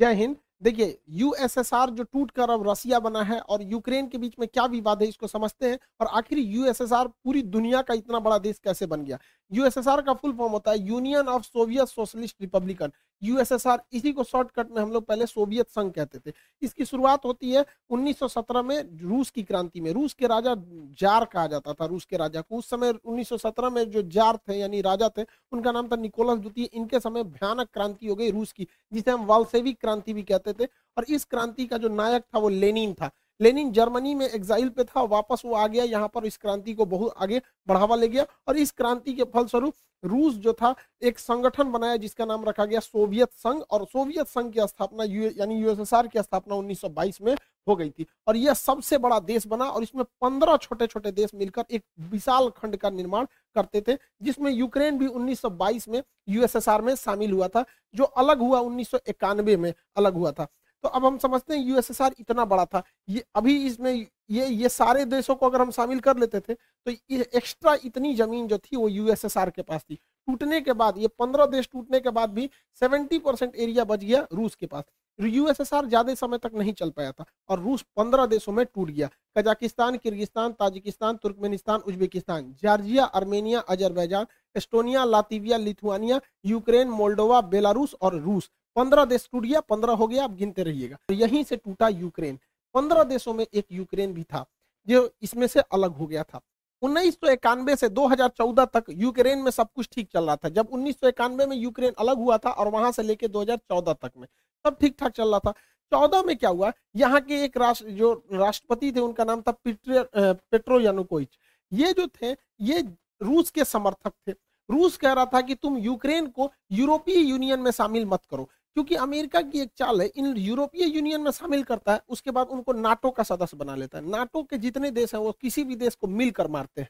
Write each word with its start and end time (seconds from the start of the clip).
जय 0.00 0.14
हिंद। 0.14 0.36
देखिए 0.62 0.96
यूएसएसआर 1.10 1.90
जो 1.90 2.04
टूट 2.04 2.30
कर 2.30 2.50
अब 2.50 2.68
रसिया 2.68 2.98
बना 3.00 3.22
है 3.22 3.38
और 3.40 3.62
यूक्रेन 3.62 4.06
के 4.08 4.18
बीच 4.18 4.34
में 4.40 4.46
क्या 4.48 4.64
विवाद 4.66 5.02
है 5.02 5.08
इसको 5.08 5.26
समझते 5.26 5.70
हैं 5.70 5.78
और 6.00 6.06
आखिर 6.08 6.38
यूएसएसआर 6.38 7.08
पूरी 7.24 7.42
दुनिया 7.44 7.82
का 7.82 7.94
इतना 7.94 8.18
बड़ा 8.18 8.38
देश 8.38 8.58
कैसे 8.64 8.86
बन 8.86 9.04
गया? 9.04 9.18
यूएसएसआर 9.50 10.02
का 10.02 10.12
फुल 10.14 10.32
फॉर्म 10.32 10.52
होता 10.52 10.70
है 10.70 10.78
union 10.80 11.28
of 11.28 11.42
Soviet 11.42 11.88
socialist 11.88 12.36
republican 12.40 12.92
USSR, 13.22 13.82
इसी 13.92 14.12
को 14.12 14.24
शॉर्टकट 14.24 14.70
में 14.70 14.82
हम 14.82 14.92
लोग 14.92 15.06
पहले 15.06 15.26
सोवियत 15.26 15.68
संघ 15.68 15.92
कहते 15.92 16.18
थे। 16.18 16.34
इसकी 16.62 16.84
शुरुआत 16.84 17.24
होती 17.24 17.50
है 17.50 17.66
1917 17.90 18.62
में 18.62 18.98
रूस 19.02 19.30
की 19.30 19.42
क्रांति 19.42 19.80
में। 19.80 19.92
रूस 19.92 20.14
के 20.14 20.26
राजा 20.26 20.54
जार 20.98 21.24
कहा 21.24 21.46
जाता 21.46 21.72
था, 21.72 21.86
रूस 21.86 22.04
के 22.04 22.16
राजा 22.16 22.40
को। 22.40 22.56
उस 22.56 22.70
समय 22.70 22.94
1917 23.04 23.70
में 23.70 23.90
जो 23.90 24.02
जार 24.02 24.36
थे, 24.36 24.54
यानी 24.54 24.80
राजा 24.80 25.08
थे, 25.08 25.22
उनका 25.52 25.72
नाम 25.72 25.88
था 25.88 25.96
निकोलस 25.96 26.38
द्वितीय। 26.38 26.64
इनके 26.64 27.00
समय 27.00 27.24
भयानक 27.24 27.68
क्रांति 27.72 28.06
हो 28.06 28.14
गई 28.14 28.30
रूस 28.30 28.52
की, 28.52 28.68
जिसे 28.92 29.10
हम 29.10 29.26
वालसेविक 29.26 29.80
क्रांति 29.80 30.12
भी 30.12 30.22
कहते 30.22 30.52
थे। 30.52 30.68
और 30.98 31.04
इस 31.04 31.24
क्रांति 31.24 31.66
का 31.66 31.78
जो 31.78 31.88
नायक 31.88 32.22
था, 32.22 32.38
वो 32.38 32.48
लेनिन 32.48 32.94
था। 32.94 33.10
लेनिन 33.40 33.70
जर्मनी 33.72 34.14
में 34.14 34.26
एग्जाइल 34.28 34.68
पे 34.68 34.84
था, 34.84 35.02
वापस 35.02 35.42
वो 35.44 35.54
आ 35.54 35.66
गया, 35.66 35.84
यहाँ 35.84 36.10
पर 36.14 36.24
इस 36.26 36.36
क्रांति 36.36 36.74
को 36.74 36.84
बहुत 36.86 37.14
आगे 37.18 37.40
बढ़ावा 37.68 37.96
ले 37.96 38.08
गया 38.08 38.26
और 38.48 38.56
इस 38.56 38.70
क्रांति 38.72 39.12
के 39.12 39.24
फलस्वरूप 39.24 39.74
रूस 40.02 40.34
जो 40.34 40.52
था, 40.52 40.74
एक 41.02 41.18
संगठन 41.18 41.70
बनाया 41.72 41.96
जिसका 41.96 42.24
नाम 42.24 42.44
रखा 42.44 42.64
गया 42.64 42.80
सोवियत 42.80 43.32
संघ 43.34 43.60
और 43.62 43.84
सोवियत 43.84 44.28
संघ 44.28 44.52
की 44.52 44.60
स्थापना 44.60 45.04
यानी 45.04 45.56
यूएसएसआर 45.56 46.06
की 46.06 46.22
स्थापना 46.22 46.54
1922 46.56 47.20
में 47.22 47.34
हो 47.66 47.76
गई 47.76 47.90
थी। 47.90 48.06
और 48.26 48.36
यह 48.36 48.54
सबसे 48.54 48.98
बड़ा 48.98 49.18
देश 49.20 49.46
बना 49.46 49.64
और 49.64 49.82
इसमें 49.82 50.04
पंद्रह 50.22 50.56
छोटे 50.56 50.86
छोटे 50.86 51.10
देश 51.12 51.30
मिलकर 51.34 51.64
एक 51.70 51.84
विशाल 52.02 52.48
खंड 52.56 52.76
का 52.76 52.90
निर्माण 52.90 53.26
करते 53.56 53.80
थे, 53.80 53.96
जिसमें 54.22 54.50
यूक्रेन 54.52 54.98
भी 54.98 55.06
1922 55.06 55.88
में 55.88 56.02
यूएसएसआर 56.28 56.82
में 56.82 56.94
शामिल 56.94 57.32
हुआ 57.32 57.48
था, 57.48 57.64
जो 57.94 58.04
अलग 58.04 58.38
हुआ 58.38 58.60
उन्नीस 58.60 58.90
सौ 58.90 58.98
इक्यानवे 59.08 59.56
में 59.56 59.72
अलग 59.96 60.14
हुआ 60.14 60.32
था। 60.32 60.46
तो 60.84 60.88
अब 60.88 61.04
हम 61.04 61.18
समझते 61.18 61.54
हैं 61.54 61.64
यूएसएसआर 61.64 62.14
इतना 62.20 62.44
बड़ा 62.44 62.64
था। 62.64 62.82
ये 63.08 63.24
अभी 63.36 63.56
इसमें 63.66 63.92
ये 64.30 64.46
ये 64.46 64.68
सारे 64.68 65.04
देशों 65.06 65.34
को 65.34 65.46
अगर 65.46 65.60
हम 65.60 65.70
शामिल 65.70 66.00
कर 66.00 66.16
लेते 66.18 66.40
थे 66.40 66.54
तो 66.54 66.90
एक्स्ट्रा 67.10 67.76
इतनी 67.84 68.14
ज़मीन 68.14 68.46
जो 68.48 68.58
थी 68.58 68.76
वो 68.76 68.88
यूएसएसआर 68.88 69.50
के 69.50 69.62
पास 69.62 69.82
थी। 69.82 69.98
टूटने 70.28 70.60
के 70.60 70.72
बाद, 70.72 70.98
ये 70.98 71.08
पंद्रह 71.10 71.46
देश 71.48 71.68
टूटने 71.72 72.00
के 72.00 72.10
बाद 72.10 72.30
भी 72.30 72.48
सेवेंटी 72.82 73.18
परसेंट 73.20 73.56
एरिया 73.56 73.84
बच 73.84 74.00
गया 74.00 74.26
रूस 74.32 74.54
के 74.54 74.66
पास। 74.66 74.84
यूएसएसआर 75.18 75.86
ज़्यादा 75.86 76.14
समय 76.14 76.38
तक 76.38 76.50
नहीं 76.54 76.72
चल 76.72 76.90
पाया 76.90 77.12
था 77.12 77.24
और 77.48 77.60
रूस 77.60 77.84
पंद्रह 77.96 78.26
देशों 78.26 78.52
में 78.52 78.64
टूट 78.66 78.90
गया। 78.90 79.08
Kazakhstan, 79.38 79.96
Kyrgyzstan, 79.96 80.52
Tajikistan, 80.52 81.16
Turkmenistan, 81.16 81.80
Uzbekistan, 81.80 82.54
Georgia 82.62 83.04
Armenia 83.04 83.60
Azerbaijan, 83.60 84.26
Estonia, 84.56 85.04
Latvia, 85.06 85.56
Lithuania, 85.58 86.20
Ukraine, 86.46 86.88
Moldova, 86.90 87.40
Belarus 87.42 87.94
और 88.02 88.18
रूस। 88.20 88.50
पंद्रह 88.76 89.04
देश 89.04 89.28
टूट 89.32 89.44
गया, 89.44 89.60
पंद्रह 89.62 89.92
हो 89.92 90.06
गया, 90.06 90.24
आप 90.24 90.34
गिनते 90.34 90.62
रहिएगा। 90.62 90.96
तो 91.08 91.14
यहीं 91.14 91.42
से 91.44 91.56
टूटा 91.56 91.88
यूक्रेन। 91.88 92.38
पंद्रह 92.74 93.02
देशों 93.04 93.34
में 93.34 93.46
एक 93.46 93.66
यूक्रेन 93.72 94.12
भी 94.14 94.22
था, 94.24 94.44
जो 94.88 95.10
इसमें 95.22 95.46
से 95.46 95.60
अलग 95.62 95.96
हो 95.96 96.06
गया 96.06 96.22
था। 96.24 96.40
उन्नीस 96.82 97.14
सौ 97.14 97.30
इक्यानवे 97.30 97.74
से 97.76 97.88
2014 97.88 98.64
तक 98.66 98.84
यूक्रेन 98.90 99.38
में 99.38 99.50
सब 99.50 99.68
कुछ 99.74 99.88
ठीक 99.92 100.08
चल 100.12 100.24
रहा 100.24 100.36
था। 100.36 100.48
जब 100.48 100.68
उन्नीस 100.72 101.00
सौ 101.00 101.08
इक्यानवे 101.08 101.46
में 101.46 101.56
यूक्रेन 101.56 101.92
अलग 101.98 102.18
हुआ 102.18 102.36
था 102.38 102.50
और 102.52 102.68
वहाँ 102.68 102.92
से 102.92 103.02
लेके 103.02 103.28
2014 103.28 103.92
तक 103.94 104.12
में, 104.16 104.26
सब 104.64 104.76
ठीक 104.80 104.96
ठाक 104.98 105.12
चल 105.12 105.28
रहा 105.30 105.38
था। 105.38 105.52
चौदह 105.92 106.22
में 106.22 106.36
क्या 106.36 106.50
हुआ? 106.50 106.72
यहाँ 106.96 107.20
के 107.20 107.42
एक 107.44 107.56
राष्ट्र, 107.56 107.86
जो 107.86 108.12
राष्ट्रपति 108.32 108.92
थे, 108.92 109.00
उनका 109.00 109.24
नाम 109.24 109.40
था 109.42 109.52
पेट्रो 109.54 110.80
यानुकोइच 110.80 111.38
ये 111.72 111.92
जो 111.92 112.06
थे, 112.12 112.30
ये 112.60 112.80
रूस 113.20 113.50
के 113.50 113.64
समर्थक 113.64 114.12
थे। 114.28 114.32
रूस 114.68 114.96
कह 114.96 115.12
रहा 115.12 115.24
था 115.26 115.40
कि 115.40 115.54
तुम 115.54 115.76
यूक्रेन 115.78 116.26
को 116.28 116.50
यूरोपीय 116.72 117.18
यूनियन 117.20 117.60
में 117.60 117.70
शामिल 117.70 118.06
मत 118.06 118.24
करो। 118.30 118.48
क्योंकि 118.76 118.94
अमेरिका 118.96 119.40
की 119.42 119.60
एक 119.60 119.70
चाल 119.76 120.00
है, 120.00 120.06
इन 120.08 120.36
यूरोपीय 120.36 120.84
यूनियन 120.86 121.20
में 121.20 121.30
शामिल 121.30 121.62
करता 121.62 121.92
है, 121.92 122.00
उसके 122.08 122.30
बाद 122.30 122.48
उनको 122.48 122.72
नाटो 122.72 123.10
का 123.10 123.22
सदस्य 123.22 123.56
बना 123.56 123.74
लेता 123.74 123.98
है। 123.98 124.08
नाटो 124.10 124.42
के 124.42 124.58
जितने 124.58 124.90
देश 124.90 125.14
हैं, 125.14 125.20
वो 125.20 125.32
किसी 125.32 125.64
भी 125.64 125.76
देश 125.76 125.94
को 125.94 126.06
मिलकर 126.08 126.48
मारते 126.48 126.80
हैं। 126.80 126.88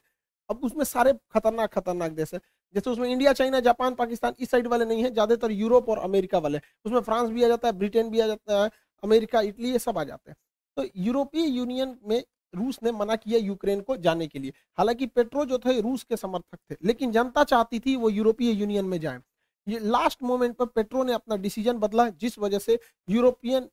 अब 0.49 0.63
उसमें 0.63 0.83
सारे 0.85 1.13
खतरनाक 1.31 1.73
खतरनाक 1.73 2.11
देश 2.11 2.33
है। 2.33 2.39
जैसे 2.75 2.89
उसमें 2.89 3.09
इंडिया, 3.09 3.33
चाइना, 3.33 3.59
जापान, 3.59 3.95
पाकिस्तान 3.95 4.33
इस 4.39 4.49
साइड 4.51 4.67
वाले 4.67 4.85
नहीं 4.85 5.03
है, 5.03 5.11
ज़्यादातर 5.11 5.51
यूरोप 5.51 5.89
और 5.89 5.97
अमेरिका 5.99 6.37
वाले 6.37 6.59
उसमें 6.85 6.99
फ्रांस 7.01 7.29
भी 7.29 7.43
आ 7.43 7.47
जाता 7.47 7.67
है, 7.67 7.73
ब्रिटेन 7.73 8.09
भी 8.09 8.19
आ 8.19 8.27
जाता 8.27 8.63
है, 8.63 8.69
अमेरिका, 9.03 9.41
इटली, 9.41 9.71
ये 9.71 9.79
सब 9.79 9.97
आ 9.97 10.03
जाते 10.03 10.31
हैं। 10.31 10.37
तो 10.77 10.85
यूरोपीय 10.97 11.47
यूनियन 11.47 11.97
में 12.07 12.23
रूस 12.53 12.79
ने 12.83 12.91
मना 12.91 13.15
किया 13.15 13.39
यूक्रेन 13.39 13.81
को 13.81 13.95
जाने 13.97 14.27
के 14.27 14.39
लिए। 14.39 14.53
हालाँकि 14.77 15.05
पेट्रो 15.07 15.45
जो 15.45 15.57
थे, 15.57 15.79
रूस 15.81 16.03
के 16.03 16.17
समर्थक 16.17 16.59
थे, 16.71 16.75
लेकिन 16.83 17.11
जनता 17.11 17.43
चाहती 17.43 17.79
थी 17.79 17.95
वो 17.95 18.09
यूरोपीय 18.09 18.51
यूनियन 18.51 18.85
में 18.85 18.99
जाए। 18.99 19.19
ये 19.67 19.79
लास्ट 19.79 20.23
मोमेंट 20.23 20.55
पर 20.55 20.65
पेट्रो 20.65 21.03
ने 21.03 21.13
अपना 21.13 21.35
डिसीज़न 21.37 21.77
बदला, 21.77 22.07
जिस 22.09 22.37
वजह 22.39 22.59
से 22.59 22.79
यूरोपियन 23.09 23.69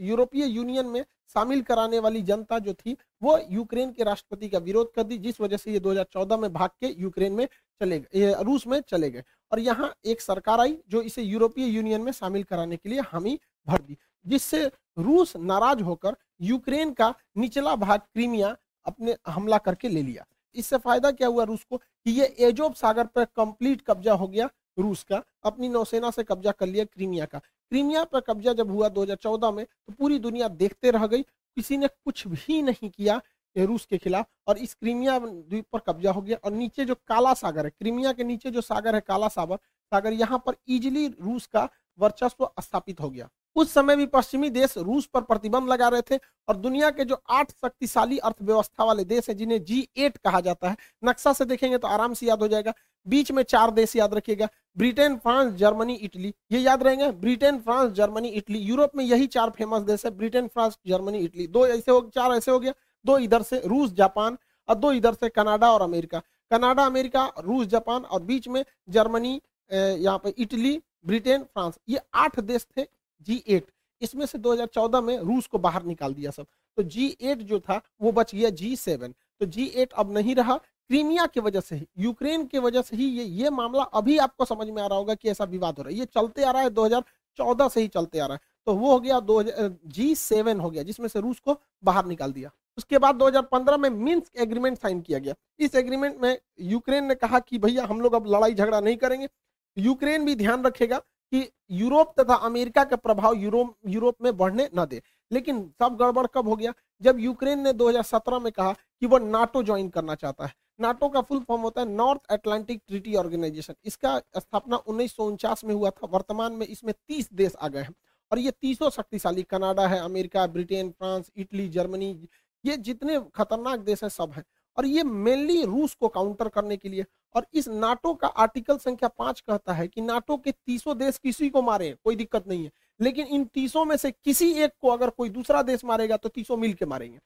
यूरोपीय 0.00 0.46
यूनियन 0.46 0.86
में 0.86 1.04
शामिल 1.34 1.62
कराने 1.62 1.98
वाली 1.98 2.22
जनता 2.22 2.58
जो 2.58 2.72
थी, 2.74 2.96
वो 3.22 3.38
यूक्रेन 3.50 3.90
के 3.92 4.04
राष्ट्रपति 4.04 4.48
का 4.48 4.58
विरोध 4.58 4.92
कर 4.94 5.02
दी, 5.02 5.18
जिस 5.18 5.40
वजह 5.40 5.56
से 5.56 5.72
ये 5.72 5.80
2014 5.80 6.36
में 6.36 6.52
भाग 6.52 6.70
के 6.80 6.94
यूक्रेन 6.98 7.32
में 7.32 7.46
चले 7.80 7.98
गए 8.00 8.34
रूस 8.42 8.66
में 8.66 8.80
चले 8.80 9.10
गए। 9.10 9.22
और 9.52 9.60
यहाँ 9.60 9.92
एक 10.04 10.20
सरकार 10.20 10.60
आई, 10.60 10.76
जो 10.88 11.02
इसे 11.02 11.22
यूरोपीय 11.22 11.66
यूनियन 11.66 12.00
में 12.00 12.12
शामिल 12.12 12.42
कराने 12.44 12.76
के 12.76 12.88
लिए 12.88 13.00
हामी 13.02 13.38
भर 13.66 13.78
दी, 13.78 13.96
जिससे 14.26 14.64
रूस 14.98 15.36
नाराज़ 15.36 15.82
होकर 15.82 16.16
यूक्रेन 16.42 16.92
का 16.92 17.14
निचला 17.36 17.74
भाग 17.76 18.00
क्रीमिया 18.00 18.56
अपने 18.86 19.16
हमला 19.26 19.58
करके 19.58 19.88
ले 19.88 20.02
लिया। 20.02 20.24
इससे 20.56 20.78
फ़ायदा 20.78 21.10
क्या 21.10 21.28
हुआ 21.28 21.44
रूस 21.44 21.64
को? 21.64 21.76
कि 21.76 22.10
ये 22.10 22.24
एजोब 22.40 22.74
सागर 22.74 23.06
पर 23.06 23.24
कंप्लीट 23.26 23.80
कब्जा 23.80 24.12
हो 24.14 24.28
गया 24.28 24.48
रूस 24.78 25.02
का, 25.02 25.22
अपनी 25.44 25.68
नौसेना 25.68 26.10
से 26.10 26.22
कब्जा 26.24 26.52
कर 26.52 26.66
लिया 26.66 26.84
क्रीमिया 26.84 27.24
का। 27.26 27.38
क्रीमिया 27.38 28.04
पर 28.04 28.20
कब्जा 28.20 28.52
जब 28.52 28.70
हुआ 28.70 28.88
2014 28.90 29.50
में 29.50 29.64
तो 29.64 29.92
पूरी 29.92 30.18
दुनिया 30.18 30.48
देखते 30.50 30.90
रह 30.90 31.06
गई। 31.06 31.22
किसी 31.22 31.76
ने 31.76 31.88
कुछ 31.88 32.26
भी 32.28 32.60
नहीं 32.62 32.90
किया 32.90 33.20
रूस 33.56 33.84
के 33.86 33.98
खिलाफ 33.98 34.26
और 34.48 34.58
इस 34.58 34.74
क्रीमिया 34.74 35.18
द्वीप 35.18 35.66
पर 35.72 35.78
कब्जा 35.78 36.12
हो 36.12 36.22
गया। 36.22 36.36
और 36.44 36.52
नीचे 36.52 36.84
जो 36.84 36.94
काला 37.08 37.32
सागर 37.34 37.64
है, 37.64 37.70
क्रीमिया 37.70 38.12
के 38.12 38.24
नीचे 38.24 38.50
जो 38.50 38.60
सागर 38.60 38.94
है, 38.94 39.00
काला 39.00 39.28
सागर 39.28 39.56
सागर, 39.92 40.12
यहाँ 40.12 40.38
पर 40.46 40.56
इजिली 40.68 41.06
रूस 41.08 41.46
का 41.46 41.68
वर्चस्व 41.98 42.48
स्थापित 42.60 43.00
हो 43.00 43.10
गया। 43.10 43.28
उस 43.56 43.72
समय 43.72 43.96
भी 43.96 44.06
पश्चिमी 44.06 44.48
देश 44.50 44.76
रूस 44.78 45.06
पर 45.06 45.20
प्रतिबंध 45.22 45.68
लगा 45.68 45.88
रहे 45.88 46.02
थे 46.02 46.16
और 46.48 46.56
दुनिया 46.56 46.90
के 46.90 47.04
जो 47.04 47.20
आठ 47.30 47.50
शक्तिशाली 47.52 48.18
अर्थव्यवस्था 48.18 48.84
वाले 48.84 49.04
देश 49.04 49.28
हैं, 49.28 49.36
जिन्हें 49.36 49.62
जी 49.64 49.86
एट 49.96 50.16
कहा 50.18 50.40
जाता 50.40 50.68
है, 50.68 50.76
नक्शा 51.04 51.32
से 51.32 51.44
देखेंगे 51.44 51.78
तो 51.78 51.88
आराम 51.88 52.14
से 52.14 52.26
याद 52.26 52.42
हो 52.42 52.48
जाएगा। 52.48 52.72
बीच 53.06 53.30
में 53.32 53.42
चार 53.44 53.70
देश 53.70 53.94
याद 53.96 54.14
रखिएगा, 54.14 54.48
ब्रिटेन, 54.76 55.16
फ्रांस, 55.16 55.52
जर्मनी, 55.54 55.94
इटली, 55.96 56.32
ये 56.52 56.60
याद 56.60 56.82
रहेंगे। 56.82 57.10
Britain, 57.20 57.58
France, 57.58 57.92
Germany, 57.92 58.28
Italy, 58.30 58.58
Europe 58.60 58.96
में 58.96 59.04
यही 59.04 59.26
चार 59.28 59.50
फ़ेमस 59.50 59.82
देश 59.82 60.04
है, 60.04 60.10
ब्रिटेन, 60.12 60.46
फ्रांस, 60.48 60.78
जर्मनी, 60.86 61.18
इटली। 61.18 61.46
दो 61.48 61.66
ऐसे 61.66 61.90
हो, 61.90 62.00
चार 62.14 62.32
ऐसे 62.32 62.50
हो 62.50 62.58
गया। 62.60 62.72
दो 63.04 63.18
इधर 63.18 63.42
से 63.42 63.60
रूस, 63.66 63.92
जापान 63.92 64.36
और 64.68 64.74
दो 64.74 64.92
इधर 64.92 65.14
से 65.14 65.28
कनाडा 65.28 65.70
और 65.72 65.82
अमेरिका। 65.82 66.22
कनाडा, 66.50 66.84
अमेरिका, 66.86 67.30
रूस, 67.38 67.66
जापान 67.66 68.02
और 68.02 68.22
बीच 68.22 68.48
में 68.48 68.64
जर्मनी 68.88 69.40
यहाँ 69.70 70.18
पे 70.18 70.34
इटली, 70.38 70.80
ब्रिटेन, 71.06 71.42
फ्रांस, 71.44 71.78
ये 71.88 72.00
आठ 72.14 72.38
देश 72.40 72.66
थे 72.76 72.82
जी 73.20 73.42
एट। 73.48 73.70
इसमें 74.02 74.24
से 74.26 74.38
2014 74.38 75.00
में 75.00 75.18
रूस 75.18 75.46
को 75.46 75.58
बाहर 75.58 75.84
निकाल 75.84 76.14
दिया 76.14 76.30
सब। 76.30 76.46
तो 76.78 76.82
जी 76.82 77.06
एट 77.22 77.38
जो 77.38 77.58
था, 77.60 77.80
वो 78.00 78.12
बच 78.12 78.34
गया 78.34 78.50
जी 78.50 78.74
सेवन। 78.76 79.14
तो 79.40 79.46
जी 79.46 79.66
एट 79.66 79.92
अब 79.92 80.12
नहीं 80.12 80.34
रहा। 80.34 80.56
क्रीमिया 80.56 81.26
की 81.26 81.40
वजह 81.40 81.60
से 81.60 81.76
ही, 81.76 81.86
यूक्रेन 81.98 82.44
की 82.46 82.58
वजह 82.58 82.82
से 82.82 82.96
ही 82.96 83.06
ये 83.08 83.24
ये 83.24 83.50
मामला 83.50 83.82
अभी 83.82 84.18
आपको 84.18 84.44
समझ 84.44 84.68
में 84.68 84.82
आ 84.82 84.86
रहा 84.86 84.98
होगा 84.98 85.14
कि 85.14 85.28
ऐसा 85.28 85.44
विवाद 85.44 85.78
हो 85.78 85.82
रहा 85.82 85.92
है। 85.92 85.98
ये 85.98 86.04
चलते 86.06 86.42
आ 86.42 86.50
रहा 86.50 86.62
है 86.62 86.70
2014 86.70 87.68
से 87.68 87.80
ही 87.80 87.88
चलते 87.88 88.18
आ 88.18 88.26
रहा 88.26 88.34
है। 88.34 88.40
तो 88.66 88.74
वो 88.74 88.92
हो 88.92 89.00
गया 89.00 89.18
दो 89.20 89.42
जी 89.42 90.14
सेवन 90.14 90.60
हो 90.60 90.70
गया, 90.70 90.82
जिसमें 90.82 91.08
से 91.08 91.20
रूस 91.20 91.40
को 91.40 91.58
बाहर 91.84 92.06
निकाल 92.06 92.32
दिया। 92.32 92.50
उसके 92.78 92.98
बाद 92.98 93.14
2015 93.14 93.76
में 93.76 93.88
मिन्स 93.90 94.30
एग्रीमेंट 94.36 94.78
साइन 94.78 95.00
किया 95.00 95.18
गया। 95.18 95.34
इस 95.58 95.74
एग्रीमेंट 95.74 96.20
में 96.20 96.38
यूक्रेन 96.60 97.04
ने 97.04 97.14
कहा 97.14 97.38
कि 97.40 97.58
भैया 97.58 97.84
हम 97.84 98.00
लोग 98.00 98.14
अब 98.14 98.26
लड़ाई 98.26 98.54
झगड़ा 98.54 98.80
नहीं 98.80 98.96
करेंगे। 98.96 99.28
यूक्रेन 99.76 100.24
भी 100.24 100.34
ध्यान 100.34 100.64
रखेगा 100.64 101.00
कि 101.34 101.50
यूरोप 101.70 102.20
तथा 102.20 102.34
अमेरिका 102.34 102.84
का 102.84 102.96
प्रभाव 102.96 103.34
यूरोप 103.34 103.76
यूरोप 103.86 104.16
में 104.22 104.36
बढ़ने 104.36 104.70
न 104.74 104.84
दे। 104.84 105.02
लेकिन 105.32 105.74
सब 105.78 105.96
गड़बड़ 105.96 106.26
कब 106.26 106.48
हो 106.48 106.56
गया? 106.56 106.74
जब 107.02 107.20
यूक्रेन 107.20 107.58
ने 107.58 107.72
2017 107.72 108.38
में 108.38 108.52
कहा 108.52 108.72
कि 108.72 109.06
वो 109.06 109.18
नाटो 109.18 109.62
ज्वाइन 109.62 109.88
करना 109.88 110.14
चाहता 110.14 110.46
है। 110.46 110.54
नाटो 110.80 111.08
का 111.08 111.20
फुल 111.20 111.40
फॉर्म 111.40 111.62
होता 111.62 111.80
है 111.80 111.88
नॉर्थ 111.88 112.20
अटलांटिक 112.30 112.82
ट्रीटी 112.88 113.14
ऑर्गेनाइजेशन। 113.14 113.74
इसका 113.84 114.18
स्थापना 114.18 114.76
उन्नीस 114.76 115.16
सौ 115.16 115.24
उनचास 115.26 115.64
में 115.64 115.74
हुआ 115.74 115.90
था। 115.90 116.06
वर्तमान 116.06 116.52
में 116.52 116.66
इसमें 116.66 116.94
तीस 117.08 117.32
देश 117.32 117.52
आ 117.60 117.68
गए 117.68 117.80
हैं। 117.80 117.94
और 118.32 118.38
ये 118.38 118.50
तीसों 118.50 118.90
शक्तिशाली 118.90 119.42
कनाडा 119.42 119.86
है, 119.86 119.98
America, 119.98 120.46
Britain, 120.46 120.90
France, 120.90 121.30
Italy, 121.36 121.68
Germany, 121.68 122.28
ये 122.64 122.76
जितने 122.76 123.20
खतरनाक 123.34 123.80
देश 123.80 124.02
हैं, 124.02 124.10
सब 124.10 124.32
हैं। 124.32 124.44
और 124.76 124.86
ये 124.86 125.02
मेनली 125.02 125.64
रूस 125.64 125.94
को 125.94 126.08
काउंटर 126.08 126.48
करने 126.48 126.76
के 126.76 126.88
लिए। 126.88 127.04
और 127.34 127.46
इस 127.54 127.68
नाटो 127.68 128.12
का 128.14 128.28
आर्टिकल 128.28 128.76
संख्या 128.78 129.08
पाँच 129.08 129.40
कहता 129.40 129.72
है 129.72 129.86
कि 129.88 130.00
नाटो 130.00 130.36
के 130.36 130.52
तीसों 130.52 130.96
देश 130.98 131.18
किसी 131.18 131.48
को 131.50 131.62
मारे, 131.62 131.94
कोई 132.04 132.16
दिक्कत 132.16 132.48
नहीं 132.48 132.64
है। 132.64 132.70
लेकिन 133.00 133.26
इन 133.26 133.44
तीसों 133.44 133.84
में 133.84 133.96
से 133.96 134.10
किसी 134.10 134.52
एक 134.54 134.72
को 134.80 134.88
अगर 134.88 135.10
कोई 135.10 135.28
दूसरा 135.28 135.62
देश 135.62 135.84
मारेगा 135.84 136.16
तो 136.16 136.28
तीसों 136.28 136.56
मिल 136.56 136.72
के 136.72 136.86
मारेंगे। 136.86 137.18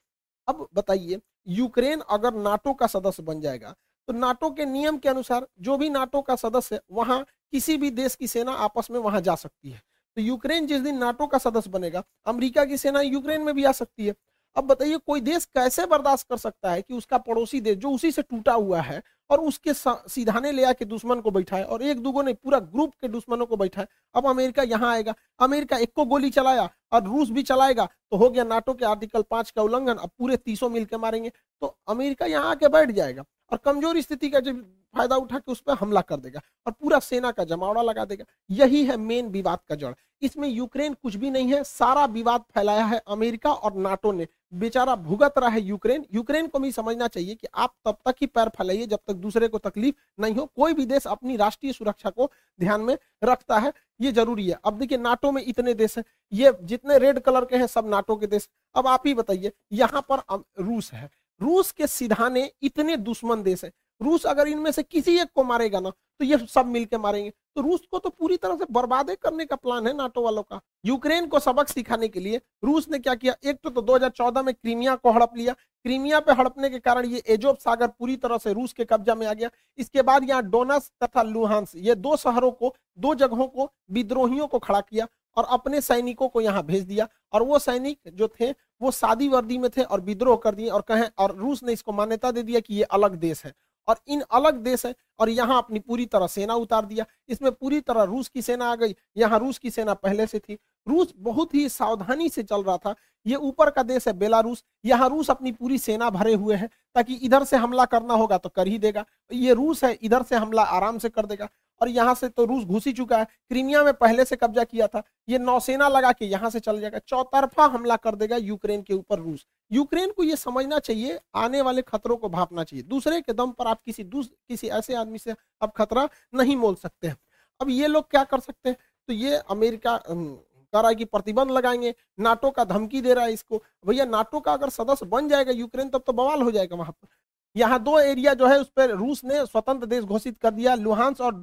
अब 0.47 0.67
बताइए, 0.73 1.19
यूक्रेन 1.47 1.99
अगर 2.09 2.33
नाटो 2.33 2.73
का 2.73 2.87
सदस्य 2.87 3.23
बन 3.23 3.41
जाएगा 3.41 3.75
तो 4.07 4.13
नाटो 4.13 4.49
के 4.49 4.65
नियम 4.65 4.97
के 4.97 5.09
अनुसार 5.09 5.47
जो 5.61 5.77
भी 5.77 5.89
नाटो 5.89 6.21
का 6.21 6.35
सदस्य 6.35 6.75
है, 6.75 6.81
वहाँ 6.91 7.25
किसी 7.51 7.77
भी 7.77 7.89
देश 7.91 8.15
की 8.15 8.27
सेना 8.27 8.51
आपस 8.53 8.87
में 8.91 8.99
वहाँ 8.99 9.21
जा 9.21 9.35
सकती 9.35 9.69
है। 9.69 9.81
तो 10.17 10.21
यूक्रेन 10.21 10.67
जिस 10.67 10.81
दिन 10.81 10.97
नाटो 10.97 11.27
का 11.27 11.37
सदस्य 11.37 11.69
बनेगा, 11.69 12.03
अमेरिका 12.25 12.65
की 12.65 12.77
सेना 12.77 13.01
यूक्रेन 13.01 13.41
में 13.41 13.53
भी 13.55 13.63
आ 13.63 13.71
सकती 13.71 14.07
है। 14.07 14.13
अब 14.55 14.63
बताइए, 14.65 14.97
कोई 14.97 15.21
देश 15.21 15.45
कैसे 15.47 15.85
बर्दाश्त 15.87 16.27
कर 16.29 16.37
सकता 16.37 16.71
है 16.71 16.81
कि 16.81 16.93
उसका 16.93 17.17
पड़ोसी 17.19 17.59
देश 17.61 17.77
जो 17.77 17.89
उसी 17.91 18.11
से 18.11 18.21
टूटा 18.21 18.53
हुआ 18.53 18.81
है 18.81 19.01
और 19.29 19.39
उसके 19.41 19.73
सीधाने 19.73 20.51
ले 20.51 20.63
आके 20.65 20.85
दुश्मन 20.85 21.19
को 21.21 21.31
बैठाए 21.31 21.63
और 21.63 21.83
एक 21.83 21.99
दूगो 21.99 22.21
ने 22.21 22.33
पूरा 22.33 22.59
ग्रुप 22.61 22.93
के 23.01 23.07
दुश्मनों 23.07 23.45
को 23.45 23.57
बैठाए। 23.57 23.87
अब 24.15 24.27
अमेरिका 24.27 24.63
यहाँ 24.63 24.91
आएगा, 24.91 25.13
अमेरिका 25.39 25.77
एक 25.77 25.93
को 25.95 26.05
गोली 26.05 26.29
चलाया 26.31 26.69
और 26.91 27.03
रूस 27.03 27.29
भी 27.29 27.43
चलाएगा 27.43 27.85
तो 27.85 28.17
हो 28.17 28.29
गया 28.29 28.43
नाटो 28.43 28.73
के 28.73 28.85
आर्टिकल 28.85 29.21
पाँच 29.31 29.51
का 29.51 29.61
उल्लंघन, 29.61 29.93
अब 29.93 30.09
पूरे 30.19 30.37
तीसों 30.37 30.69
मिलकर 30.69 30.97
मारेंगे। 30.99 31.29
तो 31.29 31.77
अमेरिका 31.87 32.25
यहाँ 32.27 32.51
आके 32.51 32.67
बैठ 32.69 32.91
जाएगा 32.91 33.23
और 33.51 33.57
कमज़ोर 33.59 34.01
स्थिति 34.01 34.29
का 34.29 34.39
जब 34.41 34.63
फ़ायदा 34.95 35.15
उठा 35.15 35.39
के 35.39 35.51
उस 35.51 35.59
पर 35.61 35.73
हमला 35.73 36.01
कर 36.01 36.17
देगा 36.17 36.41
और 36.67 36.71
पूरा 36.71 36.99
सेना 36.99 37.31
का 37.31 37.43
जमावड़ा 37.43 37.81
लगा 37.81 38.05
देगा। 38.05 38.25
यही 38.51 38.83
है 38.85 38.97
मेन 38.97 39.27
विवाद 39.29 39.59
का 39.69 39.75
जड़। 39.75 39.93
इसमें 40.21 40.47
यूक्रेन 40.49 40.93
कुछ 40.93 41.15
भी 41.15 41.29
नहीं 41.29 41.53
है, 41.53 41.63
सारा 41.63 42.05
विवाद 42.05 42.41
फैलाया 42.53 42.85
है 42.85 43.01
अमेरिका 43.07 43.51
और 43.51 43.75
नाटो 43.75 44.11
ने। 44.11 44.27
बेचारा 44.53 44.95
भुगत 44.95 45.33
रहा 45.37 45.49
है 45.49 45.61
यूक्रेन। 45.61 46.05
यूक्रेन 46.13 46.47
को 46.47 46.59
भी 46.59 46.71
समझना 46.71 47.07
चाहिए 47.07 47.35
कि 47.35 47.47
आप 47.55 47.73
तब 47.85 47.97
तक 48.05 48.15
ही 48.21 48.27
पैर 48.27 48.49
फैलाइए 48.49 48.85
जब 48.85 48.99
तक 49.07 49.13
दूसरे 49.13 49.47
को 49.47 49.57
तकलीफ़ 49.57 49.95
नहीं 50.19 50.35
हो। 50.35 50.45
कोई 50.55 50.73
भी 50.73 50.85
देश 50.85 51.07
अपनी 51.07 51.35
राष्ट्रीय 51.37 51.73
सुरक्षा 51.73 52.09
को 52.09 52.29
ध्यान 52.59 52.81
में 52.81 52.97
रखता 53.23 53.59
है, 53.59 53.73
ये 54.01 54.11
ज़रूरी 54.11 54.47
है। 54.49 54.57
अब 54.65 54.77
देखिए, 54.79 54.97
नाटो 54.97 55.31
में 55.31 55.43
इतने 55.43 55.73
देश 55.73 55.97
हैं। 55.97 56.03
ये 56.33 56.53
जितने 56.63 56.97
रेड 56.97 57.19
कलर 57.19 57.45
के 57.45 57.55
हैं, 57.55 57.67
सब 57.67 57.89
नाटो 57.89 58.15
के 58.15 58.27
देश। 58.27 58.49
अब 58.75 58.87
आप 58.87 59.07
ही 59.07 59.13
बताइए, 59.13 59.51
यहाँ 59.71 60.05
पर 60.11 60.43
रूस 60.59 60.91
है। 60.93 61.09
रूस 61.41 61.71
के 61.71 61.87
सिधाने 61.87 62.49
इतने 62.61 62.95
दुश्मन 62.97 63.43
देश 63.43 63.63
है। 63.65 63.71
रूस 64.01 64.25
अगर 64.25 64.47
इनमें 64.47 64.71
से 64.71 64.83
किसी 64.83 65.17
एक 65.19 65.27
को 65.35 65.43
मारेगा 65.43 65.79
ना 65.79 65.89
तो 65.89 66.25
ये 66.25 66.37
सब 66.47 66.65
मिलके 66.65 66.97
मारेंगे। 66.97 67.29
तो 67.55 67.61
रूस 67.61 67.81
को 67.91 67.99
तो 67.99 68.09
पूरी 68.09 68.35
तरह 68.37 68.55
से 68.55 68.65
बर्बादे 68.71 69.15
करने 69.15 69.45
का 69.45 69.55
प्लान 69.55 69.87
है 69.87 69.95
नाटो 69.97 70.21
वालों 70.21 70.41
का। 70.43 70.59
यूक्रेन 70.85 71.27
को 71.27 71.39
सबक 71.39 71.67
सिखाने 71.67 72.07
के 72.07 72.19
लिए 72.19 72.41
रूस 72.63 72.87
ने 72.91 72.99
क्या 72.99 73.15
किया? 73.15 73.35
एक 73.43 73.57
तो, 73.63 73.69
तो 73.69 73.81
2014 73.81 74.43
में 74.43 74.53
क्रीमिया 74.53 74.95
को 74.95 75.11
हड़प 75.11 75.31
लिया। 75.37 75.53
क्रीमिया 75.53 76.19
पे 76.19 76.31
हड़पने 76.31 76.69
के 76.69 76.79
कारण 76.79 77.05
ये 77.05 77.23
एजोब 77.27 77.57
सागर 77.57 77.87
पूरी 77.89 78.15
तरह 78.17 78.37
से 78.37 78.53
रूस 78.53 78.73
के 78.73 78.85
कब्जा 78.85 79.15
में 79.15 79.25
आ 79.27 79.33
गया। 79.33 79.49
इसके 79.77 80.01
बाद 80.01 80.29
यहाँ 80.29 80.43
डोनस 80.43 80.91
तथा 81.03 81.23
लुहांस 81.23 81.73
ये 81.77 81.95
दो 81.97 82.15
शहरों 82.17 82.51
को 82.51 82.73
दो 82.99 83.15
जगहों 83.15 83.47
को 83.47 83.69
विद्रोहियों 83.91 84.47
को 84.47 84.59
खड़ा 84.59 84.81
किया 84.81 85.07
और 85.37 85.47
अपने 85.49 85.81
सैनिकों 85.81 86.27
को 86.27 86.41
यहाँ 86.41 86.63
भेज 86.65 86.83
दिया। 86.83 87.07
और 87.33 87.43
वो 87.43 87.59
सैनिक 87.59 87.99
जो 88.13 88.27
थे 88.39 88.51
वो 88.81 88.91
शादी 88.91 89.27
वर्दी 89.27 89.57
में 89.57 89.69
थे 89.69 89.83
और 89.83 90.01
विद्रोह 90.01 90.35
कर 90.35 90.55
दिए 90.55 90.69
और 90.69 90.81
कहें 90.81 91.09
और 91.17 91.35
रूस 91.35 91.63
ने 91.63 91.73
इसको 91.73 91.91
मान्यता 91.93 92.31
दे 92.31 92.43
दिया 92.43 92.59
कि 92.59 92.75
ये 92.75 92.83
अलग 92.83 93.15
देश 93.17 93.45
है। 93.45 93.53
और 93.87 93.99
इन 94.07 94.21
अलग 94.31 94.57
देश 94.59 94.85
है, 94.85 94.93
और 95.19 95.29
यहाँ 95.29 95.57
अपनी 95.57 95.79
पूरी 95.79 96.05
तरह 96.05 96.27
सेना 96.27 96.55
उतार 96.55 96.85
दिया। 96.85 97.05
इसमें 97.29 97.51
पूरी 97.51 97.79
तरह 97.81 98.03
रूस 98.03 98.27
की 98.27 98.41
सेना 98.41 98.71
आ 98.71 98.75
गई। 98.75 98.95
यहाँ 99.17 99.39
रूस 99.39 99.57
की 99.57 99.69
सेना 99.71 99.93
पहले 99.95 100.27
से 100.27 100.39
थी। 100.39 100.57
रूस 100.87 101.13
बहुत 101.17 101.53
ही 101.53 101.67
सावधानी 101.69 102.29
से 102.29 102.43
चल 102.43 102.63
रहा 102.63 102.77
था। 102.77 102.95
ये 103.25 103.35
ऊपर 103.37 103.69
का 103.69 103.83
देश 103.83 104.07
है 104.07 104.13
बेलारूस। 104.13 104.63
यहाँ 104.85 105.09
रूस 105.09 105.29
अपनी 105.29 105.51
पूरी 105.51 105.77
सेना 105.77 106.09
भरे 106.09 106.33
हुए 106.33 106.55
है, 106.55 106.69
ताकि 106.95 107.13
इधर 107.15 107.43
से 107.43 107.57
हमला 107.57 107.85
करना 107.85 108.13
होगा 108.13 108.37
तो 108.37 108.49
कर 108.49 108.67
ही 108.67 108.77
देगा। 108.79 109.05
ये 109.31 109.53
रूस 109.53 109.83
है, 109.83 109.93
इधर 109.93 110.23
से 110.23 110.35
हमला 110.35 110.63
आराम 110.63 110.97
से 110.97 111.09
कर 111.09 111.25
देगा। 111.25 111.49
और 111.81 111.89
यहाँ 111.89 112.13
से 112.15 112.29
तो 112.29 112.45
रूस 112.45 112.63
घुस 112.63 112.85
ही 112.87 112.91
चुका 112.93 113.17
है। 113.17 113.25
क्रीमिया 113.49 113.83
में 113.83 113.93
पहले 113.93 114.25
से 114.25 114.35
कब्जा 114.35 114.63
किया 114.63 114.87
था। 114.87 115.01
ये 115.29 115.37
नौसेना 115.39 115.87
लगा 115.87 116.11
के 116.11 116.25
यहाँ 116.25 116.49
से 116.49 116.59
चल 116.59 116.79
जाएगा। 116.81 116.99
चौतरफा 116.99 117.65
हमला 117.65 117.95
कर 117.95 118.15
देगा 118.15 118.37
यूक्रेन 118.37 118.81
के 118.81 118.93
ऊपर 118.93 119.19
रूस। 119.19 119.45
यूक्रेन 119.71 120.11
को 120.11 120.23
ये 120.23 120.35
समझना 120.35 120.79
चाहिए, 120.79 121.19
आने 121.35 121.61
वाले 121.61 121.81
खतरों 121.81 122.17
को 122.17 122.29
भापना 122.29 122.63
चाहिए। 122.63 122.83
दूसरे 122.83 123.21
के 123.21 123.33
दम 123.33 123.51
पर 123.51 123.67
आप 123.67 123.81
किसी 123.85 124.03
किसी 124.13 124.67
ऐसे 124.69 124.95
आदमी 124.95 125.17
से 125.17 125.35
अब 125.61 125.71
खतरा 125.77 126.07
नहीं 126.33 126.55
मोल 126.55 126.75
सकते 126.75 127.07
हैं। 127.07 127.17
अब 127.59 127.69
ये 127.69 127.87
लोग 127.87 128.09
क्या 128.09 128.23
कर 128.23 128.39
सकते 128.39 128.69
हैं? 128.69 128.77
तो 129.09 129.13
ये 129.13 129.35
अमेरिका 129.49 129.97
कह 130.07 130.79
रहा 130.79 130.89
है 130.89 130.95
कि 130.95 131.05
प्रतिबंध 131.05 131.51
लगाएँगे। 131.51 131.93
नाटो 132.19 132.49
का 132.49 132.63
धमकी 132.65 133.01
दे 133.01 133.13
रहा 133.13 133.25
है 133.25 133.33
इसको। 133.33 133.61
भैया, 133.87 134.05
नाटो 134.05 134.39
का 134.39 134.53
अगर 134.53 134.69
सदस्य 134.69 135.05
बन 135.05 135.27
जाएगा 135.29 135.51
यूक्रेन, 135.51 135.89
तब 135.89 136.03
तो 136.07 136.13
बवाल 136.13 136.41
हो 136.41 136.51
जाएगा 136.51 136.75
वहाँ 136.75 136.91
पर। 136.91 137.07
यहाँ 137.55 137.81
दो 137.83 137.99
एरिया 137.99 138.33
जो 138.33 138.47
है, 138.47 138.59
उस 138.59 138.69
पर 138.69 138.89
रूस 138.89 139.23
ने 139.23 139.45
स्वतंत्र 139.45 139.85
देश 139.85 140.03
घोषित 140.03 140.37
कर 140.37 140.51
दिया, 140.51 140.75
लुहांस 140.75 141.21
और 141.21 141.33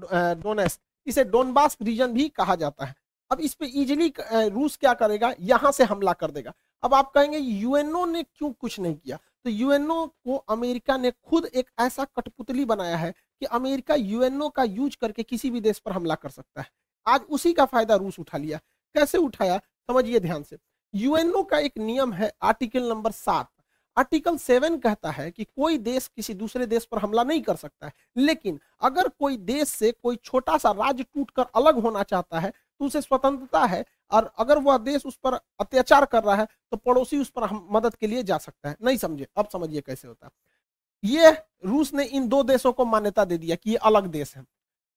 डोनेस 0.43 0.79
इसे 1.07 1.25
डोनबास 1.25 1.77
रीजन 1.83 2.13
भी 2.13 2.29
कहा 2.29 2.55
जाता 2.57 2.85
है। 2.85 2.95
अब 3.31 3.41
इस 3.41 3.55
पे 3.55 3.67
इजिली 3.67 4.13
रूस 4.23 4.77
क्या 4.77 4.93
करेगा? 4.95 5.33
यहाँ 5.41 5.73
से 5.73 5.85
हमला 5.85 6.13
कर 6.13 6.31
देगा। 6.31 6.53
अब 6.83 6.95
आप 6.95 7.11
कहेंगे, 7.13 7.39
यूएनओ 7.39 8.05
ने 8.07 8.23
क्यों 8.23 8.51
कुछ 8.53 8.79
नहीं 8.81 8.95
किया? 8.95 9.19
तो 9.45 9.51
यूएनओ 9.51 10.07
को 10.07 10.37
अमेरिका 10.49 10.97
ने 10.97 11.11
खुद 11.11 11.47
एक 11.47 11.71
ऐसा 11.81 12.05
कठपुतली 12.17 12.65
बनाया 12.65 12.97
है 12.97 13.11
कि 13.11 13.47
अमेरिका 13.47 13.95
यूएनओ 13.95 14.49
का 14.49 14.65
यूज़ 14.65 14.97
करके 15.01 15.23
किसी 15.23 15.51
भी 15.51 15.61
देश 15.61 15.79
पर 15.79 15.93
हमला 15.93 16.15
कर 16.15 16.31
सकता 16.31 16.61
है। 16.61 16.71
आज 17.07 17.21
उसी 17.31 17.53
का 17.53 17.65
फ़ायदा 17.65 17.95
रूस 17.95 18.19
उठा 18.19 18.39
लिया। 18.39 18.59
कैसे 18.95 19.19
उठाया? 19.19 19.59
समझिए 19.89 20.21
ध्यान 20.21 20.43
से। 20.43 20.59
यूएनओ 20.95 21.43
का 21.43 21.59
एक 21.59 21.79
नियम 21.79 22.13
है 22.13 22.33
आर्टिकल 22.43 22.89
नंबर 22.89 23.11
सात। 23.11 23.51
आर्टिकल 23.99 24.37
सेवन 24.39 24.77
कहता 24.79 25.11
है 25.11 25.31
कि 25.31 25.45
कोई 25.47 25.79
देश 25.81 26.07
किसी 26.17 26.35
दूसरे 26.35 26.67
देश 26.67 26.85
पर 26.85 26.99
हमला 26.99 27.23
नहीं 27.25 27.41
कर 27.43 27.57
सकता 27.57 27.87
है। 27.87 27.93
लेकिन 28.17 28.59
अगर 28.83 29.09
कोई 29.11 29.37
देश 29.39 29.69
से 29.69 29.93
कोई 29.93 30.17
छोटा 30.17 30.57
सा 30.59 30.71
राज्य 30.73 31.05
टूटकर 31.05 31.47
अलग 31.57 31.79
होना 31.79 32.03
चाहता 32.05 32.41
है 32.41 32.51
तो 32.51 32.87
उसे 32.87 33.01
स्वतंत्रता 33.01 33.65
है, 33.65 33.85
और 34.11 34.31
अगर 34.39 34.59
वह 34.59 34.77
देश 34.79 35.07
उस 35.07 35.17
पर 35.17 35.35
अत्याचार 35.61 36.05
कर 36.05 36.23
रहा 36.25 36.35
है 36.35 36.47
तो 36.71 36.77
पड़ोसी 36.77 37.19
उस 37.19 37.31
पर 37.31 37.45
हम 37.45 37.67
मदद 37.73 37.95
के 37.95 38.07
लिए 38.07 38.23
जा 38.23 38.39
सकता 38.39 38.69
है। 38.69 38.77
नहीं 38.83 38.97
समझे? 38.97 39.27
अब 39.37 39.49
समझिए 39.53 39.81
कैसे 39.81 40.09
होता 40.09 40.27
है। 40.27 40.33
ये 41.05 41.31
रूस 41.65 41.93
ने 41.95 42.05
इन 42.05 42.29
दो 42.29 42.43
देशों 42.43 42.73
को 42.73 42.85
मान्यता 42.85 43.25
दे 43.25 43.39
दिया 43.39 43.57
कि 43.57 43.71
ये 43.71 43.77
अलग 43.77 44.07
देश 44.07 44.37
है। 44.37 44.45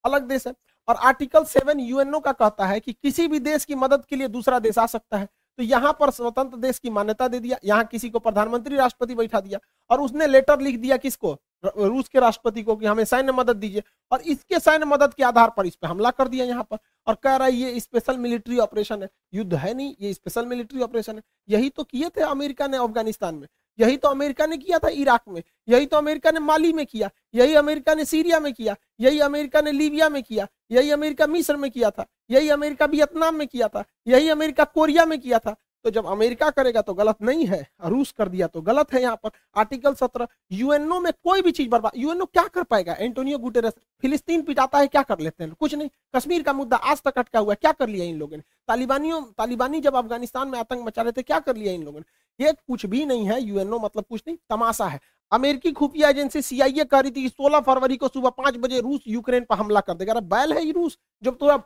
अलग 0.04 0.28
देश 0.28 0.48
है। 0.48 0.54
और 0.88 0.96
आर्टिकल 0.98 1.44
सेवन 1.46 1.80
यूएनओ 1.80 2.20
का 2.20 2.32
कहता 2.32 2.66
है 2.66 2.80
कि 2.80 2.94
किसी 2.94 3.28
भी 3.28 3.40
देश 3.40 3.66
की 3.66 3.76
मदद 3.76 4.06
के 4.06 4.16
लिए 4.16 4.28
दूसरा 4.28 4.60
देश 4.60 4.78
आ 4.78 4.86
सकता 4.86 5.18
है। 5.18 5.28
तो 5.60 5.64
यहाँ 5.64 5.92
पर 6.00 6.12
स्वतंत्र 6.12 6.58
देश 6.58 6.80
की 6.80 6.90
मान्यता 6.90 7.28
दे 7.28 7.40
दिया, 7.40 7.58
यहाँ 7.66 7.84
किसी 7.86 8.10
को 8.10 8.20
प्रधानमंत्री 8.20 8.76
राष्ट्रपति 8.76 9.16
बैठा 9.16 9.40
दिया, 9.40 9.60
और 9.90 10.02
उसने 10.02 10.28
लेटर 10.28 10.62
लिख 10.62 10.80
दिया 10.80 10.98
किसको? 10.98 11.38
रूस 11.66 12.08
के 12.08 12.20
राष्ट्रपति 12.20 12.62
को 12.64 12.76
कि 12.76 12.86
हमें 12.86 13.04
सैन्य 13.06 13.32
मदद 13.32 13.56
दीजिए, 13.56 13.84
और 14.12 14.22
इसके 14.24 14.60
सैन्य 14.60 14.86
मदद 14.86 15.14
के 15.14 15.24
आधार 15.24 15.54
पर 15.58 15.66
इस 15.66 15.76
पर 15.76 15.88
हमला 15.88 16.12
कर 16.12 16.28
दिया 16.28 16.46
यहाँ 16.46 16.64
पर, 16.64 16.78
और 17.08 17.16
कह 17.16 17.36
रहा 17.36 17.48
है, 17.48 17.54
ये 17.54 17.80
स्पेशल 17.80 18.18
मिलिट्री 18.18 18.58
ऑपरेशन 18.60 19.04
है। 19.04 19.10
युद्ध 19.34 19.54
है 19.56 19.74
नहीं, 19.74 19.96
ये 20.02 20.14
स्पेशल 20.14 20.46
मिलिट्री 20.46 20.82
ऑपरेशन 20.82 21.16
है। 21.16 21.22
यही 21.50 21.70
तो 21.70 21.84
किए 21.84 22.10
थे 22.10 22.22
अमेरिका 22.24 22.68
ने 22.68 22.78
अफ़गानिस्तान 22.78 23.36
में, 23.36 23.48
यही 23.80 23.98
तो 23.98 24.08
अमेरिका 24.10 24.46
ने 24.46 24.58
किया 24.58 24.80
था 24.80 24.90
इराक 24.92 25.22
में, 25.28 25.42
यही 25.70 25.86
तो 25.86 25.98
अमेरिका 25.98 26.32
ने 26.32 26.40
माली 26.40 26.72
में 26.74 26.86
किया, 26.86 27.10
यही 27.36 27.56
अमेरिका 27.56 27.94
ने 27.94 28.06
सीरिया 28.06 28.40
में 28.40 28.54
किया, 28.54 28.76
यही 29.00 29.20
अमेरिका 29.22 29.62
ने 29.62 29.72
लीबिया 29.72 30.10
में 30.10 30.22
किया, 30.24 30.48
यही 30.72 30.92
अमेरिका 30.92 31.28
मिस्र 31.28 31.56
में 31.58 31.70
किया 31.72 31.90
था। 31.90 32.06
यही 32.32 32.50
अमेरिका 32.50 32.86
वियतनाम 32.86 33.36
में 33.36 33.48
किया 33.48 33.68
था, 33.68 33.84
यही 34.08 34.30
अमेरिका 34.30 34.64
कोरिया 34.66 35.06
में 35.06 35.20
किया 35.20 35.40
था। 35.40 35.56
तो 35.86 35.90
जब 35.90 36.06
अमेरिका 36.06 36.50
करेगा 36.50 36.82
तो 36.82 36.94
गलत 36.94 37.22
नहीं 37.22 37.46
है 37.48 37.60
रूस 37.86 38.12
कर 38.12 38.30
दिया 38.30 38.48
तो 38.48 38.62
गलत 38.62 38.92
है 38.94 39.02
यहाँ 39.02 39.16
पर। 39.16 39.30
आर्टिकल 39.56 39.94
सत्रह, 39.94 40.28
यूएनओ 40.52 41.00
में 41.00 41.12
कोई 41.14 41.42
भी 41.42 41.52
चीज़ 41.52 41.70
बर्बाद, 41.70 41.92
यूएनओ 41.98 42.26
क्या 42.26 42.44
कर 42.46 42.64
पाएगा? 42.64 42.94
एंटोनियो 42.94 43.38
गुटेरस, 43.38 43.74
फिलिस्तीन 44.04 44.42
पिटाता 44.42 44.80
है, 44.80 44.88
क्या 44.88 45.02
कर 45.02 45.20
लेते 45.20 45.44
हैं? 45.44 45.54
कुछ 45.54 45.74
नहीं, 45.76 45.90
कश्मीर 46.16 46.44
का 46.44 46.54
मुद्दा 46.54 46.78
आज 46.78 47.02
तक 47.02 47.18
अटका 47.18 47.40
हुआ 47.40 47.54
है, 47.54 47.58
क्या 47.62 47.72
कर 47.72 47.90
लिया 47.90 48.06
इन 48.06 48.20
लोगों 48.20 48.38
ने? 48.38 48.44
तालिबानियों, 48.68 49.22
तालिबानी 49.38 49.80
जब 49.82 49.96
अफ़गानिस्तान 49.96 50.48
में 50.48 50.60
आतंक 50.60 50.86
मचा 50.86 51.02
रहे 51.02 51.12
थे, 51.12 51.22
क्या 51.24 51.40
कर 51.40 51.56
लिया 51.56 51.74
इन 51.74 51.84
लोगों 51.84 52.00
ने? 52.00 52.46
ये 52.46 52.52
कुछ 52.52 52.86
भी 52.86 53.06
नहीं 53.06 53.26
है, 53.26 53.42
यूएनओ 53.42 53.80
मतलब 53.80 54.06
कुछ 54.10 54.24
नहीं, 54.28 54.38
तमाशा 54.50 54.86
है। 54.86 55.00
अमेरिकी 55.32 55.72
खुफिया 55.72 56.10
एजेंसी 56.10 56.42
सीआईए 56.42 56.84
कह 56.84 57.00
रही 57.00 57.12
थी 57.12 57.22
कि 57.24 57.30
16 57.30 57.60
फरवरी 57.62 57.98
को 57.98 58.08
सुबह 58.08 58.30
पाँच 58.32 58.58
बजे 58.58 58.80
रूस 58.80 59.04
यूक्रेन 59.08 59.44
पर 59.44 59.56
हमला 59.56 59.80
कर 59.82 59.94
देगा। 59.94 60.14
अरे 60.14 60.22
बैल 60.28 60.54
है 60.54 60.66
ये 60.66 60.72
रूस। 60.72 60.98
जब 61.24 61.38
तो 61.38 61.58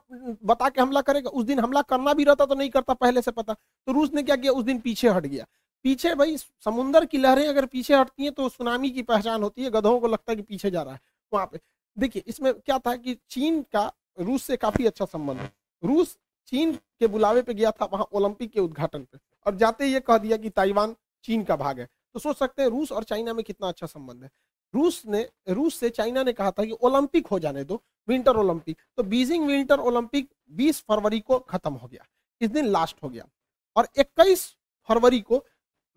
बता 0.45 0.69
के 0.69 0.81
हमला 0.81 1.01
करेगा, 1.01 1.29
उस 1.29 1.45
दिन 1.45 1.59
हमला 1.59 1.81
करना 1.83 2.13
भी 2.13 2.23
रहता 2.23 2.45
तो 2.45 2.55
नहीं 2.55 2.69
करता 2.69 2.93
पहले 2.95 3.21
से 3.21 3.31
पता। 3.31 3.53
तो 3.53 3.91
रूस 3.91 4.13
ने 4.13 4.23
क्या 4.23 4.35
किया? 4.35 4.51
उस 4.51 4.63
दिन 4.63 4.79
पीछे 4.79 5.09
हट 5.09 5.25
गया। 5.25 5.45
पीछे 5.85 6.13
भाई 6.15 6.37
समुन्द्र 6.37 7.05
की 7.05 7.17
लहरें 7.17 7.47
अगर 7.47 7.65
पीछे 7.65 7.95
हटती 7.95 8.23
हैं 8.23 8.31
तो 8.33 8.49
सुनामी 8.49 8.89
की 8.89 9.01
पहचान 9.03 9.43
होती 9.43 9.63
है। 9.63 9.69
गधों 9.71 9.99
को 9.99 10.07
लगता 10.07 10.31
है 10.31 10.35
कि 10.35 10.41
पीछे 10.41 10.71
जा 10.71 10.81
रहा 10.81 10.93
है, 10.93 10.99
वहाँ 11.31 11.45
पे। 11.45 11.59
देखिए, 11.97 12.23
इसमें 12.27 12.53
क्या 12.55 12.77
था 12.79 12.95
कि 12.95 13.17
चीन 13.29 13.61
का, 13.73 13.91
रूस 14.19 14.43
से 14.43 14.57
काफ़ी 14.57 14.85
अच्छा 14.85 15.05
संबंध 15.05 15.37
है। 15.37 15.51
रूस 15.83 16.17
चीन 16.47 16.73
के 16.73 17.07
बुलावे 17.07 17.41
पे 17.41 17.53
गया 17.53 17.71
था, 17.71 17.85
वहाँ 17.85 18.07
ओलंपिक 18.13 18.51
के 18.51 18.59
उद्घाटन 18.59 18.99
पे। 19.01 19.17
और 19.45 19.55
जाते 19.55 19.85
ये 19.85 19.99
कह 19.99 20.17
दिया 20.17 20.37
कि 20.37 20.49
ताइवान 20.49 20.95
चीन 21.25 21.43
का 21.43 21.55
भाग 21.55 21.79
है। 21.79 21.87
तो 22.15 22.19
सोच 22.19 22.37
सकते 22.37 22.61
हैं 22.61 22.69
रूस 22.69 22.91
और 22.91 23.03
चाइना 23.03 23.33
में 23.33 23.43
कितना 23.43 23.67
अच्छा 23.67 23.87
संबंध 23.87 24.23
है। 24.23 24.29
रूस 24.73 25.01
ने, 25.05 25.27
रूस 25.49 25.75
से 25.75 25.89
चाइना 25.89 26.21
ने 26.23 26.33
कहा 26.33 26.51
था 26.51 26.65
कि 26.65 26.71
ओलंपिक 26.81 27.27
हो 27.27 27.39
जाने 27.39 27.63
दो, 27.63 27.81
विंटर 28.07 28.37
ओलंपिक। 28.37 28.81
तो 28.97 29.03
बीजिंग 29.05 29.45
विंटर 29.47 29.79
ओलंपिक 29.81 30.29
20 30.51 30.79
फरवरी 30.81 31.19
को 31.19 31.39
खत्म 31.39 31.73
हो 31.73 31.87
गया, 31.87 32.05
इस 32.41 32.49
दिन 32.49 32.65
लास्ट 32.67 33.03
हो 33.03 33.09
गया। 33.09 33.27
और 33.75 33.87
21 33.97 34.45
फरवरी 34.89 35.19
को 35.21 35.43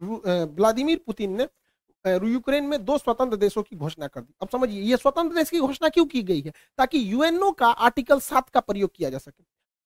व्लादिमीर 0.00 1.00
पुतिन 1.06 1.36
ने 1.36 1.48
यूक्रेन 2.04 2.64
में 2.64 2.84
दो 2.84 2.96
स्वतंत्र 2.98 3.36
देशों 3.36 3.62
की 3.62 3.76
घोषणा 3.76 4.06
कर 4.06 4.20
दी। 4.20 4.34
अब 4.42 4.48
समझिए, 4.48 4.82
ये 4.82 4.96
स्वतंत्र 4.96 5.36
देश 5.36 5.50
की 5.50 5.60
घोषणा 5.60 5.88
क्यों 5.88 6.04
की 6.06 6.22
गई 6.22 6.40
है? 6.40 6.52
ताकि 6.78 7.12
यूएनओ 7.12 7.50
का 7.52 7.66
आर्टिकल 7.68 8.20
सात 8.22 8.48
का 8.48 8.60
प्रयोग 8.62 8.90
किया 8.94 9.10
जा 9.10 9.18
सके। 9.18 9.44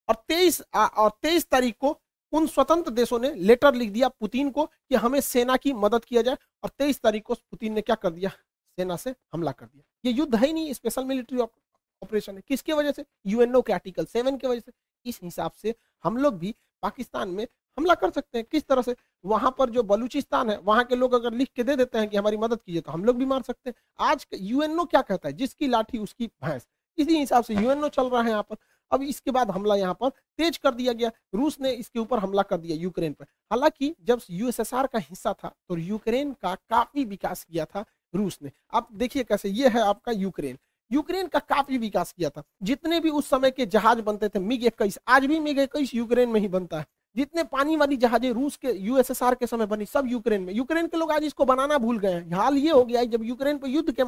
और 0.08 0.14
तेईस 0.28 0.60
और 0.74 1.10
तेईस 1.22 1.46
तारीख 1.46 1.76
को 1.80 1.98
उन 2.32 2.46
स्वतंत्र 2.46 2.90
देशों 2.90 3.18
ने 3.18 3.32
लेटर 3.34 3.74
लिख 3.74 3.90
दिया 3.90 4.08
पुतिन 4.10 4.50
को 4.50 4.64
कि 4.66 4.94
हमें 4.94 5.20
सेना 5.20 5.56
की 5.56 5.72
मदद 5.72 6.04
किया 6.04 6.22
जाए 6.22 6.36
और 6.62 6.70
तेईस 6.78 7.00
तारीख 7.02 7.22
को 7.22 7.34
पुतिन 7.34 7.72
ने 7.72 7.80
क्या 7.80 7.96
कर 7.96 8.10
दिया? 8.10 8.30
सेना 8.78 8.96
से 8.96 9.14
हमला 9.32 9.52
कर 9.52 9.66
दिया। 9.66 9.84
ये 10.04 10.12
युद्ध 10.12 10.34
है 10.34 10.46
ही 10.46 10.52
नहीं 10.52 10.72
स्पेशल 10.72 11.04
मिलिट्री 11.04 11.38
ऑपरेशन 11.38 12.36
है। 12.36 12.42
किसकी 12.48 12.72
वजह 12.72 12.92
से? 12.92 13.04
यूएनओ 13.26 13.60
के 13.62 13.72
आर्टिकल 13.72 14.04
सेवन 14.04 14.36
की 14.36 14.46
वजह 14.46 14.60
से। 14.60 14.72
इस 15.06 15.20
हिसाब 15.22 15.52
से 15.52 15.74
हम 16.04 16.16
लोग 16.16 16.38
भी 16.38 16.54
पाकिस्तान 16.82 17.28
में 17.28 17.46
हमला 17.78 17.94
कर 17.94 18.10
सकते 18.10 18.38
हैं। 18.38 18.46
किस 18.50 18.66
तरह 18.66 18.82
से? 18.82 18.94
वहाँ 19.24 19.54
पर 19.58 19.70
जो 19.70 19.82
बलूचिस्तान 19.82 20.50
है, 20.50 20.58
वहाँ 20.58 20.84
के 20.84 20.96
लोग 20.96 21.12
अगर 21.12 21.32
लिख 21.32 21.48
के 21.56 21.62
दे 21.62 21.76
देते 21.76 21.98
हैं 21.98 22.08
कि 22.08 22.16
हमारी 22.16 22.36
मदद 22.36 22.62
कीजिए 22.62 22.80
तो 22.80 22.92
हम 22.92 23.04
लोग 23.04 23.16
भी 23.16 23.24
मार 23.24 23.42
सकते 23.42 23.70
हैं। 23.70 23.74
आज 24.00 24.26
यूएनओ 24.34 24.84
क्या 24.84 25.02
कहता 25.02 25.28
है? 25.28 25.32
जिसकी 25.34 25.66
लाठी, 25.68 25.98
उसकी 25.98 26.26
भैंस। 26.44 26.66
इसी 26.98 27.16
हिसाब 27.18 27.44
से 27.44 27.54
यूएनओ 27.54 27.88
चल 27.88 28.08
रहा 28.08 28.22
है 28.22 28.30
यहाँ 28.30 28.42
पर। 28.42 28.56
अब 28.92 29.02
इसके 29.02 29.30
बाद 29.30 29.50
हमला 29.50 29.74
यहाँ 29.76 29.94
पर 29.94 30.08
तेज 30.38 30.56
कर 30.56 30.74
दिया 30.74 30.92
गया। 30.92 31.10
रूस 31.34 31.58
ने 31.60 31.70
इसके 31.72 31.98
ऊपर 31.98 32.18
हमला 32.18 32.42
कर 32.42 32.56
दिया 32.56 32.76
यूक्रेन 32.76 33.12
पर। 33.12 33.24
हालाँकि 33.50 33.94
जब 34.02 34.20
यूएसएसआर 34.30 34.86
का 34.86 34.98
हिस्सा 34.98 35.32
था 35.34 35.54
तो 35.68 35.76
यूक्रेन 35.76 36.32
का 36.32 36.54
काफ़ी 36.70 37.04
विकास 37.04 37.44
किया 37.44 37.64
था 37.64 37.84
रूस 38.14 38.38
ने। 38.42 38.50
आप 38.72 38.88
देखिए 38.92 39.24
कैसे 39.24 39.48
ये 39.48 39.68
है 39.68 39.80
आपका 39.80 40.12
यूक्रेन। 40.12 40.58
यूक्रेन 40.90 41.26
का 41.26 41.38
काफ़ी 41.38 41.78
विकास 41.78 42.12
किया 42.12 42.30
था। 42.30 42.42
जितने 42.62 43.00
भी 43.00 43.10
उस 43.10 43.28
समय 43.28 43.50
के 43.50 43.66
जहाज़ 43.66 44.00
बनते 44.00 44.28
थे, 44.28 44.38
मिग 44.38 44.64
इक्कीस, 44.64 44.98
आज 45.08 45.26
भी 45.26 45.38
मिग 45.40 45.58
इक्कीस 45.58 45.94
यूक्रेन 45.94 46.28
में 46.28 46.40
ही 46.40 46.48
बनता 46.48 46.78
है। 46.78 46.86
जितने 47.16 47.42
पानी 47.44 47.76
वाली 47.76 47.96
जहाजें 47.96 48.30
रूस 48.32 48.56
के, 48.56 48.72
यूएसएसआर 48.72 49.34
के 49.34 49.46
समय 49.46 49.66
बनी, 49.66 49.86
सब 49.86 50.06
यूक्रेन 50.06 50.42
में। 50.42 50.52
यूक्रेन 50.54 50.86
के 50.86 50.96
लोग 50.96 51.12
आज 51.12 51.24
इसको 51.24 51.44
बनाना 51.44 51.78
भूल 51.78 51.98
गए 51.98 52.12
हैं। 52.12 52.32
हाल 52.32 52.56
ये 52.56 52.70
हो 52.70 52.84
गया 52.84 53.00
है, 53.00 53.06
जब 53.06 53.24
यूक्रेन 53.24 53.58
पर 53.58 53.68
युद्ध 53.68 53.92
के 53.92 54.04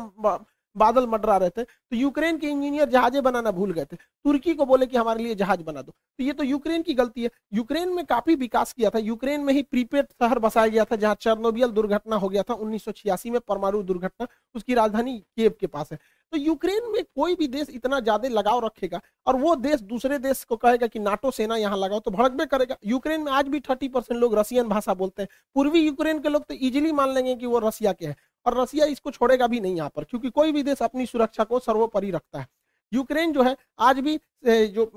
बादल 0.77 1.07
मडरा 1.09 1.37
रहे 1.37 1.51
थे 1.51 1.63
तो 1.63 1.97
यूक्रेन 1.97 2.39
के 2.39 2.47
इंजीनियर 2.49 2.89
जहाजें 2.89 3.23
बनाना 3.23 3.51
भूल 3.53 3.73
गए 3.73 3.85
थे। 3.85 3.97
तुर्की 3.97 4.55
को 4.55 4.65
बोले 4.67 4.87
कि 4.87 4.97
हमारे 4.97 5.23
लिए 5.25 5.35
जहाज़ 5.35 5.63
बना 5.63 5.83
दो। 5.83 5.93
तो 6.19 6.25
ये 6.25 6.33
तो 6.33 6.45
यूक्रेन 6.45 6.83
की 6.83 6.95
गलती 6.95 7.23
है। 7.23 7.31
यूक्रेन 7.55 7.89
में 7.91 8.05
काफ़ी 8.07 8.35
विकास 8.37 8.73
किया 8.73 8.91
था। 8.91 8.99
यूक्रेन 9.01 9.41
में 9.41 9.53
ही 9.55 9.63
प्रीपेड 9.65 10.07
शहर 10.13 10.39
बसाया 10.39 10.67
गया 10.69 10.85
था, 10.85 10.97
जहाँ 10.97 11.17
चर्नोबियल 11.17 11.71
दुर्घटना 11.71 12.17
हो 12.17 12.29
गया 12.29 12.43
था, 12.43 12.55
उन्नीस 12.55 12.85
सौ 12.85 12.93
छियासी 12.93 13.31
में 13.31 13.41
परमाणु 13.43 13.83
दुर्घटना 13.85 14.27
उसकी 14.55 14.75
राजधानी 14.75 15.19
केव 15.19 15.55
के 15.61 15.67
पास 15.69 15.93
है। 15.93 15.99
तो 16.33 16.39
यूक्रेन 16.39 16.91
में 16.93 17.03
कोई 17.07 17.35
भी 17.35 17.47
देश 17.49 17.69
इतना 17.71 18.01
ज़्यादा 18.01 18.29
लगाव 18.31 18.65
रखेगा, 18.65 19.01
और 19.27 19.37
वो 19.37 19.55
देश 19.57 19.81
दूसरे 19.83 20.19
देश 20.21 20.43
को 20.45 20.57
कहेगा 20.57 20.87
कि 20.87 20.99
नाटो 21.01 21.31
सेना 21.33 21.57
यहाँ 21.57 21.77
लगाओ 21.79 22.01
तो 22.01 22.11
भड़कबे 22.11 22.47
करेगा। 22.47 22.77
यूक्रेन 22.87 23.21
में 23.21 23.33
आज 23.33 23.49
भी 23.49 23.61
थर्टी 23.63 23.89
परसेंट 23.89 24.21
लोग 24.21 24.39
रशियन 24.39 24.69
भाषा 24.69 24.95
बोलते 24.95 25.23
हैं। 25.23 25.29
पूर्वी 25.57 25.81
यूक्रेन 25.81 26.19
के 26.19 26.29
लोग 26.29 26.45
तो 26.45 26.55
इजिली 26.57 26.93
मान 26.93 27.15
लेंगे 27.15 27.35
कि 27.35 27.47
वो 27.47 27.59
रशिया 27.61 27.93
के 27.93 28.07
हैं। 28.07 28.17
और 28.47 28.61
रसिया 28.61 28.87
इसको 28.87 29.11
छोड़ेगा 29.11 29.47
भी 29.47 29.61
नहीं 29.61 29.77
यहाँ 29.77 29.91
पर, 29.97 30.05
क्योंकि 30.05 30.31
कोई 30.31 30.53
भी 30.53 30.63
देश 30.63 30.83
अपनी 30.83 31.07
सुरक्षा 31.07 31.45
को 31.45 31.59
सर्वोपरि 31.61 32.11
रखता 32.11 32.39
है। 32.39 32.47
यूक्रेन 32.93 33.33
जो 33.33 33.43
है, 33.43 33.57
आज 33.79 33.99
भी 33.99 34.19
जो 34.45 34.91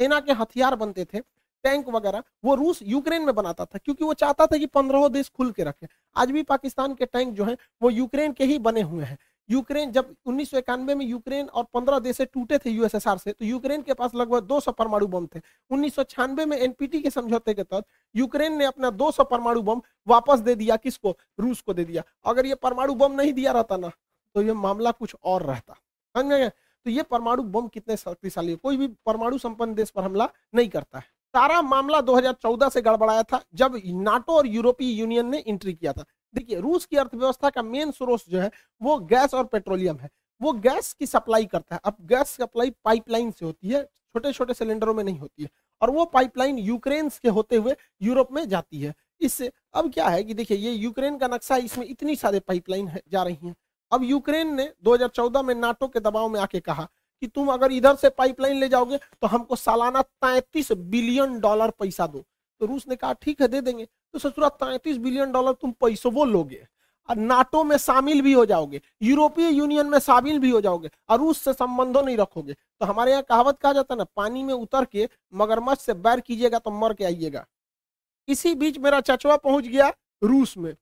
सेना 0.00 0.20
के 0.20 0.32
हथियार 0.32 0.74
बनते 0.76 1.04
थे, 1.04 1.20
टैंक 1.64 1.88
वगैरह, 1.88 2.22
वो 2.44 2.54
रूस 2.54 2.78
यूक्रेन 2.82 3.22
में 3.22 3.34
बनाता 3.34 3.64
था, 3.64 3.78
क्योंकि 3.78 4.04
वो 4.04 4.14
चाहता 4.14 4.46
था 4.46 4.58
कि 4.58 4.66
पंद्रहों 4.66 5.10
देश 5.12 5.28
खुल 5.28 5.50
के 5.50 5.64
रखे। 5.64 5.86
आज 6.16 6.30
भी 6.30 6.42
पाकिस्तान 6.42 6.94
के 6.94 7.06
टैंक 7.06 7.34
जो 7.34 7.44
है, 7.44 7.56
वो 7.82 7.90
यूक्रेन 7.90 8.32
के 8.32 8.44
ही 8.44 8.58
बने 8.60 8.82
हुए 8.82 9.04
हैं। 9.04 9.18
यूक्रेन, 9.50 9.90
जब 9.92 10.14
उन्नीस 10.26 10.50
सौ 10.50 10.58
इक्यानवे 10.58 10.94
में 10.94 11.04
यूक्रेन 11.06 11.46
और 11.48 11.64
पंद्रह 11.74 11.98
देश 11.98 12.20
टूटे 12.22 12.58
थे 12.58 12.70
यूएसएसआर 12.70 13.18
से 13.18 13.32
तो 13.32 13.44
यूक्रेन 13.44 13.82
के 13.82 13.94
पास 13.94 14.14
लगभग 14.14 14.46
200 14.48 14.72
परमाणु 14.72 15.06
बम 15.08 15.26
थे। 15.26 15.40
उन्नीस 15.70 15.94
सौ 15.94 16.02
छियानवे 16.04 16.44
में 16.46 16.56
एनपीटी 16.58 17.00
के 17.00 17.10
समझौते 17.10 17.54
के 17.54 17.62
तहत 17.62 17.84
यूक्रेन 18.14 18.56
ने 18.58 18.64
अपना 18.64 18.90
200 18.92 19.24
परमाणु 19.24 19.62
बम 19.62 19.82
वापस 20.08 20.40
दे 20.40 20.54
दिया 20.54 20.76
किसको? 20.78 21.16
रूस 21.40 21.60
को 21.60 21.74
दे 21.74 21.84
दिया। 21.84 22.02
अगर 22.24 22.46
ये 22.46 22.54
परमाणु 22.56 22.94
बम 22.94 23.12
नहीं 23.12 23.32
दिया 23.32 23.52
रहता 23.52 23.76
ना 23.76 23.90
तो 24.34 24.42
ये 24.42 24.52
मामला 24.54 24.90
कुछ 24.92 25.14
और 25.24 25.42
रहता। 25.42 25.74
समझ 26.14 26.50
तो 26.86 26.90
ये 26.90 27.02
परमाणु 27.04 27.42
बम 27.44 27.66
कितने 27.68 27.96
शक्तिशाली 27.96 28.50
है? 28.50 28.56
कोई 28.56 28.76
भी 28.76 28.86
परमाणु 29.06 29.38
संपन्न 29.38 29.74
देश 29.74 29.90
पर 29.90 30.02
हमला 30.02 30.28
नहीं 30.54 30.68
करता 30.68 30.98
है। 30.98 31.04
सारा 31.34 31.62
मामला 31.62 32.00
2014 32.00 32.68
से 32.68 32.80
गड़बड़ाया 32.82 33.22
था, 33.22 33.42
जब 33.54 33.80
नाटो 33.86 34.32
और 34.32 34.46
यूरोपीय 34.46 35.00
यूनियन 35.00 35.26
ने 35.26 35.44
एंट्री 35.48 35.74
किया 35.74 35.92
था। 35.92 36.04
देखिए, 36.34 36.60
रूस 36.60 36.86
की 36.86 36.96
अर्थव्यवस्था 36.96 37.50
का 37.50 37.62
मेन 37.62 37.90
सोर्स 37.90 38.24
जो 38.28 38.40
है, 38.40 38.50
वो 38.82 38.98
गैस 38.98 39.34
और 39.34 39.44
पेट्रोलियम 39.44 39.96
है। 39.96 40.10
वो 40.42 40.52
गैस 40.52 40.92
की 40.92 41.06
सप्लाई 41.06 41.44
करता 41.44 41.74
है। 41.74 41.80
अब 41.84 41.96
गैस 42.02 42.28
सप्लाई 42.28 42.70
पाइपलाइन 42.84 43.30
से 43.30 43.44
होती 43.44 43.68
है 43.68 43.82
छोटे 43.82 44.32
छोटे 44.32 44.54
सिलेंडरों 44.54 44.94
में 44.94 45.04
नहीं 45.04 45.18
होती 45.18 45.42
है। 45.42 45.48
और 45.82 45.90
वो 45.90 46.04
पाइपलाइन 46.04 46.58
यूक्रेन 46.58 47.08
के 47.08 47.28
होते 47.28 47.56
हुए 47.56 47.74
यूरोप 48.02 48.32
में 48.32 48.48
जाती 48.48 48.80
है। 48.80 48.94
इससे 49.20 49.50
अब 49.74 49.92
क्या 49.92 50.08
है 50.08 50.22
कि 50.24 50.34
देखिए, 50.34 50.56
ये 50.56 50.72
यूक्रेन 50.72 51.18
का 51.18 51.26
नक्शा 51.26 51.54
है 51.54 51.64
इसमें 51.64 51.86
इतनी 51.86 52.16
सारे 52.16 52.40
पाइपलाइन 52.40 52.90
जा 53.08 53.22
रही 53.22 53.38
हैं। 53.42 53.54
अब 53.92 54.02
यूक्रेन 54.04 54.54
ने 54.54 54.72
2014 54.82 55.42
में 55.42 55.54
नाटो 55.54 55.88
के 55.88 56.00
दबाव 56.00 56.28
में 56.28 56.40
आके 56.40 56.60
कहा 56.60 56.88
कि 57.22 57.26
तुम 57.26 57.48
अगर 57.48 57.72
इधर 57.72 57.94
से 57.96 58.08
पाइपलाइन 58.10 58.60
ले 58.60 58.68
जाओगे 58.68 58.96
तो 58.96 59.26
हमको 59.26 59.56
सालाना 59.56 60.02
तैतीस 60.02 60.72
बिलियन 60.72 61.38
डॉलर 61.40 61.70
पैसा 61.70 62.06
दो। 62.06 62.24
तो 62.60 62.66
रूस 62.66 62.84
ने 62.88 62.96
कहा, 62.96 63.12
ठीक 63.12 63.40
है, 63.40 63.48
दे 63.48 63.60
देंगे। 63.60 63.84
तो 63.84 64.18
ससुरा, 64.18 64.48
तैतीस 64.50 64.96
बिलियन 64.98 65.32
डॉलर 65.32 65.52
तुम 65.52 65.70
पैसों 65.80 66.12
वो 66.12 66.24
लोगे 66.26 66.66
और 67.08 67.16
नाटो 67.16 67.62
में 67.64 67.76
शामिल 67.78 68.20
भी 68.22 68.32
हो 68.32 68.44
जाओगे, 68.46 68.80
यूरोपीय 69.02 69.48
यूनियन 69.48 69.86
में 69.86 69.98
शामिल 69.98 70.38
भी 70.38 70.50
हो 70.50 70.60
जाओगे 70.60 70.90
और 71.08 71.18
रूस 71.18 71.38
से 71.38 71.52
संबंधों 71.52 72.02
नहीं 72.02 72.16
रखोगे। 72.16 72.52
तो 72.52 72.86
हमारे 72.86 73.10
यहाँ 73.10 73.22
कहावत 73.22 73.58
कहा 73.58 73.72
जाता 73.72 73.94
है 73.94 73.98
ना, 73.98 74.04
पानी 74.06 74.42
में 74.44 74.52
उतर 74.54 74.84
के 74.84 75.08
मगरमच्छ 75.34 75.80
से 75.80 75.94
बैर 75.94 76.20
कीजिएगा 76.20 76.58
तो 76.58 76.70
मर 76.72 76.94
के 76.94 77.04
आइएगा। 77.04 77.46
इसी 78.28 78.54
बीच 78.54 78.78
मेरा 78.78 79.00
चचवा 79.02 79.36
पहुँच 79.38 79.64
गया 79.64 79.92
रूस 80.22 80.56
में। 80.58 80.74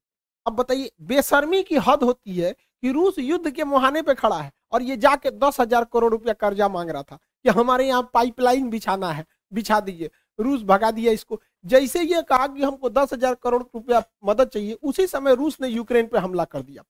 अब 0.47 0.53
बताइए, 0.53 0.91
बेशर्मी 1.03 1.63
की 1.63 1.77
हद 1.79 2.03
होती 2.03 2.37
है 2.37 2.55
कि 2.83 2.93
रूस 2.93 3.19
युद्ध 3.19 3.51
के 3.51 3.65
मुहाने 3.65 4.03
पे 4.03 4.15
खड़ा 4.15 4.37
है 4.37 4.53
और 4.73 4.83
ये 4.83 4.97
जाके 4.97 5.31
दस 5.33 5.61
हज़ार 5.61 5.85
करोड़ 5.85 6.11
रुपया 6.13 6.33
कर्जा 6.35 6.69
मांग 6.69 6.91
रहा 6.91 7.03
था 7.03 7.19
कि 7.45 7.49
हमारे 7.51 7.87
यहाँ 7.89 8.11
पाइपलाइन 8.15 8.69
बिछाना 8.71 9.13
है, 9.13 9.25
बिछा 9.53 9.81
दीजिए। 9.81 10.11
रूस 10.39 10.63
भगा 10.63 10.91
दिया 10.91 11.13
इसको। 11.13 11.41
जैसे 11.65 12.03
ये 12.03 12.23
कहा 12.23 12.47
कि 12.47 12.63
हमको 12.63 12.91
दस 12.91 13.13
हज़ार 13.13 13.35
करोड़ 13.35 13.63
रुपया 13.65 14.03
मदद 14.25 14.49
चाहिए, 14.49 14.73
उसी 14.75 15.07
समय 15.07 15.35
रूस 15.35 15.61
ने 15.61 15.69
यूक्रेन 15.69 16.07
पे 16.07 16.19
हमला 16.19 16.45
कर 16.47 16.63
दिया। 16.63 16.83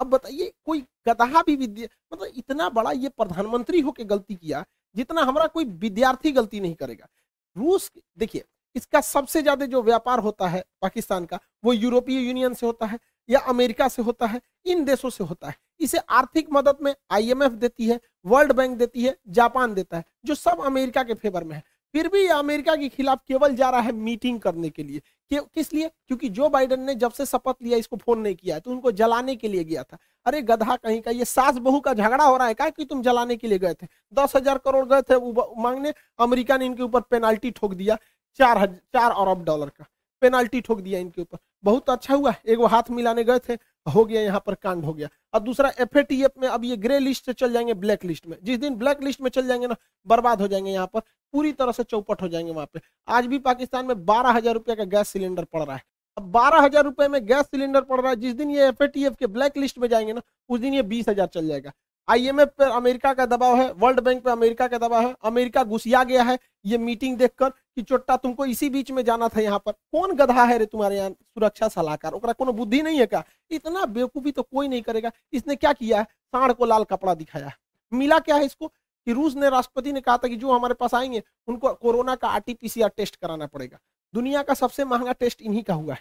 अब 0.00 0.06
बताइए, 0.06 0.52
कोई 0.64 0.84
गदहा 1.08 1.42
भी 1.42 1.56
विद्या 1.56 1.88
मतलब 2.12 2.32
इतना 2.36 2.68
बड़ा 2.70 2.90
ये 2.92 3.08
प्रधानमंत्री 3.10 3.80
होके 3.80 4.04
गलती 4.04 4.34
किया, 4.34 4.64
जितना 4.96 5.22
हमारा 5.22 5.46
कोई 5.46 5.64
विद्यार्थी 5.64 6.32
गलती 6.32 6.60
नहीं 6.60 6.74
करेगा। 6.74 7.08
रूस, 7.56 7.90
देखिए, 8.18 8.44
इसका 8.76 9.00
सबसे 9.00 9.42
ज़्यादा 9.42 9.66
जो 9.66 9.82
व्यापार 9.82 10.18
होता 10.18 10.48
है 10.48 10.64
पाकिस्तान 10.82 11.24
का, 11.24 11.38
वो 11.64 11.72
यूरोपीय 11.72 12.20
यूनियन 12.20 12.54
से 12.54 12.66
होता 12.66 12.86
है। 12.86 12.98
या 13.30 13.40
अमेरिका 13.48 13.88
से 13.88 14.02
होता 14.02 14.26
है 14.26 14.40
इन 14.66 14.84
देशों 14.84 15.10
से 15.10 15.24
होता 15.24 15.48
है। 15.48 15.54
इसे 15.80 15.98
आर्थिक 15.98 16.48
मदद 16.52 16.78
में 16.82 16.94
आईएमएफ 17.10 17.52
देती 17.52 17.86
है 17.86 18.00
वर्ल्ड 18.26 18.52
बैंक 18.52 18.76
देती 18.78 19.04
है 19.04 19.16
जापान 19.30 19.74
देता 19.74 19.96
है 19.96 20.04
जो 20.24 20.34
सब 20.36 20.60
अमेरिका 20.62 21.02
के 21.02 21.14
फेवर 21.14 21.44
में 21.44 21.54
है। 21.56 21.62
फिर 21.94 22.08
भी 22.08 22.20
ये 22.20 22.28
अमेरिका 22.28 22.74
के 22.76 22.88
खिलाफ 22.88 23.20
केवल 23.28 23.54
जा 23.56 23.68
रहा 23.70 23.80
है 23.80 23.92
मीटिंग 23.92 24.38
करने 24.40 24.68
के 24.70 24.82
लिए। 24.82 25.00
कि, 25.30 25.38
किस 25.54 25.72
लिए? 25.72 25.88
क्योंकि 26.06 26.28
जो 26.28 26.48
बाइडन 26.48 26.80
ने 26.80 26.94
जब 26.94 27.12
से 27.12 27.26
शपथ 27.26 27.62
लिया 27.62 27.78
इसको 27.78 27.96
फ़ोन 27.96 28.18
नहीं 28.20 28.34
किया 28.34 28.54
है 28.54 28.60
तो 28.60 28.70
उनको 28.70 28.92
जलाने 28.92 29.34
के 29.36 29.48
लिए 29.48 29.64
गया 29.64 29.82
था। 29.82 29.98
अरे 30.26 30.42
गधा 30.42 30.76
कहीं 30.76 31.00
का 31.00 31.10
ये 31.10 31.24
सास 31.24 31.58
बहू 31.58 31.80
का 31.80 31.94
झगड़ा 31.94 32.24
हो 32.24 32.36
रहा 32.36 32.46
है 32.46 32.54
क्या 32.54 32.68
कि 32.70 32.84
तुम 32.84 33.02
जलाने 33.02 33.36
के 33.36 33.48
लिए 33.48 33.58
गए 33.58 33.74
थे? 33.74 33.86
दस 34.14 34.36
हज़ार 34.36 34.58
करोड़ 34.58 34.84
गए 34.86 35.02
थे 35.02 35.18
मांगने 35.62 35.92
अमेरिका 36.18 36.56
ने 36.56 36.66
इनके 36.66 36.82
ऊपर 36.82 37.00
पेनाल्टी 37.10 37.50
ठोक 37.52 37.74
दिया 37.74 37.96
चार 38.38 38.66
चार 38.66 39.10
अरब 39.12 39.44
डॉलर 39.44 39.68
का। 39.68 39.86
पेनाल्टी 40.20 40.60
ठोक 40.60 40.80
दिया 40.80 40.98
इनके 41.00 41.22
ऊपर। 41.22 41.38
बहुत 41.64 41.90
अच्छा 41.90 42.14
हुआ 42.14 42.34
एक 42.46 42.58
वो 42.58 42.66
हाथ 42.66 42.90
मिलाने 42.90 43.24
गए 43.24 43.38
थे, 43.38 43.52
हो 43.86 44.04
गया 44.04 44.20
यहाँ 44.22 44.42
पर 44.46 44.54
कांड 44.54 44.84
हो 44.84 44.92
गया। 44.92 45.08
और 45.34 45.40
दूसरा 45.40 45.72
एफएटीएफ 45.80 46.32
में 46.38 46.48
अब 46.48 46.64
ये 46.64 46.76
ग्रे 46.76 46.98
लिस्ट 46.98 47.26
से 47.26 47.32
चल 47.32 47.52
जाएँगे 47.52 47.74
ब्लैक 47.76 48.04
लिस्ट 48.04 48.26
में। 48.26 48.36
जिस 48.42 48.58
दिन 48.58 48.74
ब्लैक 48.74 49.02
लिस्ट 49.02 49.20
में 49.20 49.30
चल 49.30 49.46
जाएँगे 49.46 49.66
ना, 49.66 49.76
बर्बाद 50.06 50.40
हो 50.40 50.48
जाएँगे 50.48 50.70
यहाँ 50.70 50.86
पर, 50.86 51.00
पूरी 51.34 51.52
तरह 51.52 51.72
से 51.72 51.82
चौपट 51.82 52.22
हो 52.22 52.28
जाएँगे 52.28 52.52
वहाँ 52.52 52.68
पे। 52.74 52.80
आज 53.08 53.26
भी 53.26 53.38
पाकिस्तान 53.40 53.86
में 53.86 54.04
बारह 54.06 54.30
हज़ार 54.30 54.54
रुपये 54.54 54.76
का 54.76 54.84
गैस 54.86 55.08
सिलेंडर 55.08 55.44
पड़ 55.44 55.62
रहा 55.62 55.76
है। 55.76 55.82
अब 56.16 56.30
बारह 56.32 56.60
हज़ार 56.60 56.84
रुपये 56.84 57.08
में 57.08 57.24
गैस 57.26 57.46
सिलेंडर 57.46 57.80
पड़ 57.82 58.00
रहा 58.00 58.10
है, 58.10 58.16
जिस 58.16 58.34
दिन 58.34 58.50
ये 58.50 58.66
एफएटीएफ 58.68 59.16
के 59.16 59.26
ब्लैक 59.28 59.56
लिस्ट 59.56 59.78
में 59.78 59.88
जाएँगे 59.88 60.12
ना, 60.12 60.22
उस 60.48 60.60
दिन 60.60 60.74
ये 60.74 60.82
बीस 60.84 61.08
हज़ार 61.08 61.26
चल 61.26 61.48
जाएगा। 61.48 61.72
आईएमएफ 62.08 62.48
पर 62.58 62.68
अमेरिका 62.68 63.12
का 63.14 63.24
दबाव 63.26 63.56
है 63.56 63.70
वर्ल्ड 63.72 64.00
बैंक 64.00 64.22
पे 64.24 64.30
अमेरिका 64.30 64.66
का 64.68 64.78
दबाव 64.78 65.02
है, 65.02 65.14
अमेरिका 65.24 65.62
घुसिया 65.64 66.02
गया 66.04 66.22
है, 66.22 66.38
ये 66.66 66.78
मीटिंग 66.78 67.16
देखकर 67.18 67.52
कि 67.80 67.84
चोट्टा 67.84 68.16
तुमको 68.16 68.44
इसी 68.46 68.68
बीच 68.70 68.90
में 68.90 69.02
जाना 69.04 69.28
था 69.28 69.40
यहाँ 69.40 69.58
पर। 69.58 69.72
कौन 69.72 70.14
गधा 70.14 70.44
है 70.44 70.56
रे 70.58 70.66
तुम्हारे 70.66 70.96
यहाँ 70.96 71.10
सुरक्षा 71.10 71.68
सलाहकार? 71.68 72.12
ओकरा 72.12 72.32
कोनो 72.32 72.52
बुद्धि 72.52 72.82
नहीं 72.82 72.98
है 72.98 73.06
क्या? 73.06 73.22
इतना 73.50 73.84
बेवकूफ़ी 73.86 74.32
तो 74.32 74.42
कोई 74.42 74.68
नहीं 74.68 74.82
करेगा। 74.82 75.10
इसने 75.32 75.56
क्या 75.56 75.72
किया 75.72 75.98
है? 75.98 76.04
साढ़ 76.04 76.52
को 76.52 76.64
लाल 76.64 76.84
कपड़ा 76.84 77.14
दिखाया 77.14 77.52
मिला 77.92 78.18
क्या 78.18 78.36
है 78.36 78.44
इसको? 78.44 78.66
कि 78.68 79.12
रूस 79.12 79.34
ने 79.34 79.48
राष्ट्रपति 79.50 79.92
ने 79.92 80.00
कहा 80.00 80.16
था 80.16 80.28
कि 80.28 80.36
जो 80.36 80.52
हमारे 80.52 80.74
पास 80.74 80.94
आएँगे, 80.94 81.22
उनको 81.48 81.72
कोरोना 81.74 82.14
का 82.14 82.28
आरटीपीसीआर 82.28 82.90
टेस्ट 82.96 83.16
कराना 83.16 83.46
पड़ेगा। 83.46 83.78
दुनिया 84.14 84.42
का 84.42 84.54
सबसे 84.54 84.84
महँगा 84.84 85.12
टेस्ट 85.12 85.42
इन्हीं 85.42 85.62
का 85.62 85.74
हुआ 85.74 85.94
है। 85.94 86.00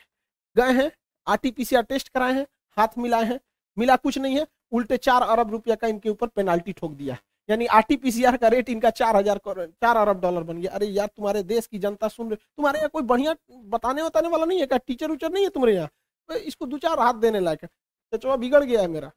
गए 0.55 0.73
हैं, 0.73 0.91
आरटीपीसीआर 1.27 1.83
टेस्ट 1.83 2.09
कराए 2.09 2.33
हैं, 2.33 2.45
हाथ 2.77 2.97
मिलाए 2.97 3.25
हैं। 3.25 3.39
मिला 3.77 3.95
कुछ 3.95 4.17
नहीं 4.17 4.35
है, 4.35 4.47
उल्टे 4.71 4.97
चार 4.97 5.21
अरब 5.21 5.51
रुपया 5.51 5.75
का 5.75 5.87
इनके 5.87 6.09
ऊपर 6.09 6.27
पेनाल्टी 6.27 6.73
ठोक 6.73 6.91
दिया 6.91 7.17
यानी 7.49 7.65
आरटीपीसीआर 7.67 8.37
का 8.37 8.47
रेट 8.47 8.69
इनका 8.69 8.89
चार 8.91 9.15
हज़ार 9.15 9.39
चार 9.47 9.97
अरब 9.97 10.19
डॉलर 10.21 10.43
बन 10.43 10.57
गया। 10.61 10.71
अरे 10.71 10.87
यार, 10.87 11.07
तुम्हारे 11.07 11.43
देश 11.45 11.67
की 11.67 11.79
जनता 11.79 12.07
सुन 12.07 12.29
रहे 12.29 12.35
तुम्हारे 12.35 12.79
यहाँ 12.79 12.89
कोई 12.89 13.03
बढ़िया 13.03 13.35
बताने 13.67 14.03
बताने 14.03 14.29
वाला 14.29 14.45
नहीं 14.45 14.59
है 14.59 14.65
क्या? 14.65 14.77
टीचर 14.77 15.11
उचर 15.11 15.31
नहीं 15.31 15.43
है 15.43 15.49
तुम्हारे 15.49 15.75
यहाँ? 15.75 15.89
तो 16.29 16.35
इसको 16.35 16.65
दो 16.65 16.77
चार 16.77 16.99
हाथ 16.99 17.13
देने 17.15 17.39
लायक 17.39 17.63
है। 17.63 17.69
चचवा 18.13 18.35
बिगड़ 18.37 18.63
गया 18.63 18.81
है 18.81 18.87
मेरा। 18.89 19.11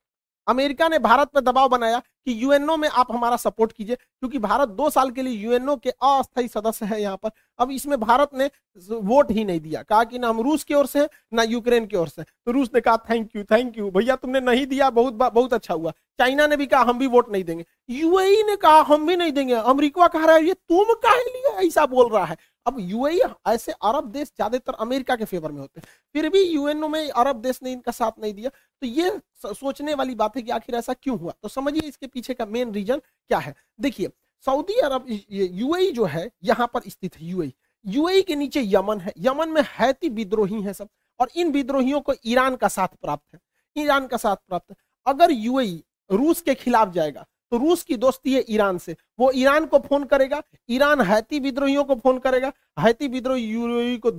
अमेरिका 0.47 0.89
ने 0.89 0.99
भारत 1.01 1.29
पर 1.29 1.41
दबाव 1.41 1.69
बनाया 1.69 1.99
कि 1.99 2.43
यूएनओ 2.43 2.77
में 2.77 2.89
आप 2.89 3.13
हमारा 3.13 3.37
सपोर्ट 3.37 3.73
कीजिए, 3.73 3.97
क्योंकि 3.97 4.39
भारत 4.39 4.69
दो 4.71 4.89
साल 4.91 5.11
के 5.11 5.23
लिए 5.23 5.35
यूएनओ 5.35 5.77
के 5.77 5.91
अस्थायी 5.91 6.49
सदस्य 6.49 6.87
है 6.87 7.01
यहाँ 7.03 7.17
पर। 7.17 7.31
अब 7.59 7.71
इसमें 7.71 7.99
भारत 8.01 8.31
ने 8.35 8.51
वोट 8.91 9.31
ही 9.31 9.45
नहीं 9.45 9.61
दिया। 9.61 9.83
कहा 9.83 10.03
कि 10.05 10.19
ना 10.19 10.29
हम 10.29 10.41
रूस 10.41 10.65
की 10.65 10.75
ओर 10.75 10.87
से 10.87 11.09
ना 11.33 11.43
यूक्रेन 11.45 11.87
की 11.87 11.97
ओर 11.97 12.09
से 12.09 12.23
तो 12.23 12.53
रूस 12.53 12.71
ने 12.75 12.81
कहा, 12.81 12.97
थैंक 13.11 13.37
यू 13.37 13.43
थैंक 13.45 13.79
यू। 13.79 13.91
भैया, 13.91 14.17
तुमने 14.17 14.41
नहीं 14.43 14.67
दिया, 14.67 14.91
बहुत 14.91 15.15
बहुत 15.15 15.53
अच्छा 15.53 15.75
हुआ। 15.75 15.91
चाइना 16.19 16.47
ने 16.47 16.57
भी 16.57 16.67
कहा, 16.67 16.83
हम 16.83 16.99
भी 16.99 17.07
वोट 17.09 17.31
नहीं 17.33 17.45
देंगे। 17.45 17.65
यूएई 17.91 18.43
ने 18.43 18.57
कहा, 18.57 18.81
हम 18.83 19.07
भी 19.07 19.17
नहीं 19.17 19.33
देंगे। 19.33 19.55
अमरीका 19.55 20.09
कह 20.09 20.25
रहा 20.25 20.37
है, 20.37 20.45
ये 20.45 20.55
तुम 20.55 20.95
कहे 20.97 21.23
लिए? 21.23 21.67
ऐसा 21.67 21.87
बोल 21.87 22.11
रहा 22.13 22.25
है। 22.25 22.37
अब 22.67 22.77
यूएई 22.81 23.21
ऐसे 23.49 23.73
अरब 23.73 24.11
देश 24.13 24.29
ज़्यादातर 24.29 24.75
अमेरिका 24.81 25.17
के 25.17 25.25
फेवर 25.25 25.53
में 25.53 25.61
होते 25.61 25.81
हैं। 25.81 25.87
फिर 26.15 26.29
भी 26.31 26.43
यूएनओ 26.45 26.89
में 26.89 27.09
अरब 27.11 27.41
देश 27.43 27.59
ने 27.63 27.73
इनका 27.73 27.93
साथ 27.93 28.21
नहीं 28.21 28.35
दिया। 28.35 28.51
तो 28.51 28.87
ये 28.87 29.11
सोचने 29.47 29.95
वाली 29.95 30.15
बात 30.15 30.37
है 30.37 30.43
कि 30.43 30.51
आखिर 30.51 30.75
ऐसा 30.75 30.93
क्यों 30.95 31.19
हुआ? 31.19 31.33
तो 31.43 31.49
समझिए 31.49 31.89
इसके 31.89 32.07
पीछे 32.07 32.35
का 32.35 32.47
मेन 32.47 32.73
रीजन 32.73 32.99
क्या 32.99 33.39
है। 33.39 33.55
देखिए 33.81 34.09
सऊदी 34.47 34.79
अरब 34.81 35.07
यूएई 35.31 35.91
जो 35.93 36.05
है, 36.05 36.31
यहाँ 36.45 36.71
पर 36.75 36.89
स्थित 36.89 37.17
है 37.17 37.27
यूएई 37.27 37.53
यूएई 37.85 38.23
के 38.23 38.35
नीचे 38.37 38.61
यमन 38.65 39.01
है। 39.01 39.13
यमन 39.19 39.49
में 39.49 39.63
हैती 39.69 40.09
विद्रोही 40.11 40.61
है 40.63 40.73
सब। 40.73 40.89
और 41.21 41.29
इन 41.37 41.51
विद्रोहियों 41.53 42.01
को 42.01 42.13
ईरान 42.27 42.57
का 42.57 42.69
साथ 42.69 42.89
प्राप्त 43.03 43.35
है। 43.35 43.41
ईरान 43.77 44.07
का 44.07 44.17
साथ 44.17 44.37
प्राप्त 44.39 44.71
है। 44.71 44.77
अगर 45.07 45.31
यूएई 45.33 45.83
रूस 46.11 46.41
के 46.41 46.55
खिलाफ 46.55 46.93
जाएगा 46.93 47.27
तो 47.53 47.59
रूस 47.59 47.83
की 47.83 47.97
दोस्ती 47.97 48.35
है 48.35 48.45
ईरान 48.51 48.79
से। 48.79 48.97
वो 49.19 49.31
ईरान 49.35 49.65
को 49.67 49.79
फ़ोन 49.79 50.05
करेगा, 50.05 50.43
ईरान 50.71 51.01
हैती 51.01 51.41
विद्रोहियों 51.41 51.85
को 51.85 51.95
फ़ोन 51.95 52.19
करेगा, 52.19 52.53
हैती 52.81 53.09
विद्रोही 53.09 53.97
को 54.07 54.11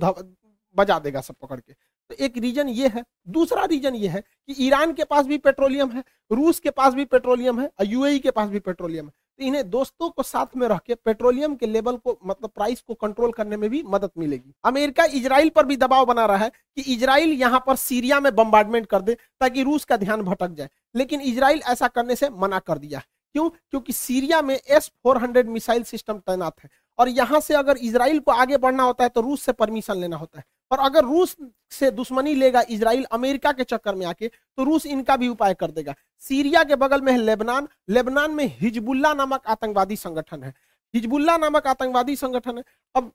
बजा 0.76 0.98
देगा 0.98 1.20
सब 1.20 1.34
पकड़ 1.42 1.58
के। 1.60 1.72
तो 1.72 2.14
एक 2.24 2.36
रीजन 2.38 2.68
ये 2.68 2.88
है। 2.88 3.02
दूसरा 3.28 3.64
रीजन 3.64 3.94
ये 3.94 4.08
है 4.08 4.20
कि 4.20 4.54
ईरान 4.66 4.92
के 4.92 5.04
पास 5.04 5.26
भी 5.26 5.38
पेट्रोलियम 5.38 5.90
है, 5.90 6.02
रूस 6.30 6.60
के 6.60 6.70
पास 6.70 6.94
भी 6.94 7.04
पेट्रोलियम 7.04 7.60
है, 7.60 7.66
और 7.80 7.86
यूएई 7.86 8.18
के 8.18 8.30
पास 8.30 8.48
भी 8.48 8.58
पेट्रोलियम 8.58 9.06
है। 9.06 9.12
तो 9.38 9.44
इन्हें 9.44 9.68
दोस्तों 9.70 10.08
को 10.10 10.22
साथ 10.22 10.56
में 10.56 10.66
रख 10.68 10.80
के 10.82 10.94
पेट्रोलियम 10.94 11.54
के 11.54 11.66
लेवल 11.66 11.96
को 11.96 12.18
मतलब 12.26 12.50
प्राइस 12.50 12.80
को 12.80 12.94
कंट्रोल 12.94 13.32
करने 13.32 13.56
में 13.56 13.68
भी 13.70 13.82
मदद 13.86 14.10
मिलेगी। 14.18 14.52
अमेरिका 14.64 15.04
इजराइल 15.14 15.48
पर 15.48 15.66
भी 15.66 15.76
दबाव 15.76 16.04
बना 16.06 16.26
रहा 16.26 16.36
है 16.36 16.50
कि 16.50 16.92
इजराइल 16.94 17.32
यहाँ 17.32 17.62
पर 17.66 17.76
सीरिया 17.76 18.20
में 18.20 18.34
बम्बार्डमेंट 18.34 18.86
कर 18.86 19.02
दे, 19.02 19.14
ताकि 19.40 19.62
रूस 19.62 19.84
का 19.84 19.96
ध्यान 19.96 20.22
भटक 20.22 20.50
जाए। 20.50 20.68
लेकिन 20.94 21.20
इजराइल 21.22 21.62
ऐसा 21.66 21.88
करने 21.88 22.16
से 22.16 22.30
मना 22.32 22.58
कर 22.58 22.78
दिया 22.78 23.02
क्यों? 23.34 23.48
क्योंकि 23.48 23.92
सीरिया 23.92 24.40
में 24.42 24.54
S 24.56 24.90
four 25.02 25.18
hundred 25.18 25.48
missile 25.48 25.82
system 25.84 26.18
तैनात 26.20 26.62
है। 26.62 26.68
और 26.98 27.08
यहाँ 27.08 27.40
से 27.40 27.54
अगर 27.54 27.76
इसराइल 27.78 28.18
को 28.18 28.32
आगे 28.32 28.56
बढ़ना 28.56 28.82
होता 28.82 29.04
है 29.04 29.10
तो 29.10 29.20
रूस 29.20 29.42
से 29.42 29.52
परमिशन 29.52 29.96
लेना 30.00 30.16
होता 30.16 30.38
है। 30.38 30.44
और 30.70 30.78
अगर 30.80 31.04
रूस 31.04 31.34
से 31.70 31.90
दुश्मनी 31.90 32.34
लेगा 32.34 32.62
इसराइल 32.70 33.04
अमेरिका 33.12 33.52
के 33.52 33.64
चक्कर 33.64 33.94
में 33.94 34.04
आके 34.06 34.28
तो 34.28 34.64
रूस 34.64 34.86
इनका 34.86 35.16
भी 35.16 35.28
उपाय 35.28 35.54
कर 35.54 35.70
देगा। 35.70 35.94
सीरिया 36.22 36.62
के 36.64 36.76
बगल 36.76 37.00
में 37.00 37.12
है 37.12 37.18
लेबनान। 37.18 37.68
लेबनान 37.88 38.30
में 38.30 38.46
हिजबुल्ला 38.60 39.12
नामक 39.14 39.46
आतंकवादी 39.46 39.96
संगठन 39.96 40.42
है। 40.42 40.54
हिजबुल्ला 40.94 41.36
नामक 41.36 41.66
आतंकवादी 41.66 42.16
संगठन 42.16 42.58
है। 42.58 42.64
अब 42.94 43.12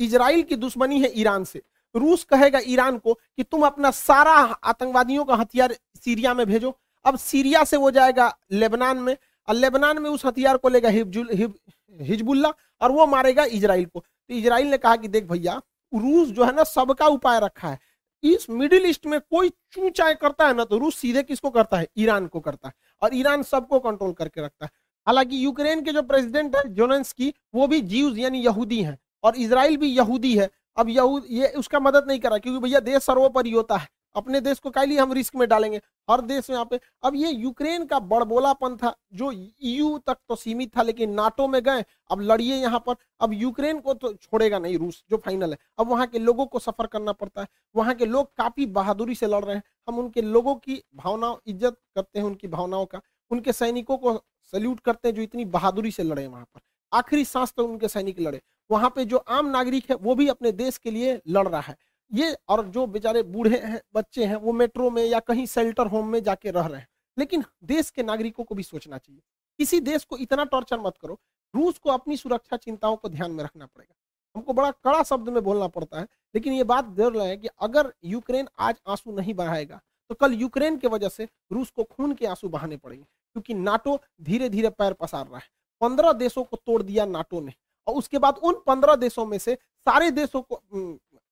इसराइल 0.00 0.42
की 0.42 0.56
दुश्मनी 0.58 1.00
है 1.00 1.12
ईरान 1.16 1.44
से। 1.44 1.62
रूस 1.94 2.24
कहेगा 2.24 2.60
ईरान 2.66 2.98
को 2.98 3.14
कि 3.14 3.42
तुम 3.42 3.66
अपना 3.66 3.90
सारा 3.90 4.32
आतंकवादियों 4.64 5.24
का 5.24 5.34
हथियार 5.34 5.76
सीरिया 5.96 6.34
में 6.34 6.46
भेजो। 6.46 6.76
अब 7.04 7.16
सीरिया 7.18 7.64
से 7.64 7.76
वो 7.76 7.90
जाएगा 7.90 8.34
लेबनान 8.52 8.98
में। 8.98 9.16
और 9.48 9.54
लेबनान 9.54 10.02
में 10.02 10.08
उस 10.10 10.24
हथियार 10.26 10.56
को 10.56 10.68
लेगा 10.68 10.88
हिजबुल्ला 10.88 12.52
और 12.80 12.92
वो 12.92 13.06
मारेगा 13.06 13.44
इसराइल 13.46 13.84
को। 13.84 14.00
तो 14.00 14.34
इसराइल 14.34 14.66
ने 14.66 14.78
कहा 14.78 14.96
कि 14.96 15.08
देख 15.08 15.24
भैया, 15.24 15.60
रूस 15.92 16.28
जो 16.28 16.44
है 16.44 16.54
ना, 16.54 16.64
सबका 16.64 17.06
उपाय 17.08 17.40
रखा 17.40 17.68
है। 17.68 17.78
इस 18.22 18.46
मिडिल 18.50 18.86
ईस्ट 18.86 19.06
में 19.06 19.18
कोई 19.20 19.48
चूचाई 19.72 20.14
करता 20.14 20.46
है 20.46 20.54
ना 20.54 20.64
तो 20.64 20.78
रूस 20.78 20.96
सीधे 20.96 21.22
किसको 21.22 21.50
करता 21.50 21.76
है? 21.76 21.86
ईरान 21.98 22.26
को 22.26 22.40
करता 22.40 22.68
है। 22.68 22.74
और 23.02 23.14
ईरान 23.14 23.42
सबको 23.42 23.78
कंट्रोल 23.80 24.12
करके 24.12 24.44
रखता 24.44 24.66
है। 24.66 24.70
हालाँकि 25.06 25.44
यूक्रेन 25.44 25.82
के 25.84 25.92
जो 25.92 26.02
प्रेसिडेंट 26.02 26.56
है 26.56 26.62
जोनेंस 26.74 27.12
की 27.12 27.32
वो 27.54 27.66
भी 27.66 27.80
जीव 27.82 28.18
यानी 28.18 28.44
यहूदी 28.44 28.82
है। 28.82 28.98
और 29.24 29.36
इसराइल 29.36 29.76
भी 29.76 29.88
यहूदी 29.88 30.36
है। 30.38 30.48
अब 30.76 30.88
यहूद 30.88 31.24
ये 31.30 31.48
उसका 31.58 31.80
मदद 31.80 32.04
नहीं 32.08 32.18
कर 32.20 32.28
रहा, 32.28 32.38
क्योंकि 32.38 32.60
भैया 32.60 32.80
देश 32.80 33.02
सर्वोपरि 33.02 33.50
होता 33.50 33.76
है। 33.76 33.88
अपने 34.14 34.40
देश 34.40 34.58
को 34.58 34.70
कैली 34.70 34.96
हम 34.96 35.12
रिस्क 35.12 35.36
में 35.36 35.48
डालेंगे, 35.48 35.80
हर 36.10 36.20
देश 36.22 36.48
में 36.50 36.54
यहाँ 36.54 36.66
पे। 36.70 36.78
अब 37.02 37.14
ये 37.16 37.30
यूक्रेन 37.30 37.84
का 37.86 37.98
बड़बोलापन 38.00 38.76
था, 38.76 38.94
जो 39.12 39.30
ईयू 39.32 39.98
तक 39.98 40.18
तो 40.28 40.36
सीमित 40.36 40.76
था, 40.76 40.82
लेकिन 40.82 41.10
नाटो 41.12 41.46
में 41.48 41.62
गए, 41.62 41.84
अब 42.10 42.20
लड़िए 42.22 42.56
यहाँ 42.56 42.82
पर। 42.86 42.94
अब 43.20 43.32
यूक्रेन 43.32 43.80
को 43.80 43.94
तो 43.94 44.12
छोड़ेगा 44.14 44.58
नहीं 44.58 44.78
रूस, 44.78 45.02
जो 45.10 45.16
फाइनल 45.16 45.52
है। 45.52 45.58
अब 45.78 45.88
वहाँ 45.88 46.06
के 46.06 46.18
लोगों 46.18 46.46
को 46.46 46.58
सफ़र 46.58 46.86
करना 46.86 47.12
पड़ता 47.12 47.40
है। 47.40 47.48
वहाँ 47.74 47.94
के 47.94 48.06
लोग 48.06 48.34
काफ़ी 48.36 48.66
बहादुरी 48.68 49.14
से 49.14 49.26
लड़ 49.26 49.44
रहे 49.44 49.56
हैं। 49.56 49.62
हम 49.88 49.98
उनके 49.98 50.22
लोगों 50.22 50.54
की 50.56 50.82
भावनाओं, 50.94 51.36
इज़्ज़त 51.46 51.76
करते 51.94 52.18
हैं 52.18 52.26
उनकी 52.26 52.48
भावनाओं 52.48 52.86
का। 52.86 53.00
उनके 53.30 53.52
सैनिकों 53.52 53.96
को 53.96 54.14
सल्यूट 54.52 54.80
करते 54.80 55.08
हैं 55.08 55.14
जो 55.14 55.22
इतनी 55.22 55.44
बहादुरी 55.46 55.90
से 55.90 56.02
लड़े 56.02 56.26
वहाँ 56.26 56.44
पर। 56.44 56.60
आखिरी 56.92 57.24
सांस 57.24 57.52
तक 57.52 57.60
उनके 57.60 57.88
सैनिक 57.88 58.20
लड़े। 58.20 58.40
वहाँ 58.70 58.90
पे 58.96 59.04
जो 59.04 59.16
आम 59.16 59.46
नागरिक 59.46 59.90
है, 59.90 59.96
वो 59.96 60.14
भी 60.14 60.26
अपने 60.28 60.52
देश 60.52 60.78
के 60.78 60.90
लिए 60.90 61.20
लड़ 61.28 61.46
रहा 61.48 61.60
है। 61.60 61.76
ये 62.12 62.36
और 62.48 62.64
जो 62.66 62.86
बेचारे 62.86 63.22
बूढ़े 63.24 63.58
हैं, 63.58 63.80
बच्चे 63.94 64.24
हैं, 64.24 64.36
वो 64.36 64.52
मेट्रो 64.52 64.90
में 64.90 65.04
या 65.04 65.20
कहीं 65.20 65.46
शेल्टर 65.46 65.86
होम 65.86 66.08
में 66.08 66.22
जाके 66.22 66.50
रह 66.50 66.66
रहे 66.66 66.80
हैं। 66.80 66.88
लेकिन 67.16 67.44
देश 67.64 67.90
के 67.90 68.02
नागरिकों 68.02 68.44
को 68.44 68.54
भी 68.54 68.62
सोचना 68.62 68.98
चाहिए। 68.98 69.20
किसी 69.58 69.80
देश 69.82 70.04
को 70.04 70.16
इतना 70.18 70.44
टॉर्चर 70.46 70.80
मत 70.80 70.96
करो। 70.98 71.18
रूस 71.54 71.78
को 71.78 71.90
अपनी 71.90 72.16
सुरक्षा 72.16 72.56
चिंताओं 72.56 72.96
को 72.96 73.08
ध्यान 73.08 73.30
में 73.30 73.42
रखना 73.44 73.66
पड़ेगा। 73.66 73.94
हमको 74.36 74.52
बड़ा 74.52 74.70
कड़ा 74.70 75.02
शब्द 75.02 75.28
में 75.28 75.42
बोलना 75.44 75.66
पड़ता 75.68 75.98
है, 75.98 76.06
लेकिन 76.34 76.52
ये 76.52 76.64
बात 76.64 76.94
ज़रूर 76.96 77.22
है 77.22 77.36
कि 77.36 77.48
अगर 77.60 77.92
यूक्रेन 78.04 78.48
आज 78.58 78.76
आँसू 78.88 79.12
नहीं 79.12 79.34
बहाएगा 79.34 79.80
तो 80.10 80.14
कल 80.16 80.32
यूक्रेन 80.34 80.76
के 80.78 80.88
वजह 80.88 81.08
से 81.08 81.28
रूस 81.52 81.70
को 81.70 81.84
खून 81.84 82.12
के 82.14 82.26
आँसू 82.26 82.48
बहाने 82.48 82.76
पड़ेंगे, 82.76 83.04
क्योंकि 83.04 83.54
नाटो 83.54 83.98
धीरे 84.22 84.48
धीरे 84.48 84.70
पैर 84.70 84.92
पसार 84.92 85.26
रहा 85.26 85.38
है। 85.38 85.48
पंद्रह 85.82 86.12
देशों 86.14 86.44
को 86.44 86.56
तोड़ 86.56 86.82
दिया 86.82 87.04
नाटो 87.06 87.40
ने, 87.40 87.52
और 87.86 87.94
उसके 87.94 88.18
बाद 88.18 88.38
उन 88.38 88.62
पंद्रह 88.66 88.94
देशों 88.96 89.26
में 89.26 89.38
से 89.38 89.54
सारे 89.54 90.10
देशों 90.12 90.42
को 90.42 90.60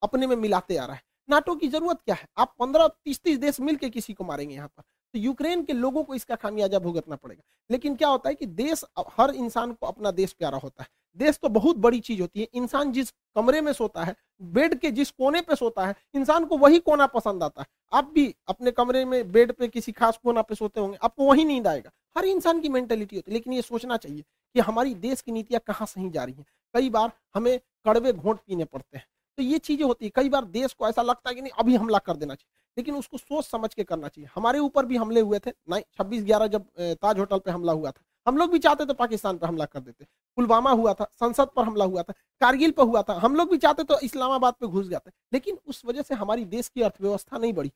अपने 0.02 0.26
में 0.26 0.36
मिलाते 0.36 0.76
आ 0.76 0.84
रहा 0.84 0.94
है। 0.94 1.02
नाटो 1.30 1.54
की 1.54 1.68
ज़रूरत 1.68 1.98
क्या 2.04 2.14
है? 2.14 2.26
आप 2.36 2.54
पंद्रह 2.58 2.88
तीस 2.88 3.20
तीस 3.20 3.38
देश 3.38 3.60
मिलकर 3.60 3.88
किसी 3.88 4.12
को 4.12 4.24
मारेंगे 4.24 4.54
यहाँ 4.54 4.68
पर। 4.68 4.82
तो 4.82 5.18
यूक्रेन 5.18 5.64
के 5.64 5.72
लोगों 5.72 6.04
को 6.04 6.14
इसका 6.14 6.34
खामियाजा 6.34 6.78
भुगतना 6.78 7.16
पड़ेगा। 7.16 7.42
लेकिन 7.70 7.96
क्या 7.96 8.08
होता 8.08 8.28
है 8.28 8.34
कि 8.34 8.46
देश 8.46 8.84
हर 9.18 9.30
इंसान 9.30 9.72
को 9.72 9.86
अपना 9.86 10.10
देश 10.10 10.32
प्यारा 10.32 10.58
होता 10.58 10.82
है। 10.82 10.88
देश 11.16 11.38
तो 11.42 11.48
बहुत 11.48 11.76
बड़ी 11.76 12.00
चीज़ 12.00 12.20
होती 12.20 12.40
है। 12.40 12.48
इंसान 12.54 12.92
जिस 12.92 13.10
कमरे 13.10 13.60
में 13.60 13.72
सोता 13.72 14.04
है, 14.04 14.16
बेड 14.42 14.74
के 14.74 14.90
जिस 14.90 15.10
कोने 15.10 15.40
पे 15.40 15.56
सोता 15.56 15.86
है, 15.86 15.94
इंसान 16.14 16.44
को 16.44 16.58
वही 16.58 16.78
कोना 16.78 17.06
पसंद 17.06 17.42
आता 17.42 17.62
है। 17.62 17.66
आप 17.92 18.04
भी 18.04 18.34
अपने 18.48 18.70
कमरे 18.70 19.04
में 19.04 19.32
बेड 19.32 19.52
पे 19.52 19.68
किसी 19.68 19.92
खास 19.92 20.20
कोना 20.22 20.42
पे 20.42 20.54
सोते 20.54 20.80
होंगे, 20.80 20.98
आपको 21.02 21.24
वही 21.24 21.44
नींद 21.44 21.66
आएगा। 21.66 21.90
हर 22.18 22.24
इंसान 22.24 22.60
की 22.60 22.68
मेंटेलिटी 22.68 23.16
होती 23.16 23.30
है। 23.30 23.34
लेकिन 23.34 23.52
ये 23.52 23.62
सोचना 23.62 23.96
चाहिए 23.96 24.24
कि 24.54 24.60
हमारी 24.60 24.94
देश 24.94 25.20
की 25.20 25.32
नीतियाँ 25.32 25.60
कहाँ 25.66 25.86
सही 25.86 26.10
जा 26.10 26.24
रही 26.24 26.34
हैं? 26.34 26.46
कई 26.74 26.90
बार 26.90 27.12
हमें 27.34 27.60
कड़वे 27.84 28.12
घोट 28.12 28.38
पीने 28.38 28.64
पड़ते 28.64 28.98
हैं। 28.98 29.06
तो 29.40 29.44
ये 29.44 29.58
चीज़ें 29.58 29.84
होती 29.86 30.04
है। 30.04 30.10
कई 30.14 30.28
बार 30.28 30.44
देश 30.46 30.72
को 30.72 30.88
ऐसा 30.88 31.02
लगता 31.02 31.28
है 31.28 31.34
कि 31.34 31.40
नहीं, 31.40 31.52
अभी 31.58 31.76
हमला 31.76 31.98
कर 31.98 32.16
देना 32.16 32.34
चाहिए। 32.34 32.58
लेकिन 32.76 32.94
उसको 32.94 33.18
सोच 33.18 33.44
समझ 33.44 33.72
के 33.74 33.84
करना 33.84 34.08
चाहिए। 34.08 34.28
हमारे 34.34 34.58
ऊपर 34.58 34.86
भी 34.86 34.96
हमले 34.96 35.20
हुए 35.20 35.38
थे। 35.38 35.50
नहीं, 35.70 35.82
छब्बीस 35.98 36.24
ग्यारह 36.24 36.46
जब 36.46 36.66
ताज 37.02 37.18
होटल 37.18 37.38
पर 37.38 37.50
हमला 37.50 37.72
हुआ 37.72 37.90
था। 37.90 38.02
हम 38.26 38.36
लोग 38.36 38.50
भी 38.52 38.58
चाहते 38.58 38.84
तो 38.86 38.94
पाकिस्तान 38.94 39.38
पर 39.38 39.48
हमला 39.48 39.64
कर 39.64 39.80
देते। 39.80 40.06
पुलवामा 40.38 40.70
हुआ 40.72 40.92
था, 40.94 41.04
संसद 41.20 41.48
पर 41.56 41.64
हमला 41.64 41.84
हुआ 41.84 42.02
था, 42.02 42.12
कारगिल 42.40 42.70
पर 42.70 42.82
हुआ 42.82 43.02
था। 43.02 43.14
हम 43.20 43.36
लोग 43.36 43.50
भी 43.50 43.58
चाहते 43.58 43.84
तो 43.84 43.98
इस्लामाबाद 44.00 44.54
पे 44.60 44.66
घुस 44.66 44.88
जाते। 44.88 45.10
लेकिन 45.32 45.58
उस 45.66 45.84
वजह 45.84 46.02
से 46.02 46.14
हमारी 46.14 46.44
देश 46.46 46.68
की 46.68 46.82
अर्थव्यवस्था 46.82 47.38
नहीं 47.38 47.52
बढ़ी। 47.52 47.72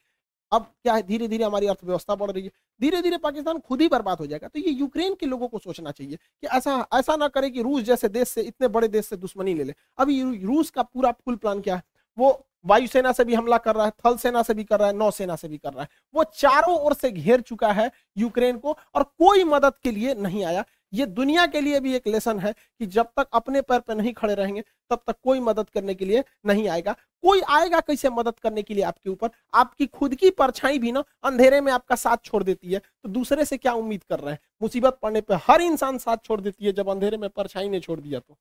अब 0.53 0.63
क्या 0.83 0.95
है? 0.95 1.03
धीरे 1.03 1.29
धीरे 1.29 1.45
हमारी 1.45 1.67
अर्थव्यवस्था 1.67 2.15
बढ़ 2.15 2.31
रही 2.31 2.45
है। 2.45 2.51
धीरे 2.81 3.03
धीरे 3.03 3.19
पाकिस्तान 3.19 3.59
खुद 3.59 3.81
ही 3.81 3.89
बर्बाद 3.89 4.19
हो 4.19 4.27
जाएगा। 4.27 4.49
तो 4.49 4.59
ये 4.59 4.71
यूक्रेन 4.71 5.15
के 5.15 5.27
लोगों 5.27 5.49
को 5.49 5.59
सोचना 5.59 5.91
चाहिए 5.91 6.17
कि 6.17 6.47
ऐसा 6.47 6.87
ऐसा 6.95 7.17
ना 7.17 7.29
करे 7.29 7.51
कि 7.51 7.63
रूस 7.63 7.83
जैसे 7.83 8.09
देश 8.09 8.29
से, 8.29 8.43
इतने 8.43 8.69
बड़े 8.69 8.89
देश 8.89 9.07
से 9.07 9.17
दुश्मनी 9.17 9.55
ले 9.55 9.65
ले। 9.65 9.75
अभी 9.99 10.23
रूस 10.45 10.71
का 10.71 10.83
पूरा 10.83 11.13
फुल 11.13 11.37
प्लान 11.37 11.61
क्या 11.61 11.77
है? 11.77 11.83
वो 12.19 12.47
वायुसेना 12.67 13.13
से 13.13 13.25
भी 13.25 13.35
हमला 13.35 13.57
कर 13.59 13.75
रहा 13.75 13.85
है, 13.87 13.93
थल 14.07 14.17
सेना 14.17 14.43
से 14.43 14.55
भी 14.55 14.65
कर 14.65 14.79
रहा 14.79 14.89
है 14.89 14.97
नौसेना 14.97 15.37
से 15.37 15.49
भी 15.49 15.59
कर 15.59 15.73
रहा 15.73 15.83
है। 15.83 15.89
वो 16.15 16.25
चारों 16.25 16.77
ओर 16.79 16.95
से 16.95 17.11
घेर 17.11 17.41
चुका 17.41 17.73
है 17.73 17.91
यूक्रेन 18.17 18.59
को 18.59 18.77
और 18.95 19.03
कोई 19.03 19.45
मदद 19.45 19.73
के 19.83 19.91
लिए 19.91 20.15
नहीं 20.15 20.45
आया। 20.45 20.65
ये 20.95 21.07
दुनिया 21.09 21.47
के 21.47 21.61
लिए 21.61 21.81
भी 21.81 21.95
एक 21.95 22.07
लेसन 22.09 22.39
है 22.39 22.53
कि 22.53 22.87
जब 22.89 23.07
तक 23.19 23.29
अपने 23.33 23.61
पैर 23.63 23.81
पर 23.81 23.97
नहीं 23.97 24.13
खड़े 24.13 24.35
रहेंगे, 24.35 24.63
तब 24.91 25.03
तक 25.07 25.17
कोई 25.25 25.41
मदद 25.41 25.71
करने 25.71 25.95
के 25.95 26.05
लिए 26.05 26.25
नहीं 26.47 26.69
आएगा। 26.69 26.93
कोई 27.25 27.41
आएगा 27.51 27.81
कैसे 27.81 28.11
मदद 28.11 28.39
करने 28.39 28.63
के 28.63 28.75
लिए 28.75 28.85
आपके 28.85 29.11
ऊपर? 29.11 29.31
आपकी 29.55 29.87
खुद 29.89 30.15
की 30.15 30.31
परछाई 30.33 30.79
भी 30.79 30.93
ना 30.93 31.05
अंधेरे 31.25 31.61
में 31.61 31.73
आपका 31.73 31.97
साथ 31.97 32.17
छोड़ 32.25 32.43
देती 32.43 32.73
है। 32.73 32.79
तो 32.79 33.09
दूसरे 33.09 33.45
से 33.45 33.57
क्या 33.57 33.73
उम्मीद 33.75 34.03
कर 34.03 34.21
रहे 34.21 34.33
हैं? 34.33 34.39
मुसीबत 34.63 34.99
पड़ने 35.03 35.21
पर 35.21 35.39
हर 35.43 35.63
इंसान 35.63 35.99
साथ 35.99 36.17
छोड़ 36.25 36.41
देती 36.41 36.65
है, 36.65 36.73
जब 36.73 36.91
अंधेरे 36.91 37.17
में 37.17 37.29
परछाई 37.31 37.69
ने 37.69 37.81
छोड़ 37.81 38.01
दिया 38.01 38.21
तो। 38.21 38.37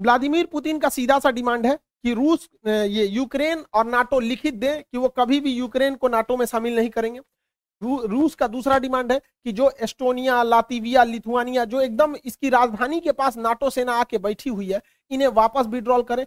व्लादिमीर 0.00 0.46
पुतिन 0.46 0.78
का 0.78 0.88
सीधा 0.88 1.18
सा 1.18 1.30
डिमांड 1.30 1.66
है 1.66 1.74
कि 2.04 2.12
रूस 2.14 2.48
ये 2.66 3.04
यूक्रेन 3.06 3.64
और 3.74 3.86
नाटो 3.86 4.20
लिखित 4.20 4.54
दे 4.54 4.74
कि 4.82 4.98
वो 4.98 5.08
कभी 5.08 5.40
भी 5.40 5.52
यूक्रेन 5.52 5.94
को 5.94 6.08
नाटो 6.08 6.36
में 6.36 6.44
शामिल 6.46 6.76
नहीं 6.76 6.90
करेंगे। 6.90 7.20
रूस 7.82 8.34
का 8.34 8.46
दूसरा 8.46 8.78
डिमांड 8.78 9.12
है 9.12 9.20
कि 9.44 9.52
जो 9.52 9.70
एस्टोनिया, 9.80 10.42
लातिविया, 10.42 11.04
लिथुआनिया, 11.04 11.64
जो 11.64 11.80
एकदम 11.80 12.16
इसकी 12.24 12.48
राजधानी 12.48 13.00
के 13.00 13.12
पास 13.12 13.36
नाटो 13.36 13.70
सेना 13.70 13.92
आके 13.92 14.18
बैठी 14.18 14.50
हुई 14.50 14.72
है, 14.72 14.80
इन्हें 15.10 15.28
वापस 15.28 15.66
विड्रॉल 15.66 16.02
करें। 16.02 16.26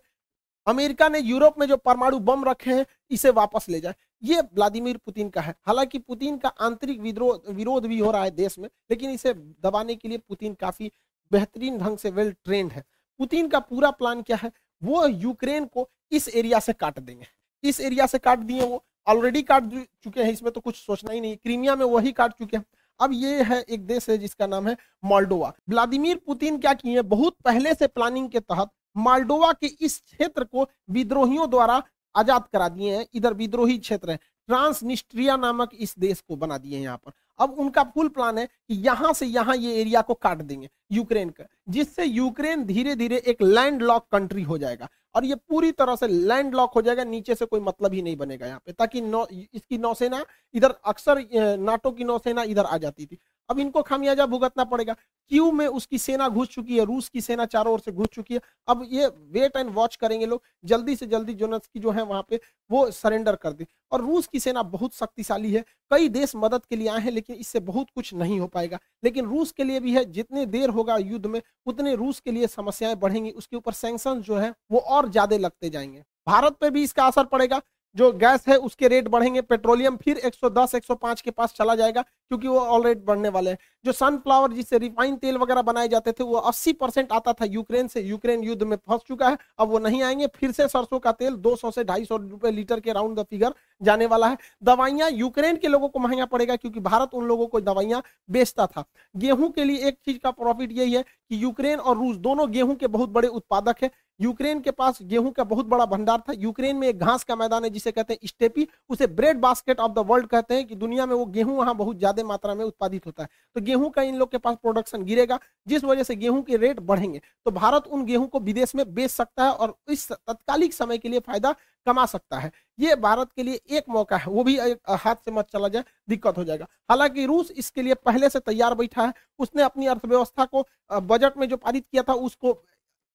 अमेरिका 0.67 1.09
ने 1.09 1.19
यूरोप 1.19 1.59
में 1.59 1.67
जो 1.67 1.77
परमाणु 1.77 2.19
बम 2.19 2.43
रखे 2.45 2.71
हैं, 2.71 2.85
इसे 3.11 3.29
वापस 3.29 3.65
ले 3.69 3.79
जाए। 3.79 3.95
ये 4.23 4.41
व्लादिमीर 4.41 4.97
पुतिन 4.97 5.29
का 5.29 5.41
है। 5.41 5.55
हालाँकि 5.67 5.99
पुतिन 5.99 6.37
का 6.37 6.49
आंतरिक 6.49 7.01
विरोध 7.01 7.85
भी 7.85 7.99
हो 7.99 8.11
रहा 8.11 8.23
है 8.23 8.31
देश 8.31 8.59
में, 8.59 8.69
लेकिन 8.91 9.09
इसे 9.09 9.33
दबाने 9.33 9.95
के 9.95 10.07
लिए 10.07 10.17
पुतिन 10.17 10.53
काफ़ी 10.53 10.91
बेहतरीन 11.31 11.77
ढंग 11.77 11.97
से 11.97 12.09
वेल 12.09 12.31
ट्रेंड 12.45 12.71
है। 12.71 12.83
पुतिन 13.19 13.47
का 13.47 13.59
पूरा 13.59 13.91
प्लान 13.91 14.21
क्या 14.21 14.37
है? 14.37 14.51
वो 14.83 15.07
यूक्रेन 15.07 15.65
को 15.65 15.89
इस 16.11 16.29
एरिया 16.29 16.59
से 16.59 16.73
काट 16.73 16.99
देंगे। 16.99 17.27
इस 17.63 17.81
एरिया 17.81 18.05
से 18.05 18.19
काट 18.19 18.39
दिए 18.39 18.61
वो। 18.61 18.83
ऑलरेडी 19.07 19.41
काट 19.43 19.63
चुके 20.03 20.23
हैं, 20.23 20.31
इसमें 20.31 20.51
तो 20.53 20.61
कुछ 20.61 20.75
सोचना 20.77 21.13
ही 21.13 21.21
नहीं। 21.21 21.35
क्रीमिया 21.37 21.75
में 21.75 21.85
वही 21.85 22.11
काट 22.13 22.33
चुके 22.33 22.57
हैं। 22.57 22.65
अब 22.99 23.11
ये 23.13 23.43
है 23.43 23.59
एक 23.61 23.85
देश 23.87 24.09
है, 24.09 24.17
जिसका 24.17 24.47
नाम 24.47 24.67
है 24.67 24.75
मॉल्डोवा। 25.03 25.53
व्लादिमीर 25.69 26.21
पुतिन 26.25 26.57
क्या 26.57 26.73
किए 26.75 27.01
बहुत 27.03 27.35
पहले 27.45 27.73
से 27.73 27.87
प्लानिंग 27.87 28.29
के 28.29 28.39
तहत 28.41 28.69
माल्डोवा 28.97 29.51
के 29.53 29.67
इस 29.67 29.99
क्षेत्र 30.01 30.43
को 30.43 30.67
विद्रोहियों 30.89 31.49
द्वारा 31.49 31.81
आज़ाद 32.15 32.43
करा 32.53 32.67
दिए 32.69 32.95
हैं। 32.95 33.05
इधर 33.13 33.33
विद्रोही 33.33 33.77
क्षेत्र 33.79 34.11
है। 34.11 34.17
ट्रांसनिस्ट्रिया 34.49 35.35
नामक 35.37 35.69
इस 35.75 35.95
देश 35.99 36.21
को 36.21 36.35
बना 36.35 36.57
दिए 36.57 36.75
हैं 36.75 36.83
यहाँ 36.83 36.97
पर। 36.97 37.11
अब 37.39 37.55
उनका 37.59 37.83
फुल 37.85 38.07
प्लान 38.09 38.37
है 38.37 38.45
कि 38.45 38.75
यहाँ 38.77 39.13
से 39.13 39.25
यहाँ 39.25 39.55
ये 39.55 39.79
एरिया 39.81 40.01
को 40.01 40.13
काट 40.15 40.37
देंगे, 40.39 40.69
यूक्रेन 40.91 41.29
का, 41.29 41.43
जिससे 41.69 42.05
यूक्रेन 42.05 42.65
धीरे 42.65 42.95
धीरे 42.95 43.17
एक 43.17 43.41
लैंड 43.41 43.81
लॉक 43.81 44.07
कंट्री 44.11 44.43
हो 44.43 44.57
जाएगा। 44.57 44.89
और 45.15 45.25
ये 45.25 45.35
पूरी 45.49 45.71
तरह 45.71 45.95
से 45.95 46.07
लैंड 46.07 46.55
लॉक 46.55 46.73
हो 46.73 46.81
जाएगा, 46.81 47.03
नीचे 47.03 47.35
से 47.35 47.45
कोई 47.45 47.59
मतलब 47.59 47.93
ही 47.93 48.01
नहीं 48.01 48.15
बनेगा 48.17 48.45
यहाँ 48.47 48.61
पे, 48.65 48.71
ताकि 48.71 49.01
नौ, 49.01 49.25
इसकी 49.53 49.77
नौसेना, 49.77 50.23
इधर 50.53 50.75
अक्सर 50.85 51.25
नाटो 51.59 51.91
की 51.91 52.03
नौसेना 52.03 52.43
इधर 52.43 52.65
आ 52.65 52.77
जाती 52.77 53.05
थी। 53.05 53.17
अब 53.49 53.59
इनको 53.59 53.81
खामियाजा 53.81 54.25
भुगतना 54.25 54.63
पड़ेगा। 54.63 54.95
क्यू 55.31 55.51
में 55.51 55.65
उसकी 55.67 55.97
सेना 55.97 56.27
घुस 56.29 56.47
चुकी 56.47 56.77
है? 56.77 56.85
रूस 56.85 57.09
की 57.09 57.21
सेना 57.21 57.45
चारों 57.45 57.73
ओर 57.73 57.79
से 57.79 57.91
घुस 57.91 58.07
चुकी 58.13 58.33
है। 58.33 58.39
अब 58.67 58.85
ये 58.91 59.07
वेट 59.07 59.57
एंड 59.57 59.69
वॉच 59.69 59.95
करेंगे 59.95 60.25
लोग। 60.25 60.41
जल्दी 60.65 60.95
से 60.95 61.05
जल्दी 61.05 61.33
जोनस 61.33 61.67
की 61.73 61.79
जो 61.79 61.91
है 61.91 62.03
वहाँ 62.03 62.25
पे 62.29 62.39
वो 62.69 62.89
सरेंडर 62.91 63.35
कर 63.35 63.53
दी। 63.53 63.65
और 63.91 64.01
रूस 64.01 64.27
की 64.27 64.39
सेना 64.39 64.63
बहुत 64.63 64.95
शक्तिशाली 64.95 65.51
है। 65.53 65.63
कई 65.91 66.09
देश 66.09 66.31
मदद 66.35 66.65
के 66.65 66.75
लिए 66.75 66.87
आए 66.87 66.99
हैं, 66.99 67.11
लेकिन 67.11 67.35
इससे 67.35 67.59
बहुत 67.61 67.87
कुछ 67.95 68.13
नहीं 68.13 68.39
हो 68.39 68.47
पाएगा। 68.47 68.79
लेकिन 69.03 69.25
रूस 69.25 69.51
के 69.51 69.63
लिए 69.63 69.79
भी 69.79 69.93
है। 69.95 70.05
जितने 70.05 70.45
देर 70.45 70.69
होगा 70.69 70.97
युद्ध 70.97 71.25
में, 71.25 71.41
उतने 71.65 71.95
रूस 71.95 72.19
के 72.19 72.31
लिए 72.31 72.47
समस्याएँ 72.47 72.95
बढ़ेंगी। 72.95 73.31
उसके 73.31 73.55
ऊपर 73.55 73.73
सैंक्शन 73.73 74.21
जो 74.21 74.37
है, 74.37 74.53
वो 74.71 74.79
और 74.79 75.09
ज़्यादा 75.09 75.37
लगते 75.37 75.69
जाएँगे। 75.69 76.03
भारत 76.27 76.57
पे 76.61 76.69
भी 76.69 76.83
इसका 76.83 77.05
असर 77.05 77.23
पड़ेगा। 77.25 77.61
जो 77.95 78.11
गैस 78.13 78.43
है, 78.47 78.55
उसके 78.57 78.87
रेट 78.87 79.07
बढ़ेंगे 79.07 79.41
पेट्रोलियम 79.43 79.95
फिर 79.97 80.17
110 80.19 80.73
105 80.75 81.21
के 81.21 81.31
पास 81.31 81.53
चला 81.53 81.75
जाएगा, 81.75 82.01
क्योंकि 82.01 82.47
वो 82.47 82.59
ऑलरेडी 82.59 83.01
बढ़ने 83.05 83.29
वाले 83.29 83.49
हैं। 83.49 83.57
जो 83.85 83.91
सनफ्लावर 83.91 84.53
जिससे 84.53 84.77
रिफाइन 84.77 85.15
तेल 85.15 85.37
वगैरह 85.37 85.61
बनाए 85.61 85.87
जाते 85.87 86.11
थे, 86.11 86.23
वो 86.23 86.35
80 86.37 86.73
परसेंट 86.73 87.11
आता 87.11 87.33
था 87.33 87.45
यूक्रेन 87.45 87.87
से। 87.87 88.01
यूक्रेन 88.01 88.43
युद्ध 88.43 88.63
में 88.63 88.75
फंस 88.77 89.01
चुका 89.07 89.29
है, 89.29 89.37
अब 89.59 89.69
वो 89.69 89.79
नहीं 89.79 90.01
आएँगे। 90.03 90.27
फिर 90.29 90.51
से 90.51 90.67
सरसों 90.67 90.99
का 90.99 91.11
तेल 91.13 91.35
200 91.37 91.71
से 91.71 91.83
ढाई 91.83 92.05
सौ 92.05 92.17
रुपए 92.17 92.51
लीटर 92.51 92.79
के 92.79 92.93
राउंड 92.93 93.19
द 93.19 93.23
फिगर 93.23 93.53
जाने 93.81 94.05
वाला 94.05 94.27
है। 94.27 94.37
दवाइयाँ 94.63 95.09
यूक्रेन 95.11 95.57
के 95.57 95.67
लोगों 95.67 95.89
को 95.89 95.99
महँगा 95.99 96.25
पड़ेगा, 96.25 96.55
क्योंकि 96.55 96.79
भारत 96.79 97.13
उन 97.13 97.25
लोगों 97.25 97.47
को 97.47 97.61
दवाइयाँ 97.61 98.01
बेचता 98.29 98.65
था। 98.67 98.83
गेहूँ 99.15 99.51
के 99.51 99.63
लिए 99.63 99.87
एक 99.87 99.97
चीज़ 100.05 100.17
का 100.17 100.31
प्रॉफिट 100.31 100.71
यही 100.71 100.93
है 100.93 101.01
कि 101.03 101.43
यूक्रेन 101.43 101.79
और 101.79 101.97
रूस 101.97 102.15
दोनों 102.17 102.51
गेहूँ 102.51 102.75
के 102.75 102.87
बहुत 102.87 103.09
बड़े 103.09 103.27
उत्पादक 103.27 103.83
है। 103.83 103.89
यूक्रेन 104.23 104.59
के 104.61 104.71
पास 104.71 104.97
गेहूँ 105.03 105.31
का 105.31 105.43
बहुत 105.43 105.65
बड़ा 105.65 105.85
भंडार 105.85 106.19
था। 106.19 106.33
यूक्रेन 106.33 106.75
में 106.75 106.87
एक 106.87 106.99
घास 106.99 107.23
का 107.23 107.35
मैदान 107.35 107.63
है 107.63 107.69
जिसे 107.69 107.91
कहते 107.91 108.13
हैं 108.13 108.27
स्टेपी। 108.27 108.67
उसे 108.89 109.07
bread 109.09 109.39
basket 109.39 109.79
of 109.79 109.91
the 109.91 110.05
world 110.07 110.27
कहते 110.27 110.55
हैं 110.55 110.65
कि 110.67 110.75
दुनिया 110.75 111.05
में 111.05 111.15
वो 111.15 111.25
गेहूँ 111.27 111.57
वहाँ 111.57 111.75
बहुत 111.75 111.97
ज़्यादा 111.97 112.23
मात्रा 112.23 112.55
में 112.55 112.63
उत्पादित 112.65 113.05
होता 113.05 113.23
है। 113.23 113.29
तो 113.55 113.61
गेहूँ 113.61 113.89
का 113.89 114.01
इन 114.01 114.15
लोग 114.15 114.31
के 114.31 114.37
पास 114.37 114.55
प्रोडक्शन 114.61 115.03
गिरेगा, 115.03 115.39
जिस 115.67 115.83
वजह 115.83 116.03
से 116.03 116.15
गेहूँ 116.15 116.41
के 116.43 116.57
रेट 116.57 116.79
बढ़ेंगे। 116.81 117.21
तो 117.45 117.51
भारत 117.51 117.87
उन 117.87 118.05
गेहूँ 118.05 118.27
को 118.27 118.39
विदेश 118.41 118.75
में 118.75 118.93
बेच 118.93 119.11
सकता 119.11 119.43
है 119.43 119.51
और 119.51 119.75
इस 119.89 120.11
तत्कालिक 120.11 120.73
समय 120.73 120.97
के 120.97 121.09
लिए 121.09 121.19
फ़ायदा 121.21 121.55
कमा 121.87 122.05
सकता 122.05 122.37
है। 122.39 122.51
ये 122.79 122.95
भारत 122.97 123.29
के 123.35 123.43
लिए 123.43 123.59
एक 123.69 123.89
मौका 123.89 124.17
है, 124.17 124.27
वो 124.27 124.43
भी 124.43 124.57
हाथ 124.57 125.15
से 125.15 125.31
मत 125.31 125.47
चला 125.53 125.67
जाए, 125.67 125.83
दिक्कत 126.09 126.37
हो 126.37 126.43
जाएगा। 126.43 126.67
हालाँकि 126.89 127.25
रूस 127.25 127.51
इसके 127.53 127.81
लिए 127.81 127.93
पहले 127.95 128.29
से 128.29 128.39
तैयार 128.41 128.73
बैठा 128.75 129.05
है, 129.05 129.13
उसने 129.39 129.63
अपनी 129.63 129.87
अर्थव्यवस्था 129.87 130.45
को 130.45 130.67
बजट 130.93 131.37
में 131.37 131.47
जो 131.49 131.57
पारित 131.57 131.85
किया 131.85 132.03
था, 132.03 132.13
उसको 132.15 132.53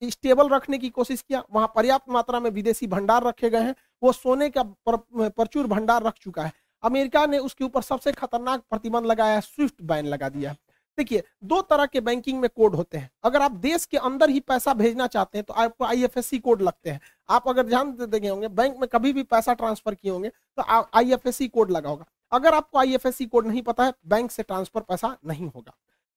स्टेबल 0.03 0.49
रखने 0.49 0.79
की 0.79 0.89
कोशिश 0.91 1.23
किया, 1.23 1.43
वहाँ 1.53 1.73
पर्याप्त 1.77 2.11
मात्रा 2.11 2.41
में 2.41 2.51
विदेशी 2.51 2.87
भंडार 2.87 3.25
रखे 3.25 3.51
गए 3.51 3.63
हैं, 3.63 3.75
वो 4.03 4.13
सोने 4.13 4.49
का 4.51 4.63
प्रचुर 4.89 5.67
भंडार 5.67 6.03
रख 6.03 6.15
चुका 6.15 6.43
है। 6.43 6.53
अमेरिका 6.83 7.27
ने 7.27 7.39
उसके 7.39 7.65
ऊपर 7.65 7.83
सबसे 7.83 8.13
खतरनाक 8.13 8.63
प्रतिबंध 8.71 9.07
लगाया 9.07 9.35
है, 9.35 9.41
स्विफ्ट 9.41 9.83
बैन 9.83 10.07
लगा 10.07 10.29
दिया 10.29 10.51
है। 10.51 10.57
देखिए, 10.99 11.23
दो 11.45 11.61
तरह 11.63 11.87
के 11.87 12.01
बैंकिंग 12.01 12.41
में 12.41 12.49
कोड 12.51 12.75
होते 12.75 12.99
हैं। 12.99 13.11
अगर 13.25 13.43
आप 13.43 13.53
देश 13.53 13.85
के 13.85 13.97
अंदर 13.99 14.31
ही 14.31 14.41
पैसा 14.41 14.73
भेजना 14.75 15.07
चाहते 15.07 15.39
हैं 15.39 15.45
तो 15.45 15.55
आपको 15.55 15.85
आईएफएससी 15.85 16.39
कोड 16.39 16.63
लगते 16.63 16.91
हैं। 16.91 17.01
आप 17.29 17.49
अगर 17.49 17.67
ध्यान 17.67 17.93
देते 17.93 18.29
होंगे, 18.29 18.49
बैंक 18.49 18.77
में 18.77 18.89
कभी 18.89 19.13
भी 19.13 19.23
पैसा 19.25 19.55
ट्रांसफ़र 19.55 19.95
किए 19.95 20.11
होंगे 20.11 20.29
तो 20.29 20.63
आईएफएससी 20.95 21.49
कोड 21.49 21.71
लगा 21.71 21.89
होगा। 21.89 22.05
अगर 22.33 22.55
आपको 22.55 22.79
आईएफएससी 22.79 23.27
कोड 23.27 23.47
नहीं 23.47 23.63
पता 23.63 23.85
है, 23.85 23.93
बैंक 24.07 24.31
से 24.31 24.43
ट्रांसफ़र 24.43 24.83
पैसा 24.83 25.17
नहीं 25.27 25.51
होगा। 25.51 25.75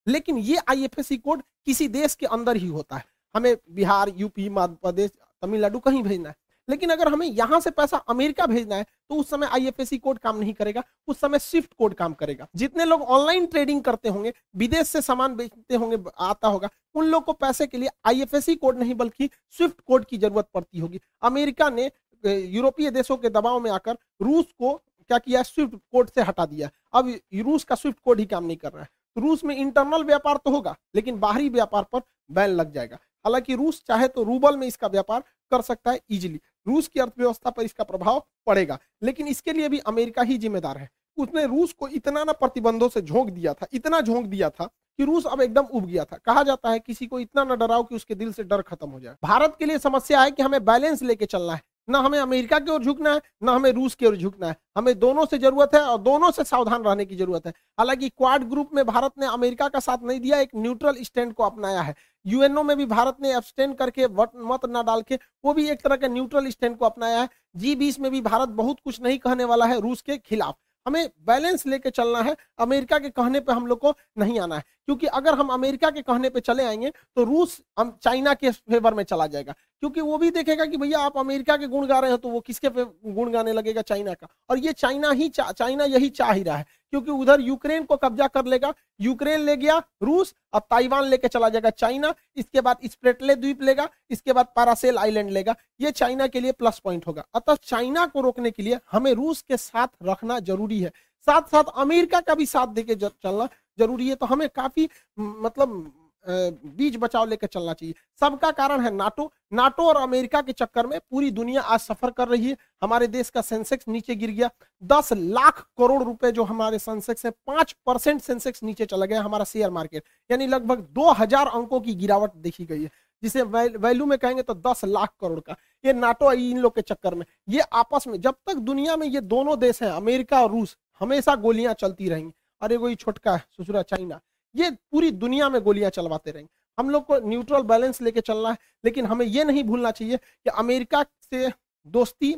लेकिन 0.08 0.38
ये 0.40 0.58
आईएफएससी 0.70 1.18
कोड 1.18 1.44
किसी 1.66 1.88
देश 1.90 2.16
के 2.16 2.26
अंदर 2.28 2.56
ही 2.56 2.68
होता 2.68 2.96
है। 2.96 3.06
हमें 3.36 3.56
बिहार, 3.72 4.14
यूपी, 4.18 4.50
मध्य 4.52 4.78
प्रदेश, 4.82 5.12
तमिलनाडु 5.44 5.80
कहीं 5.80 6.04
भेजना 6.04 6.30
है। 6.30 6.36
लेकिन 6.68 6.90
अगर 6.90 7.08
हमें 7.08 7.26
यहाँ 7.28 7.60
से 7.60 7.70
पैसा 7.72 7.98
अमेरिका 8.10 8.46
भेजना 8.48 8.76
है 8.76 8.86
तो 9.10 9.16
उस 9.16 9.30
समय 9.30 9.48
आईएफएससी 9.48 9.98
कोड 9.98 10.18
काम 10.20 10.38
नहीं 10.38 10.54
करेगा, 10.54 10.84
उस 11.08 11.20
समय 11.20 11.40
स्विफ्ट 11.40 11.74
कोड 11.74 11.94
काम 11.94 12.14
करेगा। 12.14 12.48
जितने 12.56 12.86
लोग 12.86 13.02
ऑनलाइन 13.04 13.46
ट्रेडिंग 13.46 13.82
करते 13.84 14.10
होंगे, 14.10 14.34
विदेश 14.56 14.88
से 14.88 15.02
सामान 15.02 15.36
बेचते 15.36 15.76
होंगे, 15.76 15.98
आता 16.20 16.48
होगा, 16.48 16.70
उन 16.96 17.06
लोग 17.06 17.24
को 17.26 17.34
पैसे 17.34 17.68
के 17.68 17.78
लिए 17.78 17.90
आईएफएससी 18.06 18.56
कोड 18.56 18.78
नहीं, 18.78 18.96
बल्कि 18.96 19.30
स्विफ्ट 19.58 19.82
कोड 19.82 20.06
की 20.06 20.18
ज़रूरत 20.18 20.50
पड़ती 20.54 20.80
होगी। 20.80 21.02
अमेरिका 21.24 21.70
ने 21.72 21.92
यूरोपीय 22.24 22.92
देशों 22.92 23.18
के 23.18 23.30
दबाव 23.32 23.60
में 23.60 23.70
आकर 23.72 23.98
रूस 24.22 24.46
को 24.54 24.74
क्या 24.74 25.18
किया 25.20 25.44
स्विफ्ट 25.44 25.76
कोड 25.92 26.10
से 26.10 26.22
हटा 26.22 26.46
दिया 26.46 26.70
अब 26.94 27.14
रूस 27.38 27.64
का 27.64 27.76
स्विफ्ट 27.76 28.00
कोड 28.00 28.20
ही 28.20 28.26
काम 28.28 28.44
नहीं 28.46 28.58
कर 28.58 28.72
रहा 28.72 28.84
है। 28.84 28.90
रूस 29.18 29.44
में 29.44 29.56
इंटरनल 29.56 30.04
व्यापार 30.04 30.38
तो 30.38 30.52
होगा, 30.52 30.76
लेकिन 30.96 31.20
बाहरी 31.20 31.50
व्यापार 31.50 31.86
पर 31.94 32.02
बैन 32.32 32.50
लग 32.52 32.74
जाएगा। 32.74 32.98
हालाँकि 33.26 33.56
रूस 33.56 33.82
चाहे 33.88 34.08
तो 34.08 34.24
रूबल 34.24 34.58
में 34.58 34.68
इसका 34.68 34.88
व्यापार 34.88 35.24
कर 35.52 35.62
सकता 35.62 35.92
है 35.92 36.00
इजिली 36.10 36.40
रूस 36.68 36.88
की 36.88 37.00
अर्थव्यवस्था 37.00 37.50
पर 37.50 37.64
इसका 37.64 37.84
प्रभाव 37.84 38.24
पड़ेगा, 38.48 38.78
लेकिन 39.04 39.28
इसके 39.28 39.54
लिए 39.54 39.70
भी 39.70 39.80
अमेरिका 39.80 40.22
ही 40.22 40.38
जिम्मेदार 40.38 40.78
है। 40.78 40.90
उसने 41.18 41.46
रूस 41.46 41.74
को 41.74 41.88
इतना 41.90 42.24
ना 42.24 42.32
प्रतिबंधों 42.34 42.90
से 42.90 43.02
झोंक 43.02 43.30
दिया 43.30 43.54
था, 43.54 43.68
इतना 43.74 44.02
झोंक 44.02 44.26
दिया 44.26 44.50
था 44.50 44.66
कि 45.00 45.04
रूस 45.04 45.26
अब 45.26 45.42
एकदम 45.42 45.66
उब 45.66 45.86
गया 45.86 46.04
था। 46.04 46.18
कहा 46.18 46.44
जाता 46.44 46.70
है 46.70 46.80
किसी 46.80 47.08
को 47.08 47.20
इतना 47.20 47.44
ना 47.44 47.56
डराओ 47.56 47.84
कि 47.84 47.96
उसके 47.96 48.16
दिल 48.16 48.32
से 48.34 48.44
डर 48.44 48.62
खत्म 48.62 48.90
हो 48.90 49.00
जाए। 49.00 49.16
भारत 49.24 49.56
के 49.60 49.66
लिए 49.66 49.78
समस्या 49.80 50.22
है 50.22 50.32
कि 50.32 50.44
हमें 50.44 50.64
बैलेंस 50.66 51.02
लेके 51.04 51.26
चलना 51.26 51.54
है। 51.54 51.62
ना 51.90 52.00
हमें 52.00 52.18
अमेरिका 52.20 52.58
की 52.60 52.72
ओर 52.72 52.84
झुकना 52.84 53.14
है, 53.14 53.22
ना 53.44 53.52
हमें 53.52 53.72
रूस 53.72 53.96
की 53.96 54.06
ओर 54.06 54.16
झुकना 54.16 54.48
है। 54.48 54.56
हमें 54.78 54.98
दोनों 55.00 55.26
से 55.26 55.38
ज़रूरत 55.38 55.72
है 55.76 55.82
और 55.82 55.98
दोनों 56.00 56.30
से 56.32 56.44
सावधान 56.44 56.84
रहने 56.84 57.06
की 57.06 57.16
ज़रूरत 57.16 57.48
है। 57.48 57.54
हालाँकि 57.80 58.10
क्वाड 58.10 58.44
ग्रुप 58.50 58.70
में 58.74 58.86
भारत 58.86 59.12
ने 59.20 59.26
अमेरिका 59.28 59.68
का 59.68 59.80
साथ 59.80 60.04
नहीं 60.04 60.20
दिया, 60.20 60.40
एक 60.40 60.50
न्यूट्रल 60.56 61.02
स्टैंड 61.02 61.34
को 61.34 61.44
अपनाया 61.44 61.82
है। 61.82 61.96
यूएनओ 62.26 62.64
में 62.64 62.76
भी 62.78 62.86
भारत 62.86 63.18
ने 63.22 63.36
एब्सटेंड 63.36 63.76
करके 63.76 64.06
वट 64.06 64.30
मत 64.36 64.66
ना 64.66 64.84
डाल 64.84 65.02
के 65.02 65.20
वो 65.46 65.54
भी 65.54 65.70
एक 65.70 65.82
तरह 65.82 65.96
के 65.96 66.08
न्यूट्रल 66.08 66.50
स्टैंड 66.50 66.78
को 66.78 66.86
अपनाया 66.86 67.22
है। 67.22 67.30
जी 67.56 67.76
बीस 67.76 68.00
में 68.00 68.12
भी 68.12 68.22
भारत 68.22 68.50
बहुत 68.50 68.80
कुछ 68.84 69.02
नहीं 69.02 69.18
कहने 69.20 69.44
वाला 69.44 69.66
है 69.66 69.80
रूस 69.80 70.02
के 70.02 70.18
खिलाफ। 70.18 70.58
हमें 70.86 71.10
बैलेंस 71.20 71.66
लेके 71.68 71.90
चलना 71.90 72.22
है। 72.22 72.36
अमेरिका 72.60 73.00
के 73.00 73.10
कहने 73.10 73.40
पे 73.40 73.54
हम 73.54 73.68
लोग 73.68 73.80
को 73.80 73.96
नहीं 74.18 74.40
आना 74.40 74.56
है। 74.56 74.64
क्योंकि 74.88 75.08
अगर 75.08 75.34
हम 75.34 75.50
अमेरिका 75.50 75.90
के 75.90 76.02
कहने 76.02 76.30
पे 76.30 76.40
चले 76.40 76.64
आएँगे 76.64 76.92
तो 77.16 77.24
रूस 77.24 77.60
हम 77.80 77.98
चाइना 78.02 78.34
के 78.34 78.52
फेवर 78.52 78.94
में 78.94 79.04
चला 79.04 79.28
जाएगा। 79.28 79.54
क्योंकि 79.80 80.02
वो 80.02 80.18
भी 80.18 80.30
देखेगा 80.32 80.66
कि 80.66 80.78
भैया 80.78 81.00
आप 81.00 81.18
अमेरिका 81.18 81.58
के 81.58 81.68
गुण 81.68 81.86
गा 81.88 82.00
रहे 82.00 82.12
हो 82.12 82.18
तो 82.18 82.30
वो 82.30 82.40
किसके 82.40 82.70
गुण 83.12 83.32
गाने 83.32 83.54
लगेगा? 83.54 83.82
चाइना 83.82 84.14
का। 84.14 84.28
और 84.50 84.58
ये 84.58 84.74
चाइना 84.74 85.12
ही 85.12 85.30
चा, 85.30 85.52
चाइना 85.52 85.84
यही 85.86 86.10
चाह 86.10 86.32
ही 86.32 86.44
रहा 86.44 86.58
है। 86.58 86.66
क्योंकि 86.94 87.12
उधर 87.12 87.42
यूक्रेन 87.42 87.84
को 87.84 87.96
कब्जा 87.98 88.28
कर 88.28 88.46
लेगा। 88.46 88.74
यूक्रेन 89.02 89.40
ले 89.40 89.56
गया 89.58 89.78
रूस 90.04 90.34
अब 90.54 90.62
ताइवान 90.72 91.06
लेके 91.06 91.28
चला 91.28 91.50
जाएगा 91.50 91.70
चाइना। 91.70 92.14
इसके 92.36 92.62
बाद 92.62 92.78
स्प्रेटले 92.86 93.36
द्वीप 93.36 93.62
लेगा। 93.62 93.88
इसके 94.10 94.34
बाद 94.34 94.48
पारासेल 94.56 94.98
आइलैंड 94.98 95.30
लेगा। 95.30 95.56
ये 95.82 95.92
चाइना 95.92 96.28
के 96.28 96.40
लिए 96.40 96.52
प्लस 96.52 96.80
पॉइंट 96.80 97.08
होगा। 97.08 97.26
अतः 97.36 97.56
चाइना 97.64 98.06
को 98.06 98.22
रोकने 98.22 98.52
के 98.52 98.64
लिए 98.64 98.80
हमें 98.92 99.14
रूस 99.14 99.42
के 99.42 99.58
साथ 99.58 99.88
रखना 100.04 100.40
ज़रूरी 100.40 100.80
है। 100.80 100.92
साथ 101.28 101.50
साथ 101.52 101.72
अमेरिका 101.78 102.20
का 102.22 102.36
भी 102.36 102.46
साथ 102.48 102.68
देके 102.70 102.96
चलना 102.96 103.50
ज़रूरी 103.80 104.10
है। 104.10 104.16
तो 104.16 104.26
हमें 104.26 104.48
काफ़ी 104.52 104.90
मतलब 105.18 105.92
बीज 106.26 106.96
बचाव 107.00 107.28
लेकर 107.28 107.48
चलना 107.48 107.74
चाहिए। 107.74 107.94
सबका 108.22 108.50
कारण 108.52 108.82
है 108.82 108.90
नाटो। 108.92 109.32
नाटो 109.54 109.84
और 109.84 109.98
अमेरिका 109.98 110.42
के 110.42 110.52
चक्कर 110.54 110.88
में 110.88 111.00
पूरी 111.02 111.30
दुनिया 111.32 111.62
आज 111.64 111.80
सफ़र 111.80 112.12
कर 112.12 112.28
रही 112.28 112.50
है। 112.50 112.58
हमारे 112.82 113.08
देश 113.10 113.30
का 113.30 113.42
सेंसेक्स 113.42 113.88
नीचे 113.88 114.16
गिर 114.16 114.32
गया। 114.32 114.50
दस 114.84 115.12
लाख 115.14 115.66
करोड़ 115.78 116.02
रुपए 116.04 116.32
जो 116.32 116.44
हमारे 116.44 116.80
सेंसेक्स 116.80 117.26
है, 117.26 117.32
पाँच 117.32 117.76
परसेंट 117.86 118.22
सेंसेक्स 118.22 118.64
नीचे 118.64 118.86
चला 118.86 119.06
गया 119.06 119.22
हमारा 119.22 119.44
शेयर 119.46 119.70
मार्केट। 119.72 120.04
यानी 120.30 120.48
लगभग 120.48 120.88
दो 120.92 121.12
हज़ार 121.14 121.48
अंकों 121.50 121.80
की 121.82 121.96
गिरावट 121.96 122.36
देखी 122.38 122.66
गई 122.66 122.84
है, 122.84 122.90
जिसे 123.24 123.42
वैल्यू 123.44 124.06
में 124.06 124.18
कहेंगे 124.20 124.42
तो 124.44 124.54
दस 124.62 124.86
लाख 124.86 125.14
करोड़ 125.22 125.40
का। 125.40 125.56
ये 125.84 125.94
नाटो 125.96 126.32
इन 126.34 126.58
लोग 126.60 126.76
के 126.76 126.82
चक्कर 126.84 127.16
में। 127.16 127.26
ये 127.50 127.62
आपस 127.74 128.08
में, 128.08 128.20
जब 128.22 128.36
तक 128.48 128.56
दुनिया 128.56 128.96
में 128.98 129.08
ये 129.08 129.22
दोनों 129.22 129.60
देश 129.60 129.82
हैं, 129.84 129.92
अमेरिका 129.92 130.42
और 130.42 130.52
रूस 130.52 130.78
हमेशा 131.02 131.36
गोलियाँ 131.36 131.74
चलती 131.74 132.10
रहेंगी। 132.10 132.34
अरे 132.62 132.78
वही 132.78 132.96
छोटका 132.96 133.36
है, 133.36 133.44
ससुरा 133.52 133.82
चाइना। 133.82 134.20
ये 134.56 134.70
पूरी 134.72 135.12
दुनिया 135.12 135.50
में 135.50 135.62
गोलियाँ 135.64 135.90
चलवाते 135.90 136.32
रहेंगे। 136.32 136.50
हम 136.78 136.90
लोग 136.90 137.06
को 137.06 137.20
न्यूट्रल 137.20 137.62
बैलेंस 137.62 138.02
लेके 138.02 138.22
चलना 138.22 138.50
है, 138.50 138.58
लेकिन 138.86 139.06
हमें 139.06 139.26
ये 139.26 139.44
नहीं 139.44 139.64
भूलना 139.64 139.92
चाहिए 139.92 140.18
कि 140.18 140.50
अमेरिका 140.50 141.04
से 141.04 141.52
दोस्ती, 141.88 142.36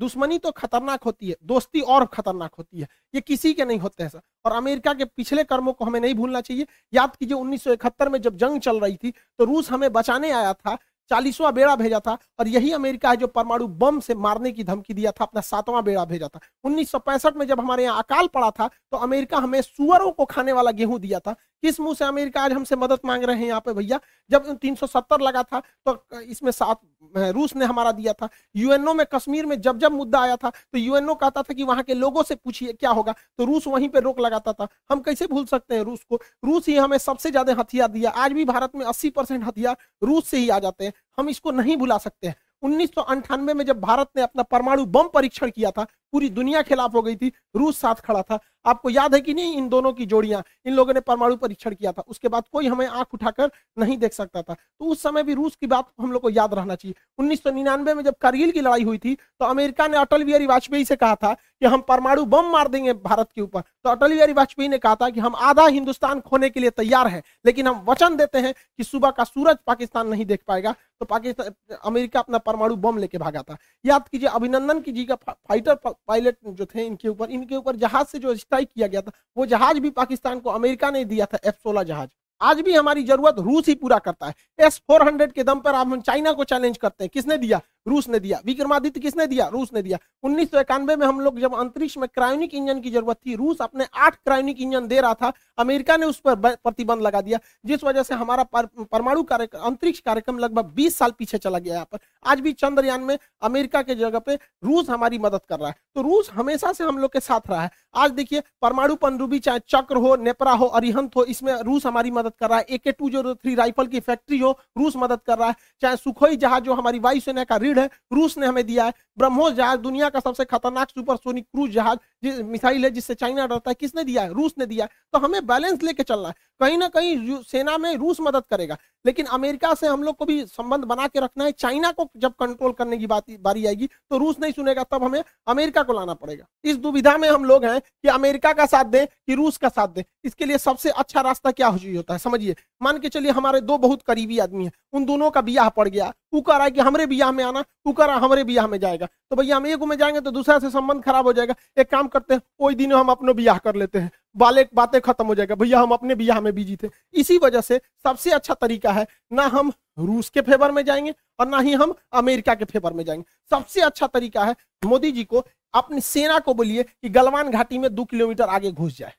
दुश्मनी 0.00 0.38
तो 0.38 0.50
खतरनाक 0.50 1.02
होती 1.04 1.28
है, 1.28 1.36
दोस्ती 1.44 1.80
और 1.80 2.04
खतरनाक 2.06 2.54
होती 2.54 2.80
है। 2.80 2.88
ये 3.14 3.20
किसी 3.20 3.52
के 3.54 3.64
नहीं 3.64 3.78
होते 3.78 4.02
हैं, 4.02 4.10
सर। 4.10 4.20
और 4.44 4.52
अमेरिका 4.52 4.94
के 4.94 5.04
पिछले 5.04 5.44
कर्मों 5.44 5.72
को 5.72 5.84
हमें 5.84 6.00
नहीं 6.00 6.14
भूलना 6.14 6.40
चाहिए। 6.40 6.66
याद 6.92 7.16
कीजिए 7.16 7.36
1971 7.36 8.08
में 8.08 8.20
जब 8.20 8.36
जंग 8.36 8.60
चल 8.60 8.80
रही 8.80 8.96
थी 8.96 9.10
तो 9.10 9.44
रूस 9.44 9.70
हमें 9.70 9.92
बचाने 9.92 10.30
आया 10.30 10.52
था 10.54 10.76
चालीसवां 11.10 11.52
बेड़ा 11.54 11.74
भेजा 11.76 12.00
था 12.00 12.16
और 12.38 12.48
यही 12.48 12.72
अमेरिका 12.72 13.10
है 13.10 13.16
जो 13.16 13.26
परमाणु 13.28 13.66
बम 13.76 14.00
से 14.00 14.14
मारने 14.16 14.52
की 14.52 14.64
धमकी 14.64 14.94
दिया 14.94 15.10
था, 15.10 15.24
अपना 15.24 15.40
सातवां 15.42 15.82
बेड़ा 15.84 16.04
भेजा 16.06 16.28
था। 16.28 16.40
उन्नीस 16.64 16.90
सौ 16.90 16.98
पैंसठ 17.00 17.36
में 17.36 17.46
जब 17.46 17.60
हमारे 17.60 17.84
यहाँ 17.84 18.02
अकाल 18.02 18.26
पड़ा 18.28 18.50
था 18.50 18.68
तो 18.68 18.96
अमेरिका 18.98 19.38
हमें 19.38 19.60
सुअरों 19.62 20.10
को 20.12 20.24
खाने 20.26 20.52
वाला 20.52 20.70
गेहूँ 20.72 20.98
दिया 21.00 21.18
था। 21.20 21.32
किस 21.62 21.80
मुँह 21.80 21.94
से 21.94 22.04
अमेरिका 22.04 22.42
आज 22.42 22.52
हमसे 22.52 22.76
मदद 22.76 22.98
मांग 23.06 23.24
रहे 23.24 23.36
हैं 23.36 23.46
यहाँ 23.46 23.60
पे 23.60 23.72
भैया? 23.72 24.00
जब 24.30 24.56
370 24.58 25.20
लगा 25.20 25.42
था 25.42 25.60
तो 25.86 26.20
इसमें 26.22 26.50
सात 26.52 26.80
रूस 27.14 27.54
ने 27.56 27.64
हमारा 27.64 27.92
दिया 27.92 28.12
था। 28.12 28.28
यूएनओ 28.56 28.92
में 28.94 29.04
कश्मीर 29.12 29.46
में 29.46 29.60
जब 29.60 29.78
जब 29.78 29.92
मुद्दा 29.92 30.20
आया 30.20 30.36
था 30.36 30.50
तो 30.50 30.78
यूएनओ 30.78 31.14
कहता 31.14 31.42
था 31.42 31.54
कि 31.54 31.62
वहाँ 31.64 31.82
के 31.82 31.94
लोगों 31.94 32.22
से 32.22 32.34
पूछिए 32.34 32.72
क्या 32.72 32.90
होगा 32.90 33.14
तो 33.38 33.44
रूस 33.44 33.66
वहीं 33.66 33.88
पे 33.88 34.00
रोक 34.00 34.20
लगाता 34.20 34.52
था। 34.52 34.68
हम 34.90 35.00
कैसे 35.00 35.26
भूल 35.26 35.44
सकते 35.46 35.74
हैं 35.74 35.82
रूस 35.82 36.04
को? 36.04 36.20
रूस 36.44 36.68
ही 36.68 36.76
हमें 36.76 36.96
सबसे 37.00 37.30
ज़्यादा 37.30 37.54
हथियार 37.58 37.88
दिया। 37.90 38.10
आज 38.12 38.32
भी 38.32 38.44
भारत 38.44 38.76
में 38.76 38.84
अस्सी 38.86 39.12
हथियार 39.18 39.76
रूस 40.02 40.28
से 40.28 40.38
ही 40.38 40.48
आ 40.48 40.58
जाते 40.58 40.84
हैं। 40.84 40.92
हम 41.18 41.28
इसको 41.28 41.50
नहीं 41.50 41.76
भुला 41.76 41.98
सकते 41.98 42.26
हैं। 42.26 42.36
उन्नीस 42.62 42.90
में 43.38 43.66
जब 43.66 43.80
भारत 43.80 44.08
ने 44.16 44.22
अपना 44.22 44.42
परमाणु 44.42 44.84
बम 44.84 45.08
परीक्षण 45.08 45.50
किया 45.50 45.70
था, 45.70 45.84
पूरी 45.84 46.28
दुनिया 46.30 46.62
खिलाफ 46.62 46.94
हो 46.94 47.02
गई 47.02 47.16
थी, 47.16 47.32
रूस 47.56 47.78
साथ 47.78 47.94
खड़ा 47.94 48.22
था। 48.22 48.38
आपको 48.64 48.90
याद 48.90 49.14
है 49.14 49.20
कि 49.20 49.34
नहीं 49.34 49.56
इन 49.56 49.68
दोनों 49.68 49.92
की 49.92 50.06
जोड़ियाँ? 50.06 50.42
इन 50.66 50.74
लोगों 50.74 50.94
ने 50.94 51.00
परमाणु 51.02 51.36
परीक्षण 51.36 51.74
किया 51.74 51.92
था। 51.92 52.04
उसके 52.08 52.28
बाद 52.28 52.44
कोई 52.52 52.66
हमें 52.66 52.86
आँख 52.86 53.14
उठाकर 53.14 53.50
नहीं 53.78 53.96
देख 53.98 54.12
सकता 54.12 54.42
था। 54.42 54.54
तो 54.54 54.84
उस 54.84 55.02
समय 55.02 55.22
भी 55.22 55.34
रूस 55.34 55.56
की 55.56 55.66
बात 55.66 55.88
हम 56.00 56.12
लोग 56.12 56.22
को 56.22 56.30
याद 56.30 56.54
रहना 56.54 56.74
चाहिए। 56.74 56.94
उन्नीस 57.18 57.42
सौ 57.42 57.50
निन्यानवे 57.50 57.94
में 57.94 58.02
जब 58.04 58.14
कारगिल 58.20 58.50
की 58.50 58.60
लड़ाई 58.60 58.82
हुई 58.82 58.98
थी 58.98 59.14
तो 59.14 59.44
अमेरिका 59.46 59.86
ने 59.88 59.96
अटल 59.98 60.24
बिहारी 60.24 60.46
वाजपेयी 60.46 60.84
से 60.84 60.96
कहा 60.96 61.14
था 61.14 61.32
कि 61.32 61.66
हम 61.66 61.80
परमाणु 61.88 62.24
बम 62.26 62.50
मार 62.50 62.68
देंगे 62.68 62.92
भारत 62.94 63.28
के 63.34 63.40
ऊपर। 63.40 63.60
तो 63.60 63.90
अटल 63.90 64.08
बिहारी 64.08 64.32
वाजपेयी 64.32 64.68
ने 64.68 64.78
कहा 64.78 64.94
था 64.94 65.08
कि 65.10 65.20
हम 65.20 65.34
आधा 65.36 65.66
हिंदुस्तान 65.68 66.20
खोने 66.20 66.50
के 66.50 66.60
लिए 66.60 66.70
तैयार 66.72 67.08
है, 67.08 67.22
लेकिन 67.46 67.66
हम 67.66 67.84
वचन 67.88 68.16
देते 68.16 68.38
हैं 68.38 68.52
कि 68.52 68.84
सुबह 68.84 69.10
का 69.10 69.24
सूरज 69.24 69.56
पाकिस्तान 69.66 70.08
नहीं 70.08 70.26
देख 70.26 70.42
पाएगा। 70.46 70.74
तो 71.00 71.06
पाकिस्तान, 71.06 71.50
अमेरिका 71.84 72.20
अपना 72.20 72.38
परमाणु 72.40 72.76
बम 72.76 72.98
लेके 72.98 73.18
भागा 73.18 73.42
था। 73.42 73.56
याद 73.84 74.08
कीजिए, 74.08 74.28
अभिनंदन 74.28 74.80
की 74.80 74.92
जी 74.92 75.04
का 75.04 75.14
फाइटर 75.16 75.74
पायलट 75.84 76.36
जो 76.44 76.66
थे, 76.66 76.86
इनके 76.86 77.08
ऊपर 77.08 77.30
इनके 77.30 77.56
ऊपर 77.56 77.76
जहाज़ 77.78 78.06
से 78.06 78.18
जो 78.18 78.30
स्ट्राइक 78.50 78.68
किया 78.74 78.86
गया 78.86 79.00
था। 79.00 79.12
वो 79.36 79.46
जहाज़ 79.46 79.78
भी 79.80 79.90
पाकिस्तान 79.90 80.40
को 80.40 80.50
अमेरिका 80.50 80.90
ने 80.90 81.04
दिया 81.04 81.26
था 81.26 81.38
एफ़ 81.44 81.54
सोलह 81.54 81.82
जहाज़। 81.82 82.08
आज 82.40 82.60
भी 82.60 82.72
हमारी 82.74 83.02
ज़रूरत 83.04 83.38
रूस 83.38 83.66
ही 83.68 83.74
पूरा 83.74 83.98
करता 83.98 84.26
है। 84.26 84.34
एस 84.58 84.80
फोर 84.88 85.02
हंड्रेड 85.02 85.32
के 85.32 85.42
दम 85.44 85.58
पर 85.60 85.74
आप 85.74 85.86
हम 85.86 86.00
चाइना 86.00 86.32
को 86.32 86.44
चैलेंज 86.44 86.76
करते 86.78 87.04
हैं। 87.04 87.10
किसने 87.14 87.36
दिया? 87.38 87.60
रूस 87.86 88.08
ने 88.08 88.18
दिया, 88.20 88.40
विक्रमादित्य 88.44 89.00
किसने 89.00 89.26
दिया? 89.26 89.46
रूस 89.48 89.70
ने 89.74 89.82
दिया। 89.82 89.98
उन्नीस 90.24 90.50
सौ 90.50 90.60
इक्यानवे 90.60 90.96
में 90.96 91.06
हम 91.06 91.20
लोग 91.20 91.38
जब 91.40 91.54
अंतरिक्ष 91.54 91.96
में 91.98 92.08
क्रायोनिक 92.08 92.54
इंजन 92.54 92.80
की 92.80 92.90
ज़रूरत 92.90 93.16
थी, 93.16 93.34
रूस 93.36 93.60
अपने 93.60 93.86
आठ 93.96 94.14
क्रायोनिक 94.16 94.60
इंजन 94.60 94.86
दे 94.86 95.00
रहा 95.00 95.14
था, 95.14 95.32
अमेरिका 95.58 95.96
ने 95.96 96.06
उस 96.06 96.20
पर 96.20 96.34
प्रतिबंध 96.56 97.02
लगा 97.02 97.20
दिया, 97.20 97.38
जिस 97.64 97.84
वजह 97.84 98.02
से 98.02 98.14
हमारा 98.14 98.42
परमाणु 98.54 99.22
कार्यक्रम 99.22 99.62
अंतरिक्ष 99.62 100.00
कार्यक्रम 100.00 100.38
लगभग 100.38 100.72
बीस 100.74 100.96
साल 100.98 101.10
पीछे 101.18 101.38
चला 101.38 101.58
गया 101.58 101.74
यहाँ 101.74 101.86
पर। 101.92 101.98
आज 102.24 102.40
भी 102.40 102.52
चंद्रयान 102.54 103.00
में 103.00 103.16
अमेरिका 103.42 103.82
के 103.82 103.94
जगह 103.94 104.18
पे 104.18 104.34
रूस 104.64 104.90
हमारी 104.90 105.18
मदद 105.18 105.40
कर 105.48 105.58
रहा 105.58 105.68
है। 105.68 105.74
तो 105.94 106.02
रूस 106.02 106.30
हमेशा 106.32 106.72
से 106.72 106.84
हम 106.84 106.98
लोग 106.98 107.12
के 107.12 107.20
साथ 107.20 107.50
रहा 107.50 107.62
है। 107.62 107.70
आज 107.94 108.10
देखिए, 108.12 108.42
परमाणु 108.62 108.94
पनडुब्बी 108.96 109.38
चाहे 109.40 109.58
चक्र 109.68 109.96
हो, 109.96 110.14
नेपरा 110.18 110.52
हो, 110.52 110.66
अरिहंत 110.66 111.16
हो, 111.16 111.24
इसमें 111.26 111.52
रूस 111.54 111.86
हमारी 111.86 112.10
मदद 112.10 112.32
कर 112.40 112.48
रहा 112.50 112.58
है। 112.58 112.64
A 112.64 112.78
two 112.88 113.10
zero 113.10 113.34
three 113.34 113.54
rifle 113.54 113.86
की 113.86 114.00
फैक्ट्री 114.00 114.38
हो, 114.38 114.50
रूस 114.78 114.96
मदद 114.96 115.20
कर 115.26 115.38
रहा 115.38 115.48
है। 115.48 115.54
चाहे 115.82 115.96
सुखोई 115.96 116.36
जहाज़ 116.36 116.62
जो 116.64 116.74
हमारी 116.74 116.98
वायुसेना 117.00 117.44
का 117.44 117.56
रीढ़ 117.70 117.78
है 117.78 117.88
रूस 118.12 118.36
ने 118.38 118.46
हमें 118.46 118.64
दिया 118.66 118.84
है। 118.84 118.92
ब्रह्मोस 119.18 119.52
जहाज़ 119.52 119.80
दुनिया 119.80 120.08
का 120.08 120.20
सबसे 120.20 120.44
खतरनाक 120.44 120.90
सुपरसोनिक 120.90 121.44
क्रूज 121.44 121.70
जहाज़ 121.70 122.42
मिसाइल 122.42 122.84
है 122.84 122.90
जिससे 122.90 123.14
चाइना 123.14 123.46
डरता 123.46 123.70
है, 123.70 123.74
किसने 123.74 124.04
दिया 124.04 124.22
है? 124.22 124.32
रूस 124.34 124.54
ने 124.58 124.66
दिया 124.66 124.84
है। 124.84 124.90
तो 125.12 125.18
हमें 125.18 125.46
बैलेंस 125.46 125.82
लेके 125.82 126.02
चलना 126.02 126.28
है। 126.28 126.34
कहीं 126.60 126.78
ना 126.78 126.88
कहीं 126.88 127.36
सेना 127.42 127.76
में 127.78 127.94
रूस 127.96 128.20
मदद 128.20 128.42
करेगा। 128.50 128.76
लेकिन 129.04 129.26
अमेरिका 129.26 129.72
से 129.74 129.86
हम 129.86 130.02
लोग 130.02 130.16
को 130.16 130.24
भी 130.24 130.44
संबंध 130.46 130.84
बना 130.84 131.06
के 131.06 131.20
रखना 131.20 131.44
है। 131.44 131.52
चाइना 131.52 131.90
को 131.92 132.08
जब 132.16 132.32
कंट्रोल 132.32 132.72
करने 132.72 132.98
की 132.98 133.06
बात, 133.06 133.24
बारी 133.40 133.66
आएगी 133.66 133.86
तो 134.10 134.18
रूस 134.18 134.36
नहीं 134.40 134.52
सुनेगा, 134.52 134.82
तब 134.84 135.04
हमें 135.04 135.22
अमेरिका 135.48 135.82
को 135.82 135.92
लाना 135.92 136.14
पड़ेगा। 136.14 136.46
इस 136.64 136.76
दुविधा 136.76 137.16
में 137.18 137.28
हम 137.28 137.44
लोग 137.44 137.64
हैं 137.64 137.80
कि 137.80 138.08
अमेरिका 138.08 138.52
का 138.52 138.66
साथ 138.66 138.84
दें 138.84 139.06
कि 139.06 139.34
रूस 139.34 139.56
का 139.56 139.68
साथ 139.68 139.88
दें। 139.88 140.02
इसके 140.24 140.44
लिए 140.44 140.58
सबसे 140.58 140.90
अच्छा 140.90 141.20
रास्ता 141.20 141.50
क्या 141.50 141.66
होता 141.68 142.12
है, 142.12 142.18
समझिए? 142.18 142.54
मान 142.82 142.98
के 142.98 143.08
चलिए, 143.08 143.30
हमारे 143.30 143.60
दो 143.60 143.78
बहुत 143.78 144.02
करीबी 144.02 144.38
आदमी 144.38 144.64
है। 144.64 144.72
उन 144.92 145.04
दोनों 145.04 145.30
का 145.30 145.40
ब्याह 145.40 145.68
पड़ 145.68 145.88
गया। 145.88 146.12
तू 146.32 146.40
कह 146.40 146.54
रहा 146.54 146.64
है 146.64 146.70
कि 146.70 146.80
हमारे 146.80 147.06
ब्याह 147.06 147.32
में 147.32 147.44
आना, 147.44 147.62
तू 147.62 147.92
कह 147.92 148.04
रहा 148.04 148.16
हमारे 148.16 148.44
ब्याह 148.44 148.66
में 148.66 148.78
जाएगा। 148.80 149.06
तो 149.30 149.36
भैया, 149.36 149.56
हम 149.56 149.66
एक 149.66 149.82
में 149.82 149.96
जाएँगे 149.98 150.20
तो 150.20 150.30
दूसरा 150.30 150.58
से 150.58 150.70
संबंध 150.70 151.02
खराब 151.02 151.26
हो 151.26 151.32
जाएगा। 151.32 151.54
एक 151.78 151.90
काम 151.90 152.08
करते 152.08 152.34
हैं 152.34 152.40
कोई 152.58 152.74
दिन 152.74 152.92
हम 152.92 153.08
अपने 153.08 153.32
ब्याह 153.32 153.58
कर 153.58 153.74
लेते 153.74 153.98
हैं। 153.98 154.10
बाले 154.36 154.64
बातें 154.74 155.00
खत्म 155.00 155.26
हो 155.26 155.34
जाएगा। 155.34 155.54
भैया, 155.54 155.80
हम 155.80 155.90
अपने 155.90 156.14
ब्याह 156.14 156.40
में 156.40 156.54
बिज़ी 156.54 156.76
थे। 156.76 156.88
इसी 157.14 157.38
वजह 157.38 157.60
से 157.60 157.80
सबसे 158.04 158.30
अच्छा 158.30 158.54
तरीका 158.54 158.92
है, 158.92 159.06
ना 159.32 159.42
हम 159.42 159.72
रूस 159.98 160.28
के 160.30 160.40
फेवर 160.40 160.72
में 160.72 160.84
जाएँगे 160.84 161.14
और 161.40 161.48
ना 161.48 161.58
ही 161.58 161.72
हम 161.72 161.94
अमेरिका 162.12 162.54
के 162.54 162.64
फेवर 162.64 162.92
में 162.92 163.04
जाएँगे। 163.04 163.24
सबसे 163.50 163.80
अच्छा 163.80 164.06
तरीका 164.06 164.44
है, 164.44 164.56
मोदी 164.84 165.12
जी 165.12 165.24
को 165.24 165.44
अपनी 165.74 166.00
सेना 166.00 166.38
को 166.38 166.54
बोलिए 166.54 166.82
कि 166.82 167.08
गलवान 167.08 167.50
घाटी 167.50 167.78
में 167.78 167.94
दो 167.94 168.04
किलोमीटर 168.04 168.44
आगे 168.44 168.70
घुस 168.72 168.98
जाए। 168.98 169.12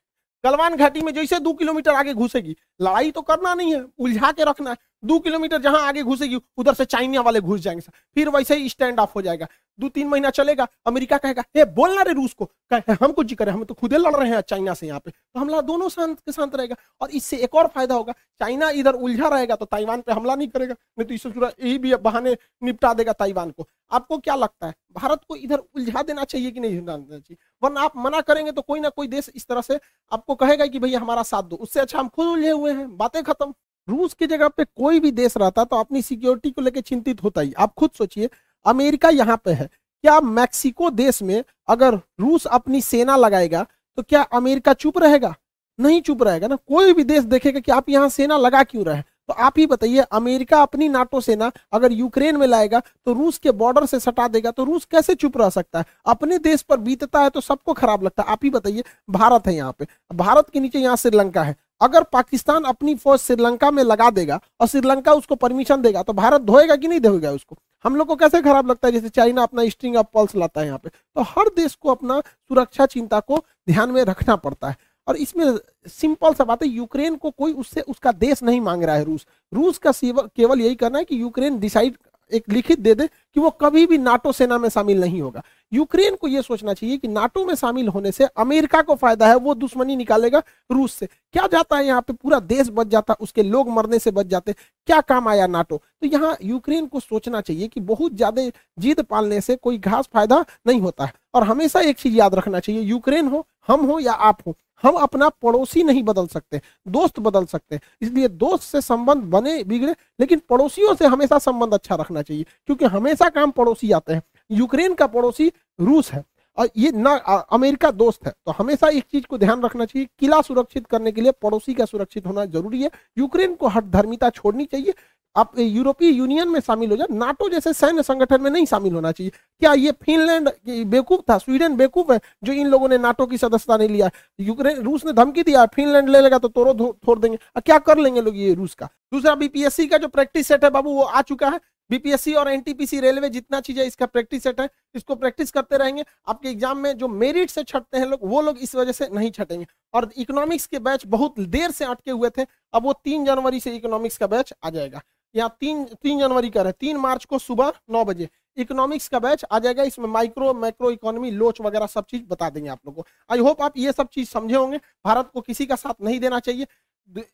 गलवान 0.43 0.75
घाटी 0.75 1.01
में 1.01 1.13
जैसे 1.13 1.39
दो 1.39 1.53
किलोमीटर 1.53 1.91
आगे 1.91 2.13
घुसेगी, 2.13 2.55
लड़ाई 2.81 3.11
तो 3.11 3.21
करना 3.21 3.53
नहीं 3.53 3.73
है, 3.75 3.85
उलझा 3.99 4.31
के 4.31 4.43
रखना 4.43 4.69
है। 4.69 4.77
दो 5.03 5.19
किलोमीटर 5.19 5.61
जहाँ 5.61 5.81
आगे 5.81 6.03
घुसेगी, 6.03 6.39
उधर 6.57 6.73
से 6.73 6.85
चाइना 6.85 7.21
वाले 7.21 7.39
घुस 7.41 7.59
जाएँगे 7.61 7.81
फिर 8.15 8.29
वैसे 8.29 8.55
ही 8.55 8.69
स्टैंड 8.69 8.99
ऑफ़ 8.99 9.11
हो 9.15 9.21
जाएगा। 9.21 9.47
दो 9.79 9.89
तीन 9.89 10.07
महीना 10.07 10.29
चलेगा, 10.29 10.67
अमेरिका 10.87 11.17
कहेगा 11.17 11.43
ये 11.55 11.65
बोलना 11.67 12.01
रे 12.01 12.13
रूस 12.13 12.33
को। 12.33 12.49
हम 12.71 13.11
कुछ 13.11 13.27
जी 13.27 13.35
करें, 13.35 13.51
हम 13.51 13.63
तो 13.63 13.73
खुदे 13.73 13.97
लड़ 13.97 14.15
रहे 14.15 14.29
हैं 14.29 14.41
चाइना 14.43 14.73
से 14.73 14.87
यहाँ 14.87 14.99
पे। 14.99 15.11
तो 15.11 15.39
हमला 15.39 15.61
दोनों 15.61 15.87
शांत 15.89 16.19
के 16.19 16.31
शांत 16.31 16.55
रहेगा। 16.55 16.75
और 17.01 17.09
इससे 17.11 17.37
एक 17.37 17.55
और 17.55 17.67
फ़ायदा 17.67 17.95
होगा, 17.95 18.13
चाइना 18.41 18.69
इधर 18.71 18.93
उलझा 18.93 19.27
रहेगा 19.27 19.55
तो 19.55 19.65
ताइवान 19.67 20.01
पे 20.01 20.11
हमला 20.11 20.35
नहीं 20.35 20.47
करेगा, 20.49 20.75
नहीं 20.99 21.07
तो 21.07 21.13
इससे 21.13 21.29
यही 21.29 21.77
भी 21.77 21.95
बहाने 21.97 22.35
निपटा 22.61 22.93
देगा 22.93 23.13
ताइवान 23.13 23.51
को। 23.51 23.67
आपको 23.91 24.17
क्या 24.19 24.35
लगता 24.35 24.67
है, 24.67 24.73
भारत 24.93 25.21
को 25.27 25.35
इधर 25.37 25.57
उलझा 25.57 26.01
देना 26.03 26.23
चाहिए 26.25 26.51
कि 26.51 26.59
नहीं 26.59 26.79
उलझा 26.79 26.97
देना 26.97 27.19
चाहिए? 27.19 27.37
वरना 27.63 27.81
आप 27.81 27.97
मना 27.97 28.21
करेंगे 28.21 28.51
तो 28.51 28.61
कोई 28.61 28.79
ना 28.79 28.89
कोई 28.91 29.07
देश 29.07 29.29
इस 29.35 29.47
तरह 29.47 29.61
से 29.63 29.79
आपको 30.11 30.35
कहेगा 30.35 30.65
कि 30.67 30.79
भैया 30.79 30.99
हमारा 30.99 31.23
साथ 31.23 31.43
दो, 31.43 31.55
उससे 31.57 31.79
अच्छा 31.79 31.99
हम 31.99 32.07
खुद 32.09 32.27
उलझे 32.27 32.51
हुए 32.51 32.73
हैं, 32.73 32.97
बातें 32.97 33.21
खत्म। 33.23 33.53
रूस 33.87 34.13
की 34.13 34.27
जगह 34.27 34.47
पे 34.47 34.63
कोई 34.65 34.99
भी 34.99 35.11
देश 35.11 35.37
रहता 35.37 35.63
तो 35.63 35.75
अपनी 35.75 36.01
सिक्योरिटी 36.01 36.51
को 36.51 36.61
लेकर 36.61 36.81
चिंतित 36.81 37.23
होता 37.23 37.41
ही। 37.41 37.53
आप 37.53 37.73
खुद 37.73 37.89
सोचिए, 37.97 38.29
अमेरिका 38.65 39.09
यहाँ 39.09 39.41
पे 39.45 39.51
है। 39.51 39.69
क्या 40.03 40.19
मैक्सिको 40.21 40.89
देश 40.91 41.21
में 41.21 41.43
अगर 41.69 41.95
रूस 42.19 42.45
अपनी 42.47 42.81
सेना 42.81 43.15
लगाएगा 43.17 43.65
तो 43.97 44.03
क्या 44.03 44.21
अमेरिका 44.23 44.73
चुप 44.75 44.97
रहेगा? 44.97 45.33
नहीं 45.79 46.01
चुप 46.01 46.23
रहेगा 46.23 46.47
ना। 46.47 46.55
कोई 46.57 46.93
भी 46.93 47.03
देश 47.03 47.23
देखेगा 47.25 47.59
कि 47.59 47.71
आप 47.71 47.89
यहाँ 47.89 48.09
सेना 48.09 48.37
लगा 48.37 48.63
क्यों 48.63 48.85
रहे 48.85 49.01
तो 49.01 49.33
आप 49.35 49.57
ही 49.57 49.65
बताइए, 49.65 49.99
अमेरिका 50.01 50.61
अपनी 50.61 50.87
नाटो 50.89 51.19
सेना 51.21 51.51
अगर 51.73 51.91
यूक्रेन 51.91 52.37
में 52.37 52.45
लाएगा 52.47 52.79
तो 53.05 53.13
रूस 53.13 53.37
के 53.37 53.51
बॉर्डर 53.53 53.85
से 53.85 53.99
सटा 53.99 54.27
देगा 54.27 54.51
तो 54.51 54.63
रूस 54.63 54.85
कैसे 54.85 55.15
चुप 55.15 55.37
रह 55.37 55.49
सकता 55.49 55.79
है? 55.79 55.85
अपने 56.05 56.37
देश 56.39 56.61
पर 56.61 56.77
बीतता 56.79 57.19
है 57.19 57.29
तो 57.29 57.41
सबको 57.41 57.73
खराब 57.73 58.03
लगता 58.03 58.23
है। 58.23 58.31
आप 58.31 58.39
ही 58.43 58.49
बताइए, 58.49 58.83
भारत 59.09 59.47
है 59.47 59.55
यहाँ 59.55 59.75
पे। 59.79 59.87
भारत 60.13 60.49
के 60.49 60.59
नीचे 60.59 60.79
यहाँ 60.79 60.95
श्रीलंका 60.97 61.43
है। 61.43 61.55
अगर 61.81 62.03
पाकिस्तान 62.03 62.63
अपनी 62.63 62.95
फौज 62.95 63.19
श्रीलंका 63.19 63.71
में 63.71 63.83
लगा 63.83 64.09
देगा 64.09 64.39
और 64.59 64.67
श्रीलंका 64.67 65.13
उसको 65.13 65.35
परमिशन 65.35 65.81
देगा 65.81 66.03
तो 66.03 66.13
भारत 66.13 66.41
धोएगा 66.41 66.75
कि 66.75 66.87
नहीं 66.87 66.99
धोएगा 66.99 67.31
उसको? 67.31 67.57
हम 67.85 67.95
लोग 67.95 68.07
को 68.07 68.15
कैसे 68.15 68.41
खराब 68.41 68.69
लगता 68.69 68.87
है 68.87 68.91
जैसे 68.93 69.09
चाइना 69.09 69.43
अपना 69.43 69.67
स्ट्रिंग 69.69 69.95
ऑफ़ 69.95 70.07
पल्स 70.13 70.35
लाता 70.35 70.61
है 70.61 70.67
यहाँ 70.67 70.79
पे? 70.79 70.89
तो 70.89 71.21
हर 71.21 71.49
देश 71.55 71.75
को 71.75 71.89
अपना 71.89 72.19
सुरक्षा 72.19 72.85
चिंता 72.85 73.19
को 73.19 73.43
ध्यान 73.69 73.91
में 73.91 74.03
रखना 74.03 74.35
पड़ता 74.35 74.69
है। 74.69 74.75
और 75.07 75.15
इसमें 75.17 75.57
सिंपल 75.89 76.33
सा 76.33 76.43
बात 76.43 76.63
है, 76.63 76.69
यूक्रेन 76.69 77.15
को 77.15 77.29
कोई 77.31 77.53
उससे, 77.53 77.81
उसका 77.81 78.11
देश 78.11 78.43
नहीं 78.43 78.61
मांग 78.61 78.83
रहा 78.83 78.95
है 78.95 79.03
रूस। 79.03 79.25
रूस 79.53 79.77
का 79.77 79.91
केवल 80.03 80.61
यही 80.61 80.75
करना 80.75 80.97
है 80.97 81.05
कि 81.05 81.21
यूक्रेन 81.21 81.59
डिसाइड 81.59 81.97
एक 82.31 82.49
लिखित 82.49 82.79
दे 82.79 82.93
दे 82.95 83.07
कि 83.07 83.39
वो 83.39 83.49
कभी 83.51 83.85
भी 83.85 83.97
नाटो 83.97 84.31
सेना 84.31 84.57
में 84.57 84.67
शामिल 84.69 84.99
नहीं 84.99 85.21
होगा। 85.21 85.41
यूक्रेन 85.71 86.15
को 86.15 86.27
यह 86.27 86.41
सोचना 86.41 86.73
चाहिए 86.73 86.97
कि 86.97 87.07
नाटो 87.07 87.45
में 87.45 87.53
शामिल 87.55 87.87
होने 87.87 88.11
से 88.11 88.25
अमेरिका 88.25 88.81
को 88.81 88.95
फ़ायदा 88.95 89.27
है, 89.27 89.35
वो 89.35 89.53
दुश्मनी 89.55 89.95
निकालेगा 89.95 90.41
रूस 90.71 90.93
से। 90.93 91.05
क्या 91.05 91.47
जाता 91.47 91.77
है 91.77 91.85
यहाँ 91.85 92.01
पे? 92.01 92.13
पूरा 92.13 92.39
देश 92.39 92.69
बच 92.69 92.87
जाता, 92.87 93.13
उसके 93.13 93.43
लोग 93.43 93.69
मरने 93.69 93.99
से 93.99 94.11
बच 94.11 94.25
जाते। 94.25 94.53
क्या 94.87 94.99
काम 95.01 95.27
आया 95.27 95.47
नाटो? 95.47 95.77
तो 96.01 96.07
यहाँ 96.07 96.35
यूक्रेन 96.43 96.85
को 96.85 96.99
सोचना 96.99 97.41
चाहिए 97.41 97.67
कि 97.67 97.79
बहुत 97.81 98.13
ज़्यादा 98.13 98.49
जीत 98.79 99.01
पालने 99.01 99.41
से 99.41 99.55
कोई 99.55 99.77
घास 99.77 100.09
फ़ायदा 100.13 100.45
नहीं 100.67 100.81
होता 100.81 101.05
है। 101.05 101.13
और 101.33 101.43
हमेशा 101.43 101.79
एक 101.79 101.97
चीज़ 101.97 102.17
याद 102.17 102.35
रखना 102.35 102.59
चाहिए, 102.59 102.81
यूक्रेन 102.81 103.27
हो, 103.27 103.45
हम 103.67 103.85
हो 103.85 103.99
या 103.99 104.13
आप 104.13 104.37
हो। 104.47 104.55
हम 104.83 104.95
अपना 104.97 105.29
पड़ोसी 105.31 105.83
नहीं 105.83 106.03
बदल 106.03 106.27
सकते, 106.27 106.61
दोस्त 106.87 107.19
बदल 107.19 107.45
सकते 107.45 107.75
हैं। 107.75 107.81
इसलिए 108.01 108.27
दोस्त 108.27 108.63
से 108.63 108.81
संबंध 108.81 109.23
बने, 109.25 109.63
बिगड़े, 109.63 109.95
लेकिन 110.19 110.41
पड़ोसियों 110.49 110.93
से 110.95 111.05
हमेशा 111.07 111.37
संबंध 111.39 111.73
अच्छा 111.73 111.95
रखना 111.95 112.21
चाहिए, 112.21 112.45
क्योंकि 112.65 112.85
हमेशा 112.87 113.29
काम 113.29 113.51
पड़ोसी 113.51 113.91
आते 113.91 114.13
हैं। 114.13 114.21
यूक्रेन 114.51 114.93
का 114.93 115.07
पड़ोसी 115.07 115.51
रूस 115.79 116.11
है, 116.11 116.23
और 116.57 116.69
ये 116.77 116.91
ना 116.91 117.13
अमेरिका 117.51 117.91
दोस्त 117.93 118.25
है। 118.27 118.33
तो 118.45 118.51
हमेशा 118.51 118.87
एक 118.89 119.03
चीज़ 119.03 119.25
को 119.25 119.37
ध्यान 119.37 119.61
रखना 119.61 119.85
चाहिए, 119.85 120.07
किला 120.19 120.41
सुरक्षित 120.41 120.87
करने 120.87 121.11
के 121.11 121.21
लिए 121.21 121.31
पड़ोसी 121.41 121.73
का 121.73 121.85
सुरक्षित 121.85 122.27
होना 122.27 122.45
ज़रूरी 122.47 122.81
है। 122.83 122.89
यूक्रेन 123.17 123.55
को 123.55 123.67
हट 123.67 123.83
धर्मिता 123.85 124.29
छोड़नी 124.31 124.65
चाहिए 124.65 124.93
आप 125.35 125.59
यूरोपीय 125.59 126.09
यूनियन 126.09 126.49
में 126.49 126.59
शामिल 126.59 126.89
हो 126.91 126.95
जाए 126.97 127.07
नाटो 127.11 127.49
जैसे 127.49 127.73
सैन्य 127.73 128.03
संगठन 128.03 128.41
में 128.41 128.49
नहीं 128.51 128.65
शामिल 128.65 128.93
होना 128.93 129.11
चाहिए। 129.11 129.31
क्या 129.61 129.73
ये 129.73 129.91
फिनलैंड 130.03 130.49
बेवकूफ़ 130.67 131.21
था? 131.29 131.37
स्वीडन 131.37 131.75
बेवकूफ़ 131.75 132.11
है 132.11 132.19
जो 132.43 132.53
इन 132.53 132.67
लोगों 132.67 132.89
ने 132.89 132.97
नाटो 132.97 133.25
की 133.25 133.37
सदस्यता 133.37 133.77
नहीं 133.77 133.89
लिया। 133.89 134.09
यूक्रेन, 134.39 134.81
रूस 134.81 135.05
ने 135.05 135.13
धमकी 135.13 135.43
दिया 135.43 135.65
फिनलैंड 135.67 136.09
ले 136.09 136.21
लेगा 136.21 136.37
तो 136.37 136.47
तोड़ो 136.49 136.73
छोड़ 137.05 137.19
देंगे। 137.19 137.37
क्या 137.61 137.77
कर 137.79 137.97
लेंगे 137.97 138.21
लोग 138.21 138.37
ये 138.37 138.53
रूस 138.53 138.73
का? 138.75 138.89
दूसरा 139.13 139.35
बीपीएससी 139.35 139.87
का 139.87 139.97
जो 139.97 140.07
प्रैक्टिस 140.09 140.47
सेट 140.47 140.63
है 140.63 140.69
बाबू, 140.69 140.91
वो 140.91 141.01
आ 141.01 141.21
चुका 141.23 141.49
है। 141.49 141.59
बीपीएससी 141.89 142.33
और 142.33 142.49
एनटीपीसी 142.49 142.99
रेलवे 142.99 143.29
जितना 143.29 143.59
चीज़ 143.61 143.79
है, 143.79 143.85
इसका 143.87 144.05
प्रैक्टिस 144.05 144.43
सेट 144.43 144.59
है। 144.61 144.69
इसको 144.95 145.15
प्रैक्टिस 145.15 145.51
करते 145.51 145.77
रहेंगे। 145.77 146.03
आपके 146.27 146.49
एग्ज़ाम 146.49 146.77
में 146.77 146.97
जो 146.97 147.07
मेरिट 147.07 147.49
से 147.49 147.63
छटते 147.63 147.97
हैं 147.97 148.05
लोग, 148.07 148.19
वो 148.23 148.41
लोग 148.41 148.57
इस 148.59 148.75
वजह 148.75 148.91
से 148.91 149.07
नहीं 149.13 149.31
छटेंगे। 149.31 149.65
और 149.93 150.09
इकोनॉमिक्स 150.17 150.65
के 150.65 150.79
बैच 150.79 151.05
बहुत 151.07 151.39
देर 151.39 151.71
से 151.71 151.85
अटके 151.85 152.11
हुए 152.11 152.29
थे। 152.29 152.45
अब 152.73 152.83
वो 152.83 152.93
तीन 153.03 153.25
जनवरी 153.25 153.59
से 153.59 153.75
इकोनॉमिक्स 153.75 154.17
का 154.17 154.27
बैच 154.27 154.53
आ 154.63 154.69
जाएगा। 154.69 155.01
यहाँ 155.35 155.55
तीन 155.59 155.83
तीन 156.01 156.19
जनवरी 156.19 156.49
का 156.49 156.61
है 156.61 156.71
तीन 156.71 156.97
मार्च 156.97 157.25
को 157.25 157.39
सुबह 157.39 157.73
नौ 157.89 158.03
बजे। 158.05 158.27
इकोनॉमिक्स 158.57 159.07
का 159.07 159.19
बैच 159.19 159.43
आ 159.51 159.59
जाएगा, 159.59 159.83
इसमें 159.83 160.07
माइक्रो 160.09 160.53
मैक्रो 160.53 160.91
इकोनॉमी 160.91 161.31
लोच 161.31 161.61
वगैरह 161.61 161.85
सब 161.87 162.05
चीज़ 162.05 162.23
बता 162.27 162.49
देंगे 162.49 162.69
आप 162.69 162.79
लोगों 162.85 163.03
को। 163.03 163.09
आई 163.29 163.39
होप 163.39 163.61
आप 163.61 163.77
ये 163.77 163.91
सब 163.91 164.07
चीज़ 164.07 164.29
समझे 164.29 164.55
होंगे। 164.55 164.77
भारत 165.05 165.29
को 165.33 165.41
किसी 165.41 165.65
का 165.65 165.75
साथ 165.75 166.01
नहीं 166.01 166.19
देना 166.19 166.39
चाहिए। 166.39 166.67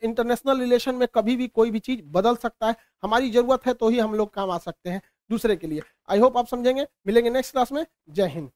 इंटरनेशनल 0.04 0.60
रिलेशन 0.60 0.96
में 0.96 1.08
कभी 1.16 1.36
भी 1.36 1.48
कोई 1.48 1.72
भी 1.72 1.80
चीज़ 1.80 2.02
बदल 2.08 2.36
सकता 2.36 2.68
है। 2.68 2.76
हमारी 3.04 3.32
ज़रूरत 3.32 3.66
है 3.68 3.74
तो 3.74 3.90
ही 3.90 4.00
हम 4.00 4.16
लोग 4.16 4.34
काम 4.34 4.52
आ 4.52 4.58
सकते 4.58 4.90
हैं 4.90 5.02
दूसरे 5.30 5.56
के 5.56 5.68
लिए। 5.68 5.82
आई 6.10 6.20
होप 6.20 6.38
आप 6.38 6.48
समझेंगे। 6.48 6.88
मिलेंगे 7.08 7.30
नेक्स्ट 7.30 7.52
क्लास 7.52 7.72
में। 7.72 7.86
जय 8.10 8.28
हिंद। 8.28 8.50